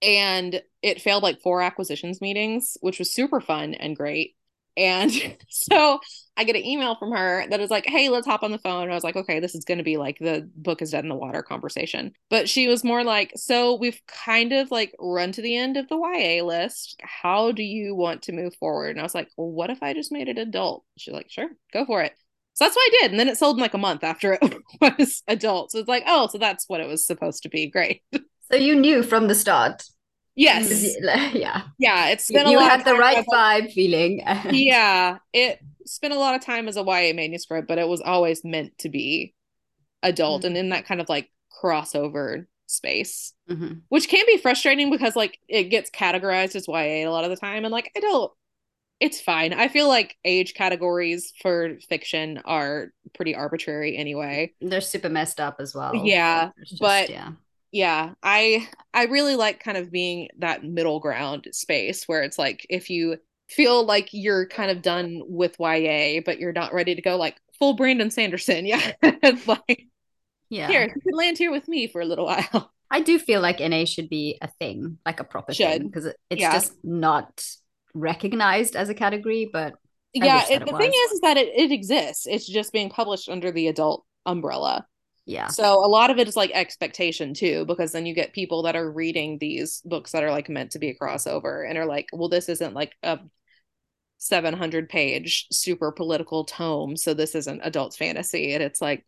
And 0.00 0.62
it 0.80 1.02
failed 1.02 1.22
like 1.22 1.42
four 1.42 1.60
acquisitions 1.60 2.22
meetings, 2.22 2.78
which 2.80 2.98
was 2.98 3.12
super 3.12 3.42
fun 3.42 3.74
and 3.74 3.94
great 3.94 4.36
and 4.78 5.12
so 5.48 5.98
I 6.36 6.44
get 6.44 6.56
an 6.56 6.64
email 6.64 6.94
from 6.94 7.10
her 7.10 7.44
that 7.50 7.60
is 7.60 7.68
like, 7.68 7.84
hey, 7.84 8.08
let's 8.08 8.26
hop 8.26 8.44
on 8.44 8.52
the 8.52 8.58
phone. 8.58 8.84
And 8.84 8.92
I 8.92 8.94
was 8.94 9.02
like, 9.02 9.16
okay, 9.16 9.40
this 9.40 9.56
is 9.56 9.64
going 9.64 9.78
to 9.78 9.84
be 9.84 9.96
like 9.96 10.18
the 10.20 10.48
book 10.54 10.80
is 10.80 10.92
dead 10.92 11.04
in 11.04 11.08
the 11.08 11.16
water 11.16 11.42
conversation. 11.42 12.12
But 12.30 12.48
she 12.48 12.68
was 12.68 12.84
more 12.84 13.02
like, 13.02 13.32
so 13.34 13.74
we've 13.74 14.00
kind 14.06 14.52
of 14.52 14.70
like 14.70 14.94
run 15.00 15.32
to 15.32 15.42
the 15.42 15.56
end 15.56 15.76
of 15.76 15.88
the 15.88 15.96
YA 15.96 16.44
list. 16.44 17.00
How 17.02 17.50
do 17.50 17.64
you 17.64 17.94
want 17.94 18.22
to 18.22 18.32
move 18.32 18.54
forward? 18.54 18.90
And 18.90 19.00
I 19.00 19.02
was 19.02 19.16
like, 19.16 19.28
well, 19.36 19.50
what 19.50 19.70
if 19.70 19.82
I 19.82 19.94
just 19.94 20.12
made 20.12 20.28
it 20.28 20.38
adult? 20.38 20.84
She's 20.96 21.14
like, 21.14 21.28
sure, 21.28 21.48
go 21.72 21.84
for 21.84 22.02
it. 22.02 22.12
So 22.54 22.64
that's 22.64 22.76
what 22.76 22.92
I 22.92 22.98
did. 23.02 23.10
And 23.10 23.20
then 23.20 23.28
it 23.28 23.36
sold 23.36 23.56
in 23.56 23.62
like 23.62 23.74
a 23.74 23.78
month 23.78 24.04
after 24.04 24.38
it 24.40 24.56
was 24.80 25.22
adult. 25.26 25.72
So 25.72 25.78
it's 25.78 25.88
like, 25.88 26.04
oh, 26.06 26.28
so 26.28 26.38
that's 26.38 26.68
what 26.68 26.80
it 26.80 26.88
was 26.88 27.04
supposed 27.04 27.42
to 27.42 27.48
be. 27.48 27.68
Great. 27.68 28.02
So 28.50 28.56
you 28.56 28.76
knew 28.76 29.02
from 29.02 29.28
the 29.28 29.34
start 29.34 29.84
Yes. 30.38 30.96
Yeah. 31.34 31.62
Yeah. 31.78 32.08
It's 32.08 32.30
been 32.30 32.46
you 32.46 32.58
a 32.58 32.60
lot. 32.60 32.70
had 32.70 32.84
the 32.84 32.94
right 32.94 33.24
vibe 33.26 33.72
feeling. 33.72 34.22
yeah. 34.50 35.18
It 35.32 35.60
spent 35.84 36.14
a 36.14 36.18
lot 36.18 36.36
of 36.36 36.40
time 36.40 36.68
as 36.68 36.76
a 36.76 36.82
YA 36.82 37.12
manuscript, 37.12 37.66
but 37.66 37.78
it 37.78 37.88
was 37.88 38.00
always 38.00 38.44
meant 38.44 38.78
to 38.78 38.88
be 38.88 39.34
adult 40.02 40.42
mm-hmm. 40.42 40.48
and 40.48 40.56
in 40.56 40.68
that 40.68 40.86
kind 40.86 41.00
of 41.00 41.08
like 41.08 41.28
crossover 41.60 42.46
space, 42.66 43.34
mm-hmm. 43.50 43.74
which 43.88 44.08
can 44.08 44.24
be 44.26 44.36
frustrating 44.36 44.90
because 44.90 45.16
like 45.16 45.38
it 45.48 45.64
gets 45.64 45.90
categorized 45.90 46.54
as 46.54 46.68
YA 46.68 47.08
a 47.08 47.08
lot 47.08 47.24
of 47.24 47.30
the 47.30 47.36
time. 47.36 47.64
And 47.64 47.72
like, 47.72 47.90
I 47.96 48.00
don't, 48.00 48.32
it's 49.00 49.20
fine. 49.20 49.52
I 49.52 49.66
feel 49.68 49.88
like 49.88 50.16
age 50.24 50.54
categories 50.54 51.32
for 51.42 51.78
fiction 51.88 52.40
are 52.44 52.92
pretty 53.14 53.34
arbitrary 53.34 53.96
anyway. 53.96 54.52
They're 54.60 54.80
super 54.80 55.08
messed 55.08 55.40
up 55.40 55.56
as 55.58 55.74
well. 55.74 55.94
Yeah. 55.96 56.50
Just, 56.64 56.80
but 56.80 57.10
yeah 57.10 57.32
yeah 57.72 58.12
i 58.22 58.66
i 58.94 59.04
really 59.04 59.36
like 59.36 59.62
kind 59.62 59.76
of 59.76 59.90
being 59.90 60.28
that 60.38 60.64
middle 60.64 61.00
ground 61.00 61.46
space 61.52 62.04
where 62.06 62.22
it's 62.22 62.38
like 62.38 62.66
if 62.70 62.88
you 62.88 63.16
feel 63.48 63.84
like 63.84 64.08
you're 64.12 64.46
kind 64.46 64.70
of 64.70 64.82
done 64.82 65.22
with 65.26 65.56
ya 65.58 66.20
but 66.24 66.38
you're 66.38 66.52
not 66.52 66.72
ready 66.72 66.94
to 66.94 67.02
go 67.02 67.16
like 67.16 67.36
full 67.58 67.74
brandon 67.74 68.10
sanderson 68.10 68.66
yeah 68.66 68.92
It's 69.02 69.46
like 69.46 69.86
yeah 70.48 70.68
here 70.68 70.82
you 70.82 71.00
can 71.00 71.14
land 71.14 71.38
here 71.38 71.50
with 71.50 71.68
me 71.68 71.86
for 71.88 72.00
a 72.00 72.06
little 72.06 72.26
while 72.52 72.72
i 72.90 73.00
do 73.00 73.18
feel 73.18 73.40
like 73.40 73.60
na 73.60 73.84
should 73.84 74.08
be 74.08 74.38
a 74.40 74.48
thing 74.58 74.98
like 75.04 75.20
a 75.20 75.24
proper 75.24 75.52
should. 75.52 75.66
thing 75.66 75.88
because 75.88 76.06
it's 76.30 76.40
yeah. 76.40 76.52
just 76.52 76.72
not 76.82 77.44
recognized 77.94 78.76
as 78.76 78.88
a 78.88 78.94
category 78.94 79.48
but 79.50 79.74
I 80.20 80.24
yeah 80.24 80.44
it, 80.50 80.64
the 80.64 80.72
was. 80.72 80.80
thing 80.80 80.92
is 80.94 81.12
is 81.12 81.20
that 81.20 81.36
it, 81.36 81.48
it 81.54 81.72
exists 81.72 82.26
it's 82.26 82.46
just 82.46 82.72
being 82.72 82.88
published 82.88 83.28
under 83.28 83.50
the 83.50 83.68
adult 83.68 84.04
umbrella 84.24 84.86
yeah. 85.28 85.50
So 85.50 85.84
a 85.84 85.88
lot 85.88 86.10
of 86.10 86.18
it 86.18 86.28
is 86.28 86.36
like 86.36 86.50
expectation 86.52 87.32
too, 87.34 87.64
because 87.66 87.92
then 87.92 88.04
you 88.06 88.14
get 88.14 88.32
people 88.34 88.62
that 88.64 88.76
are 88.76 88.90
reading 88.90 89.38
these 89.38 89.80
books 89.84 90.12
that 90.12 90.22
are 90.22 90.30
like 90.30 90.48
meant 90.50 90.72
to 90.72 90.78
be 90.78 90.90
a 90.90 90.94
crossover 90.94 91.68
and 91.68 91.78
are 91.78 91.86
like, 91.86 92.08
well, 92.12 92.28
this 92.28 92.48
isn't 92.50 92.74
like 92.74 92.92
a 93.02 93.18
700 94.18 94.88
page 94.90 95.46
super 95.52 95.92
political 95.92 96.44
tome. 96.44 96.96
So 96.96 97.14
this 97.14 97.34
isn't 97.34 97.62
adult 97.64 97.96
fantasy. 97.96 98.54
And 98.54 98.62
it's 98.62 98.82
like, 98.82 99.06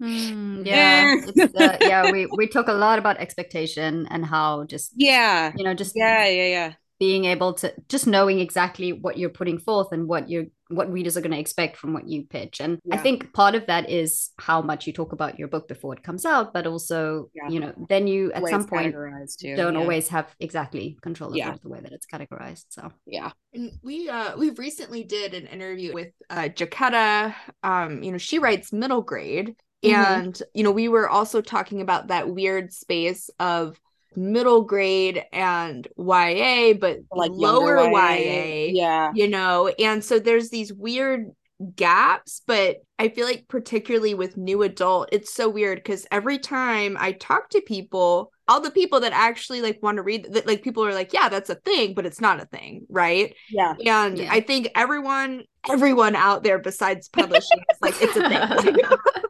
Mm, 0.00 0.66
yeah, 0.66 1.08
uh, 1.56 1.78
yeah. 1.80 2.04
We 2.06 2.26
we 2.26 2.46
talk 2.48 2.68
a 2.68 2.72
lot 2.72 2.98
about 2.98 3.16
expectation 3.18 4.06
and 4.10 4.24
how 4.26 4.64
just 4.64 4.92
yeah, 4.96 5.52
you 5.56 5.64
know, 5.64 5.74
just 5.74 5.92
yeah, 5.96 6.26
yeah, 6.26 6.46
yeah 6.48 6.74
being 6.98 7.26
able 7.26 7.52
to 7.52 7.72
just 7.88 8.06
knowing 8.06 8.40
exactly 8.40 8.92
what 8.92 9.18
you're 9.18 9.30
putting 9.30 9.58
forth 9.58 9.92
and 9.92 10.08
what 10.08 10.30
you're 10.30 10.46
what 10.68 10.90
readers 10.90 11.16
are 11.16 11.20
going 11.20 11.30
to 11.30 11.38
expect 11.38 11.76
from 11.76 11.92
what 11.92 12.08
you 12.08 12.24
pitch 12.24 12.60
and 12.60 12.78
yeah. 12.84 12.94
i 12.94 12.98
think 12.98 13.32
part 13.32 13.54
of 13.54 13.66
that 13.66 13.88
is 13.88 14.30
how 14.38 14.60
much 14.60 14.86
you 14.86 14.92
talk 14.92 15.12
about 15.12 15.38
your 15.38 15.46
book 15.46 15.68
before 15.68 15.94
it 15.94 16.02
comes 16.02 16.24
out 16.24 16.52
but 16.52 16.66
also 16.66 17.30
yeah. 17.34 17.48
you 17.48 17.60
know 17.60 17.72
then 17.88 18.06
you 18.06 18.32
at 18.32 18.44
some 18.48 18.66
point 18.66 18.92
don't 18.92 19.74
yeah. 19.74 19.80
always 19.80 20.08
have 20.08 20.34
exactly 20.40 20.98
control 21.02 21.30
of 21.30 21.36
yeah. 21.36 21.54
the 21.62 21.68
way 21.68 21.80
that 21.80 21.92
it's 21.92 22.06
categorized 22.06 22.64
so 22.70 22.90
yeah 23.06 23.30
and 23.52 23.72
we 23.82 24.08
uh 24.08 24.36
we 24.36 24.50
recently 24.50 25.04
did 25.04 25.34
an 25.34 25.46
interview 25.46 25.92
with 25.92 26.12
uh 26.30 26.48
Jaquetta 26.48 27.34
um 27.62 28.02
you 28.02 28.10
know 28.10 28.18
she 28.18 28.38
writes 28.38 28.72
middle 28.72 29.02
grade 29.02 29.54
mm-hmm. 29.84 29.94
and 29.94 30.42
you 30.54 30.64
know 30.64 30.72
we 30.72 30.88
were 30.88 31.08
also 31.08 31.40
talking 31.40 31.80
about 31.80 32.08
that 32.08 32.28
weird 32.28 32.72
space 32.72 33.30
of 33.38 33.78
middle 34.16 34.62
grade 34.62 35.22
and 35.32 35.86
YA, 35.96 36.74
but 36.74 36.98
like 37.12 37.30
lower 37.32 37.76
YA. 37.76 37.90
YA. 37.90 38.70
Yeah. 38.72 39.12
You 39.14 39.28
know, 39.28 39.68
and 39.78 40.04
so 40.04 40.18
there's 40.18 40.50
these 40.50 40.72
weird 40.72 41.30
gaps, 41.74 42.42
but 42.46 42.78
I 42.98 43.08
feel 43.08 43.26
like 43.26 43.46
particularly 43.48 44.14
with 44.14 44.36
new 44.36 44.62
adult, 44.62 45.08
it's 45.12 45.32
so 45.32 45.48
weird 45.48 45.78
because 45.78 46.06
every 46.10 46.38
time 46.38 46.96
I 46.98 47.12
talk 47.12 47.50
to 47.50 47.60
people, 47.60 48.32
all 48.48 48.60
the 48.60 48.70
people 48.70 49.00
that 49.00 49.12
actually 49.12 49.60
like 49.60 49.82
want 49.82 49.96
to 49.96 50.02
read 50.02 50.28
that 50.32 50.46
like 50.46 50.62
people 50.62 50.84
are 50.84 50.94
like, 50.94 51.12
yeah, 51.12 51.28
that's 51.28 51.50
a 51.50 51.56
thing, 51.56 51.94
but 51.94 52.06
it's 52.06 52.20
not 52.20 52.40
a 52.40 52.46
thing, 52.46 52.86
right? 52.88 53.34
Yeah. 53.50 53.74
And 53.84 54.18
yeah. 54.18 54.32
I 54.32 54.40
think 54.40 54.68
everyone, 54.74 55.44
everyone 55.68 56.14
out 56.14 56.44
there 56.44 56.58
besides 56.58 57.08
publishing 57.08 57.58
is 57.58 57.78
like 57.82 57.94
it's 58.00 58.16
a 58.16 58.28
thing. 58.28 58.76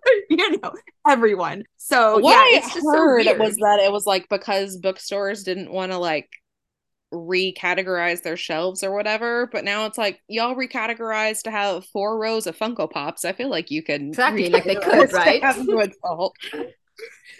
you 0.30 0.58
know, 0.58 0.72
everyone. 1.06 1.64
So 1.76 2.18
what 2.18 2.32
yeah, 2.32 2.36
I 2.36 2.50
it's 2.62 2.74
just 2.74 2.86
heard 2.86 3.24
so 3.24 3.36
was 3.38 3.56
that 3.56 3.80
it 3.80 3.90
was 3.90 4.06
like 4.06 4.28
because 4.28 4.76
bookstores 4.76 5.44
didn't 5.44 5.72
want 5.72 5.92
to 5.92 5.98
like 5.98 6.28
recategorize 7.14 8.22
their 8.22 8.36
shelves 8.36 8.82
or 8.82 8.92
whatever 8.92 9.48
but 9.52 9.64
now 9.64 9.86
it's 9.86 9.96
like 9.96 10.20
y'all 10.26 10.56
recategorize 10.56 11.40
to 11.40 11.52
have 11.52 11.86
four 11.86 12.18
rows 12.18 12.48
of 12.48 12.58
funko 12.58 12.90
pops 12.90 13.24
i 13.24 13.32
feel 13.32 13.48
like 13.48 13.70
you 13.70 13.80
can 13.80 14.08
exactly 14.08 14.50
like 14.50 14.64
they 14.64 14.74
could 14.74 15.12
right 15.12 15.40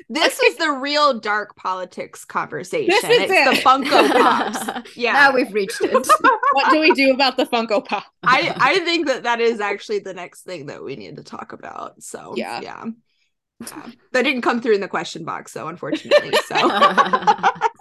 this 0.09 0.39
is 0.41 0.57
the 0.57 0.71
real 0.71 1.19
dark 1.19 1.57
politics 1.57 2.25
conversation 2.25 2.93
it's 3.03 3.33
it. 3.33 3.57
the 3.57 3.63
funko 3.63 4.11
pops 4.23 4.97
yeah 4.97 5.13
now 5.13 5.35
we've 5.35 5.53
reached 5.53 5.81
it 5.81 5.93
what 6.53 6.71
do 6.71 6.81
we 6.81 6.91
do 6.93 7.13
about 7.13 7.37
the 7.37 7.47
funko 7.47 7.85
pop 7.85 8.05
i 8.23 8.55
i 8.61 8.79
think 8.81 9.07
that 9.07 9.23
that 9.23 9.41
is 9.41 9.61
actually 9.61 9.99
the 9.99 10.15
next 10.15 10.43
thing 10.43 10.67
that 10.67 10.83
we 10.83 10.97
need 10.97 11.17
to 11.17 11.25
talk 11.25 11.53
about 11.53 12.03
so 12.03 12.35
yeah 12.37 12.61
yeah 12.61 12.85
yeah. 13.61 13.87
That 14.13 14.23
didn't 14.25 14.43
come 14.43 14.61
through 14.61 14.75
in 14.75 14.81
the 14.81 14.89
question 14.89 15.25
box, 15.25 15.53
though, 15.53 15.69
unfortunately. 15.69 16.31
So, 16.47 16.55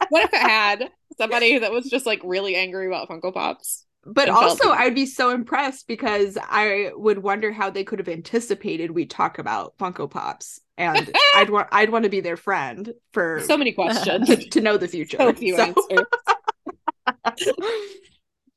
what 0.10 0.24
if 0.24 0.34
it 0.34 0.42
had 0.42 0.90
somebody 1.18 1.60
that 1.60 1.72
was 1.72 1.90
just 1.90 2.06
like 2.06 2.22
really 2.24 2.56
angry 2.56 2.88
about 2.88 3.10
Funko 3.10 3.34
Pops? 3.34 3.86
But 4.06 4.30
also, 4.30 4.70
I'd 4.70 4.93
be 4.93 5.08
so 5.08 5.32
impressed 5.32 5.88
because 5.88 6.38
I 6.41 6.91
would 6.95 7.20
wonder 7.20 7.51
how 7.51 7.72
they 7.72 7.84
could 7.84 7.97
have 7.97 8.08
anticipated 8.08 8.91
we 8.91 9.06
talk 9.08 9.39
about 9.39 9.78
Funko 9.80 10.10
Pops, 10.10 10.60
and 10.78 11.12
I'd 11.36 11.49
want 11.49 11.70
I'd 11.72 11.89
want 11.89 12.03
to 12.03 12.10
be 12.10 12.22
their 12.22 12.38
friend 12.38 12.93
for 13.14 13.41
so 13.45 13.58
many 13.58 13.72
questions 13.74 14.47
to 14.47 14.62
know 14.62 14.78
the 14.78 14.88
future. 14.88 15.18
So 15.26 15.34
few 15.34 15.56
so. 15.56 15.64
answers. 15.64 17.53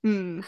hmm. 0.03 0.41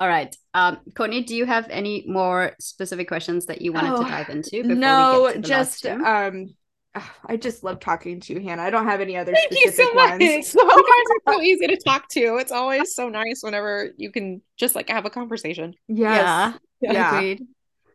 All 0.00 0.08
right. 0.08 0.34
Um, 0.54 0.78
Courtney, 0.94 1.24
do 1.24 1.36
you 1.36 1.44
have 1.44 1.66
any 1.70 2.04
more 2.06 2.52
specific 2.60 3.08
questions 3.08 3.46
that 3.46 3.62
you 3.62 3.72
wanted 3.72 3.92
oh, 3.92 4.02
to 4.02 4.08
dive 4.08 4.28
into? 4.28 4.62
no, 4.62 5.34
just 5.40 5.86
um, 5.86 6.54
I 7.26 7.36
just 7.36 7.64
love 7.64 7.80
talking 7.80 8.20
to 8.20 8.34
you, 8.34 8.40
Hannah. 8.40 8.62
I 8.62 8.70
don't 8.70 8.86
have 8.86 9.00
any 9.00 9.16
other 9.16 9.32
Thank 9.32 9.52
specific 9.52 9.78
you 9.78 9.86
so 9.86 9.94
much. 9.94 10.20
ones. 10.20 10.48
So. 10.48 10.62
you 10.62 10.68
guys 10.68 11.16
are 11.26 11.32
so 11.34 11.42
easy 11.42 11.66
to 11.66 11.76
talk 11.76 12.08
to. 12.10 12.36
It's 12.36 12.52
always 12.52 12.94
so 12.94 13.08
nice 13.08 13.42
whenever 13.42 13.90
you 13.96 14.10
can 14.10 14.42
just 14.56 14.74
like 14.74 14.88
have 14.90 15.04
a 15.06 15.10
conversation. 15.10 15.74
Yes. 15.88 16.54
Yeah. 16.80 16.92
Yeah. 16.92 17.16
Agreed. 17.16 17.46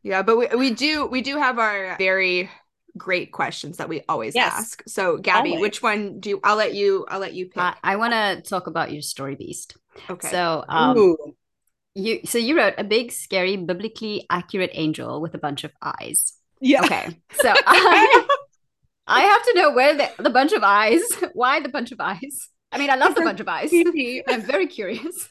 Yeah, 0.04 0.22
but 0.22 0.38
we, 0.38 0.47
we 0.47 0.72
do 0.72 1.06
we 1.06 1.22
do 1.22 1.38
have 1.38 1.60
our 1.60 1.95
very 1.97 2.49
great 2.97 3.32
questions 3.32 3.78
that 3.78 3.89
we 3.89 4.01
always 4.08 4.36
yes. 4.36 4.54
ask. 4.54 4.84
So 4.88 5.18
Gabby, 5.18 5.51
always. 5.51 5.62
which 5.62 5.82
one 5.82 6.20
do 6.20 6.30
you 6.32 6.39
I'll 6.43 6.58
let 6.58 6.74
you 6.74 7.06
I'll 7.08 7.20
let 7.20 7.34
you 7.34 7.45
pick. 7.45 7.76
I 7.84 7.95
want 7.95 8.14
to 8.14 8.41
talk 8.47 8.68
about 8.68 8.91
your 8.91 9.01
story 9.01 9.36
beast. 9.36 9.78
Okay. 10.10 10.30
So 10.30 10.66
um 10.68 10.97
Ooh 10.97 11.18
You 11.95 12.20
so 12.26 12.38
you 12.38 12.58
wrote 12.58 12.76
a 12.78 12.84
big, 12.84 13.12
scary, 13.12 13.56
biblically 13.56 14.26
accurate 14.30 14.72
angel 14.74 15.22
with 15.22 15.34
a 15.36 15.38
bunch 15.39 15.64
of 15.64 15.72
eyes. 15.82 16.34
Yeah. 16.60 16.84
Okay. 16.84 17.20
So 17.36 17.51
I, 17.51 18.28
I 19.08 19.22
have 19.22 19.43
to 19.43 19.54
know 19.56 19.72
where 19.72 19.95
the, 19.95 20.10
the 20.24 20.30
bunch 20.30 20.54
of 20.54 20.64
eyes, 20.64 21.01
why 21.34 21.60
the 21.60 21.70
bunch 21.70 21.91
of 21.91 21.99
eyes? 21.99 22.49
I 22.72 22.78
mean, 22.78 22.89
I 22.89 22.95
love 22.95 23.16
the 23.16 23.22
bunch 23.22 23.39
of 23.39 23.47
eyes. 23.47 23.72
I'm 24.28 24.41
very 24.41 24.68
curious. 24.68 25.30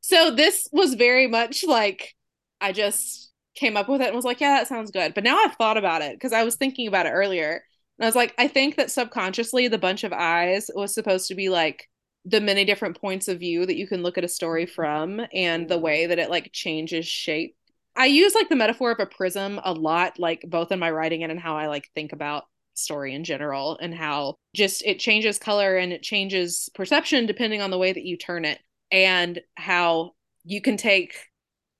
So 0.00 0.30
this 0.30 0.68
was 0.72 0.94
very 0.94 1.26
much 1.26 1.64
like 1.64 2.14
I 2.60 2.72
just 2.72 3.32
came 3.56 3.76
up 3.76 3.88
with 3.88 4.00
it 4.00 4.06
and 4.06 4.16
was 4.16 4.24
like, 4.24 4.40
yeah, 4.40 4.58
that 4.58 4.68
sounds 4.68 4.90
good. 4.90 5.14
But 5.14 5.24
now 5.24 5.36
I've 5.38 5.56
thought 5.56 5.76
about 5.76 6.02
it 6.02 6.12
because 6.12 6.32
I 6.32 6.44
was 6.44 6.56
thinking 6.56 6.86
about 6.86 7.06
it 7.06 7.10
earlier. 7.10 7.62
And 7.98 8.04
I 8.04 8.06
was 8.06 8.14
like, 8.14 8.34
I 8.38 8.48
think 8.48 8.76
that 8.76 8.90
subconsciously 8.90 9.68
the 9.68 9.78
bunch 9.78 10.04
of 10.04 10.12
eyes 10.12 10.70
was 10.74 10.94
supposed 10.94 11.28
to 11.28 11.34
be 11.34 11.48
like 11.48 11.88
the 12.24 12.40
many 12.40 12.64
different 12.64 13.00
points 13.00 13.28
of 13.28 13.38
view 13.38 13.66
that 13.66 13.76
you 13.76 13.86
can 13.86 14.02
look 14.02 14.18
at 14.18 14.24
a 14.24 14.28
story 14.28 14.66
from 14.66 15.20
and 15.32 15.68
the 15.68 15.74
mm-hmm. 15.74 15.84
way 15.84 16.06
that 16.06 16.18
it 16.18 16.30
like 16.30 16.50
changes 16.52 17.06
shape. 17.06 17.56
I 17.96 18.06
use 18.06 18.34
like 18.34 18.48
the 18.48 18.56
metaphor 18.56 18.90
of 18.90 19.00
a 19.00 19.06
prism 19.06 19.60
a 19.64 19.72
lot, 19.72 20.18
like 20.18 20.42
both 20.46 20.70
in 20.70 20.78
my 20.78 20.90
writing 20.90 21.22
and 21.22 21.32
in 21.32 21.38
how 21.38 21.56
I 21.56 21.68
like 21.68 21.88
think 21.94 22.12
about 22.12 22.44
story 22.78 23.14
in 23.14 23.24
general 23.24 23.78
and 23.80 23.94
how 23.94 24.36
just 24.54 24.82
it 24.84 24.98
changes 24.98 25.38
color 25.38 25.76
and 25.76 25.92
it 25.92 26.02
changes 26.02 26.68
perception 26.74 27.26
depending 27.26 27.60
on 27.60 27.70
the 27.70 27.78
way 27.78 27.92
that 27.92 28.04
you 28.04 28.16
turn 28.16 28.44
it 28.44 28.58
and 28.90 29.40
how 29.56 30.12
you 30.44 30.60
can 30.60 30.76
take 30.76 31.14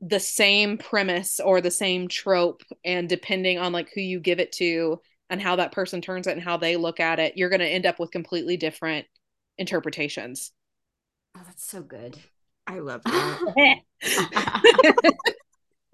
the 0.01 0.21
same 0.21 0.77
premise 0.77 1.41
or 1.41 1.61
the 1.61 1.71
same 1.71 2.09
trope 2.09 2.63
and 2.85 3.09
depending 3.09 3.59
on 3.59 3.73
like 3.73 3.91
who 3.95 4.01
you 4.01 4.21
give 4.21 4.41
it 4.41 4.53
to 4.53 5.01
and 5.31 5.41
how 5.41 5.57
that 5.57 5.73
person 5.73 6.01
turns 6.01 6.27
it 6.27 6.33
and 6.33 6.43
how 6.43 6.57
they 6.57 6.77
look 6.77 7.01
at 7.01 7.19
it 7.19 7.37
you're 7.37 7.49
going 7.49 7.61
to 7.61 7.67
end 7.67 7.87
up 7.87 7.99
with 7.99 8.11
completely 8.11 8.57
different 8.57 9.07
interpretations 9.59 10.53
Oh, 11.37 11.43
that's 11.45 11.67
so 11.67 11.83
good. 11.83 12.17
I 12.67 12.79
love 12.79 13.03
that. 13.05 13.79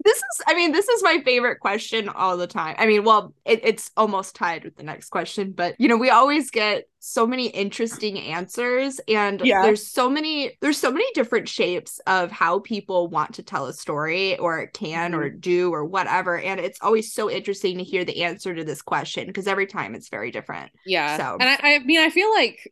this 0.03 0.17
is 0.17 0.41
i 0.47 0.53
mean 0.53 0.71
this 0.71 0.87
is 0.87 1.03
my 1.03 1.21
favorite 1.23 1.59
question 1.59 2.09
all 2.09 2.37
the 2.37 2.47
time. 2.47 2.75
I 2.77 2.85
mean 2.85 3.03
well 3.03 3.33
it, 3.45 3.61
it's 3.63 3.91
almost 3.97 4.35
tied 4.35 4.63
with 4.63 4.75
the 4.75 4.83
next 4.83 5.09
question 5.09 5.51
but 5.51 5.75
you 5.79 5.87
know 5.87 5.97
we 5.97 6.09
always 6.09 6.51
get 6.51 6.85
so 6.99 7.27
many 7.27 7.47
interesting 7.47 8.17
answers 8.17 8.99
and 9.09 9.41
Yeah. 9.43 9.61
there's 9.63 9.85
so 9.85 10.09
many 10.09 10.57
there's 10.61 10.77
so 10.77 10.91
many 10.91 11.05
different 11.13 11.49
shapes 11.49 11.99
of 12.07 12.31
how 12.31 12.59
people 12.59 13.09
want 13.09 13.35
to 13.35 13.43
tell 13.43 13.65
a 13.65 13.73
story 13.73 14.37
or 14.37 14.67
can 14.67 15.13
or 15.13 15.29
mm-hmm. 15.29 15.39
do 15.39 15.73
or 15.73 15.83
whatever. 15.83 16.39
And 16.39 16.61
it's 16.61 16.79
always 16.81 17.13
so 17.13 17.29
interesting 17.29 17.77
to 17.77 17.83
hear 17.83 18.05
the 18.05 18.23
answer 18.23 18.55
to 18.55 18.63
this 18.63 18.81
question 18.81 19.27
because 19.27 19.47
every 19.47 19.67
time 19.67 19.95
it's 19.95 20.07
very 20.09 20.31
different. 20.31 20.71
Yeah. 20.85 21.17
So- 21.17 21.37
and 21.39 21.49
I, 21.49 21.75
I 21.75 21.79
mean 21.79 21.99
i 21.99 22.09
feel 22.09 22.31
like 22.33 22.71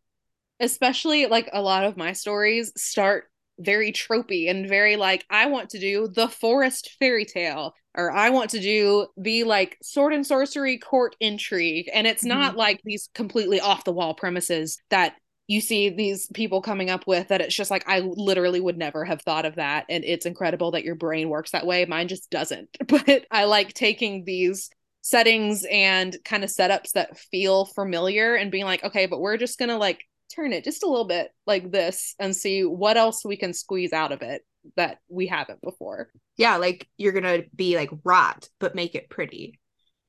especially 0.62 1.26
like 1.26 1.50
a 1.52 1.62
lot 1.62 1.84
of 1.84 1.98
my 1.98 2.14
stories 2.14 2.72
start 2.78 3.31
very 3.64 3.92
tropey 3.92 4.50
and 4.50 4.68
very 4.68 4.96
like 4.96 5.26
i 5.30 5.46
want 5.46 5.70
to 5.70 5.80
do 5.80 6.08
the 6.08 6.28
forest 6.28 6.96
fairy 7.00 7.26
tale 7.26 7.74
or 7.96 8.12
i 8.12 8.30
want 8.30 8.50
to 8.52 8.60
do 8.60 9.08
the 9.18 9.44
like 9.44 9.78
sword 9.82 10.14
and 10.14 10.26
sorcery 10.26 10.78
court 10.78 11.16
intrigue. 11.20 11.90
And 11.94 12.08
it's 12.08 12.24
mm-hmm. 12.24 12.40
not 12.40 12.56
like 12.56 12.82
these 12.84 13.10
completely 13.14 13.60
off 13.60 13.84
the 13.84 13.94
wall 13.94 14.14
premises 14.14 14.80
that 14.90 15.16
you 15.48 15.60
see 15.60 15.90
these 15.90 16.28
people 16.34 16.62
coming 16.62 16.90
up 16.90 17.06
with 17.06 17.28
that 17.28 17.42
it's 17.42 17.56
just 17.56 17.72
like 17.72 17.84
i 17.88 18.00
literally 18.00 18.62
would 18.62 18.78
never 18.78 19.04
have 19.04 19.22
thought 19.22 19.46
of 19.46 19.56
that. 19.56 19.86
And 19.90 20.04
it's 20.04 20.26
incredible 20.26 20.72
that 20.72 20.84
your 20.84 20.96
brain 20.96 21.30
works 21.30 21.52
that 21.52 21.66
way. 21.66 21.86
Mine 21.86 22.08
just 22.08 22.30
doesn't. 22.30 22.70
But 22.88 23.26
i 23.32 23.46
like 23.46 23.74
taking 23.74 24.24
these 24.24 24.70
settings 25.02 25.66
and 25.70 26.16
kind 26.24 26.44
of 26.44 26.50
setups 26.50 26.92
that 26.92 27.18
feel 27.18 27.66
familiar 27.66 28.36
and 28.36 28.52
being 28.52 28.66
like 28.66 28.84
okay 28.84 29.08
but 29.08 29.20
we're 29.20 29.36
just 29.38 29.58
gonna 29.58 29.78
like 29.78 30.06
turn 30.34 30.54
it 30.54 30.64
just 30.64 30.84
a 30.84 30.90
little 30.90 31.06
bit 31.06 31.32
like 31.46 31.72
this 31.72 32.16
and 32.20 32.36
see 32.36 32.64
what 32.64 32.98
else 32.98 33.24
we 33.26 33.38
can 33.38 33.54
squeeze 33.54 33.94
out 33.94 34.12
of 34.12 34.22
it 34.22 34.44
that 34.76 35.00
we 35.10 35.28
haven't 35.28 35.62
before. 35.62 36.10
Yeah 36.38 36.58
like 36.58 36.88
you're 36.98 37.14
gonna 37.14 37.44
be 37.56 37.76
like 37.76 37.90
rot 38.04 38.48
but 38.60 38.76
make 38.76 38.96
it 38.96 39.10
pretty. 39.10 39.60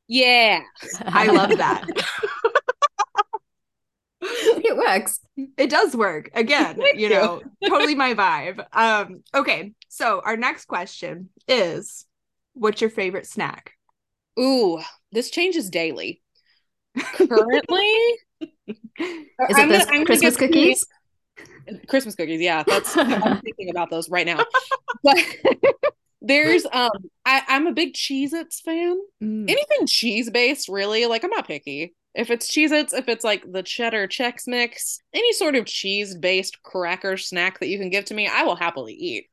Yeah. 0.09 0.61
I 1.01 1.27
love 1.27 1.57
that. 1.59 1.85
It 4.25 4.77
works. 4.77 5.19
it 5.59 5.69
does 5.69 5.97
work. 5.97 6.31
Again 6.35 6.77
Thank 6.77 6.99
you 6.99 7.09
you. 7.09 7.15
know 7.15 7.43
totally 7.67 7.97
my 7.97 8.15
vibe. 8.15 8.65
Um 8.73 9.23
okay 9.35 9.73
so 9.89 10.23
our 10.25 10.37
next 10.37 10.67
question 10.67 11.29
is 11.49 12.07
what's 12.55 12.81
your 12.81 12.91
favorite 12.91 13.27
snack? 13.27 13.73
Ooh 14.39 14.81
this 15.11 15.31
changes 15.31 15.71
daily. 15.71 16.23
Currently 16.97 18.19
Is 18.99 19.27
I'm 19.57 19.71
it 19.71 19.79
gonna- 19.79 19.85
I'm 19.91 20.05
Christmas 20.07 20.37
cookies? 20.37 20.85
Christmas 21.89 22.15
cookies, 22.15 22.41
yeah. 22.41 22.63
That's 22.67 22.97
I'm 22.97 23.41
thinking 23.41 23.71
about 23.71 23.91
those 23.91 24.11
right 24.11 24.27
now. 24.27 24.45
But 25.03 25.17
there's 26.21 26.65
um 26.73 26.91
I, 27.25 27.43
I'm 27.49 27.67
a 27.67 27.73
big 27.73 27.95
Cheez 27.95 28.33
Its 28.33 28.61
fan. 28.61 28.99
Mm. 29.23 29.49
Anything 29.51 29.87
cheese 29.87 30.31
based, 30.31 30.69
really. 30.69 31.07
Like 31.07 31.25
I'm 31.25 31.31
not 31.31 31.47
picky. 31.47 31.95
If 32.15 32.31
it's 32.31 32.51
Cheez 32.51 32.71
Its, 32.73 32.93
if 32.93 33.09
it's 33.09 33.25
like 33.25 33.51
the 33.51 33.63
cheddar 33.63 34.07
Chex 34.07 34.47
mix, 34.47 35.01
any 35.15 35.33
sort 35.33 35.55
of 35.57 35.65
cheese 35.67 36.15
based 36.17 36.63
cracker 36.63 37.17
snack 37.17 37.61
that 37.61 37.69
you 37.69 37.79
can 37.79 37.91
give 37.91 38.05
to 38.07 38.15
me, 38.15 38.29
I 38.29 38.43
will 38.43 38.57
happily 38.57 38.93
eat. 38.95 39.29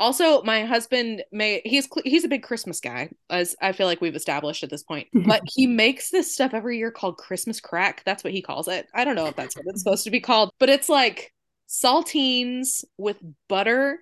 Also, 0.00 0.42
my 0.42 0.64
husband 0.64 1.22
may 1.30 1.62
he's 1.64 1.88
he's 2.04 2.24
a 2.24 2.28
big 2.28 2.42
Christmas 2.42 2.80
guy, 2.80 3.10
as 3.30 3.54
I 3.62 3.72
feel 3.72 3.86
like 3.86 4.00
we've 4.00 4.16
established 4.16 4.64
at 4.64 4.70
this 4.70 4.82
point. 4.82 5.08
But 5.26 5.42
he 5.46 5.66
makes 5.66 6.10
this 6.10 6.34
stuff 6.34 6.52
every 6.52 6.78
year 6.78 6.90
called 6.90 7.16
Christmas 7.16 7.60
crack. 7.60 8.02
That's 8.04 8.24
what 8.24 8.32
he 8.32 8.42
calls 8.42 8.66
it. 8.68 8.88
I 8.92 9.04
don't 9.04 9.14
know 9.14 9.26
if 9.26 9.36
that's 9.36 9.56
what 9.56 9.66
it's 9.68 9.82
supposed 9.82 10.04
to 10.04 10.10
be 10.10 10.20
called, 10.20 10.50
but 10.58 10.68
it's 10.68 10.88
like 10.88 11.32
saltines 11.68 12.84
with 12.98 13.18
butter 13.48 14.00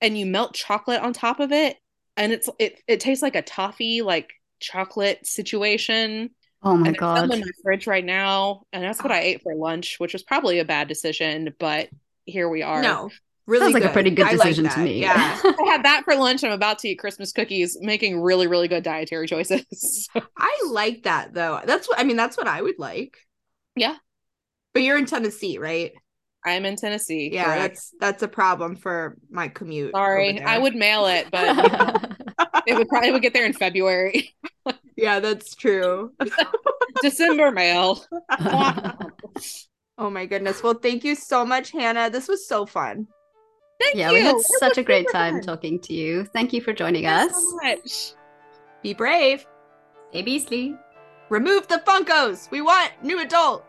and 0.00 0.16
you 0.18 0.26
melt 0.26 0.54
chocolate 0.54 1.00
on 1.00 1.12
top 1.12 1.40
of 1.40 1.52
it 1.52 1.76
and 2.16 2.32
it's 2.32 2.48
it 2.58 2.80
it 2.86 3.00
tastes 3.00 3.22
like 3.22 3.36
a 3.36 3.42
toffee 3.42 4.02
like 4.02 4.32
chocolate 4.60 5.26
situation 5.26 6.30
Oh 6.60 6.76
my 6.76 6.88
and 6.88 6.96
it's 6.96 7.00
some 7.00 7.28
god. 7.28 7.32
in 7.32 7.40
my 7.40 7.46
fridge 7.62 7.86
right 7.86 8.04
now 8.04 8.62
and 8.72 8.82
that's 8.82 9.02
what 9.02 9.12
I 9.12 9.18
ah. 9.18 9.22
ate 9.22 9.42
for 9.42 9.54
lunch 9.54 9.96
which 9.98 10.12
was 10.12 10.22
probably 10.22 10.58
a 10.58 10.64
bad 10.64 10.88
decision 10.88 11.54
but 11.58 11.88
here 12.24 12.48
we 12.48 12.62
are 12.62 12.82
no 12.82 13.10
really 13.48 13.64
Sounds 13.72 13.74
like 13.74 13.84
a 13.84 13.92
pretty 13.92 14.10
good 14.10 14.26
I 14.26 14.32
like 14.32 14.48
decision 14.48 14.68
to 14.68 14.80
me. 14.80 15.00
yeah. 15.00 15.40
I 15.44 15.64
had 15.66 15.82
that 15.84 16.02
for 16.04 16.14
lunch. 16.14 16.44
I'm 16.44 16.52
about 16.52 16.78
to 16.80 16.88
eat 16.88 16.98
Christmas 16.98 17.32
cookies 17.32 17.76
making 17.80 18.20
really 18.20 18.46
really 18.46 18.68
good 18.68 18.84
dietary 18.84 19.26
choices. 19.26 20.08
I 20.38 20.60
like 20.70 21.02
that 21.04 21.32
though. 21.34 21.60
That's 21.64 21.88
what 21.88 21.98
i 21.98 22.04
mean 22.04 22.16
that's 22.16 22.36
what 22.36 22.46
i 22.46 22.60
would 22.62 22.78
like. 22.78 23.16
Yeah. 23.74 23.96
but 24.74 24.82
you're 24.82 24.98
in 24.98 25.06
tennessee 25.06 25.58
right? 25.58 25.92
I'm 26.46 26.64
in 26.64 26.76
Tennessee 26.76 27.30
yeah 27.32 27.44
correct. 27.44 27.60
that's 27.60 27.94
that's 28.00 28.22
a 28.22 28.28
problem 28.28 28.76
for 28.76 29.16
my 29.30 29.48
commute 29.48 29.90
sorry. 29.92 30.40
I 30.40 30.56
would 30.58 30.74
mail 30.76 31.06
it 31.06 31.28
but 31.32 32.14
it 32.66 32.76
would 32.76 32.88
probably 32.88 33.10
would 33.10 33.22
get 33.22 33.32
there 33.32 33.44
in 33.44 33.52
February. 33.52 34.34
Yeah 34.96 35.20
that's 35.20 35.54
true. 35.54 36.12
December 37.02 37.50
mail. 37.50 38.04
Oh 39.98 40.10
my 40.10 40.26
goodness. 40.26 40.62
Well 40.62 40.74
thank 40.74 41.02
you 41.02 41.16
so 41.16 41.44
much 41.44 41.72
hannah. 41.72 42.08
This 42.08 42.28
was 42.28 42.46
so 42.46 42.64
fun 42.64 43.08
Thank 43.80 43.96
yeah, 43.96 44.08
you. 44.08 44.14
we 44.14 44.22
had 44.22 44.36
It 44.36 44.42
such 44.58 44.78
a 44.78 44.82
great 44.82 45.06
super 45.08 45.12
time 45.18 45.34
fun. 45.34 45.42
talking 45.42 45.78
to 45.80 45.94
you. 45.94 46.24
Thank 46.24 46.52
you 46.52 46.60
for 46.60 46.72
joining 46.72 47.06
us. 47.06 47.32
so 47.32 47.56
much. 47.62 48.12
be 48.82 48.94
brave 48.94 49.46
Hey 50.12 50.22
Beasley. 50.22 50.74
remove 51.30 51.68
the 51.68 51.82
funkos 51.86 52.50
we 52.50 52.60
want 52.60 52.90
new 53.02 53.20
adult 53.20 53.64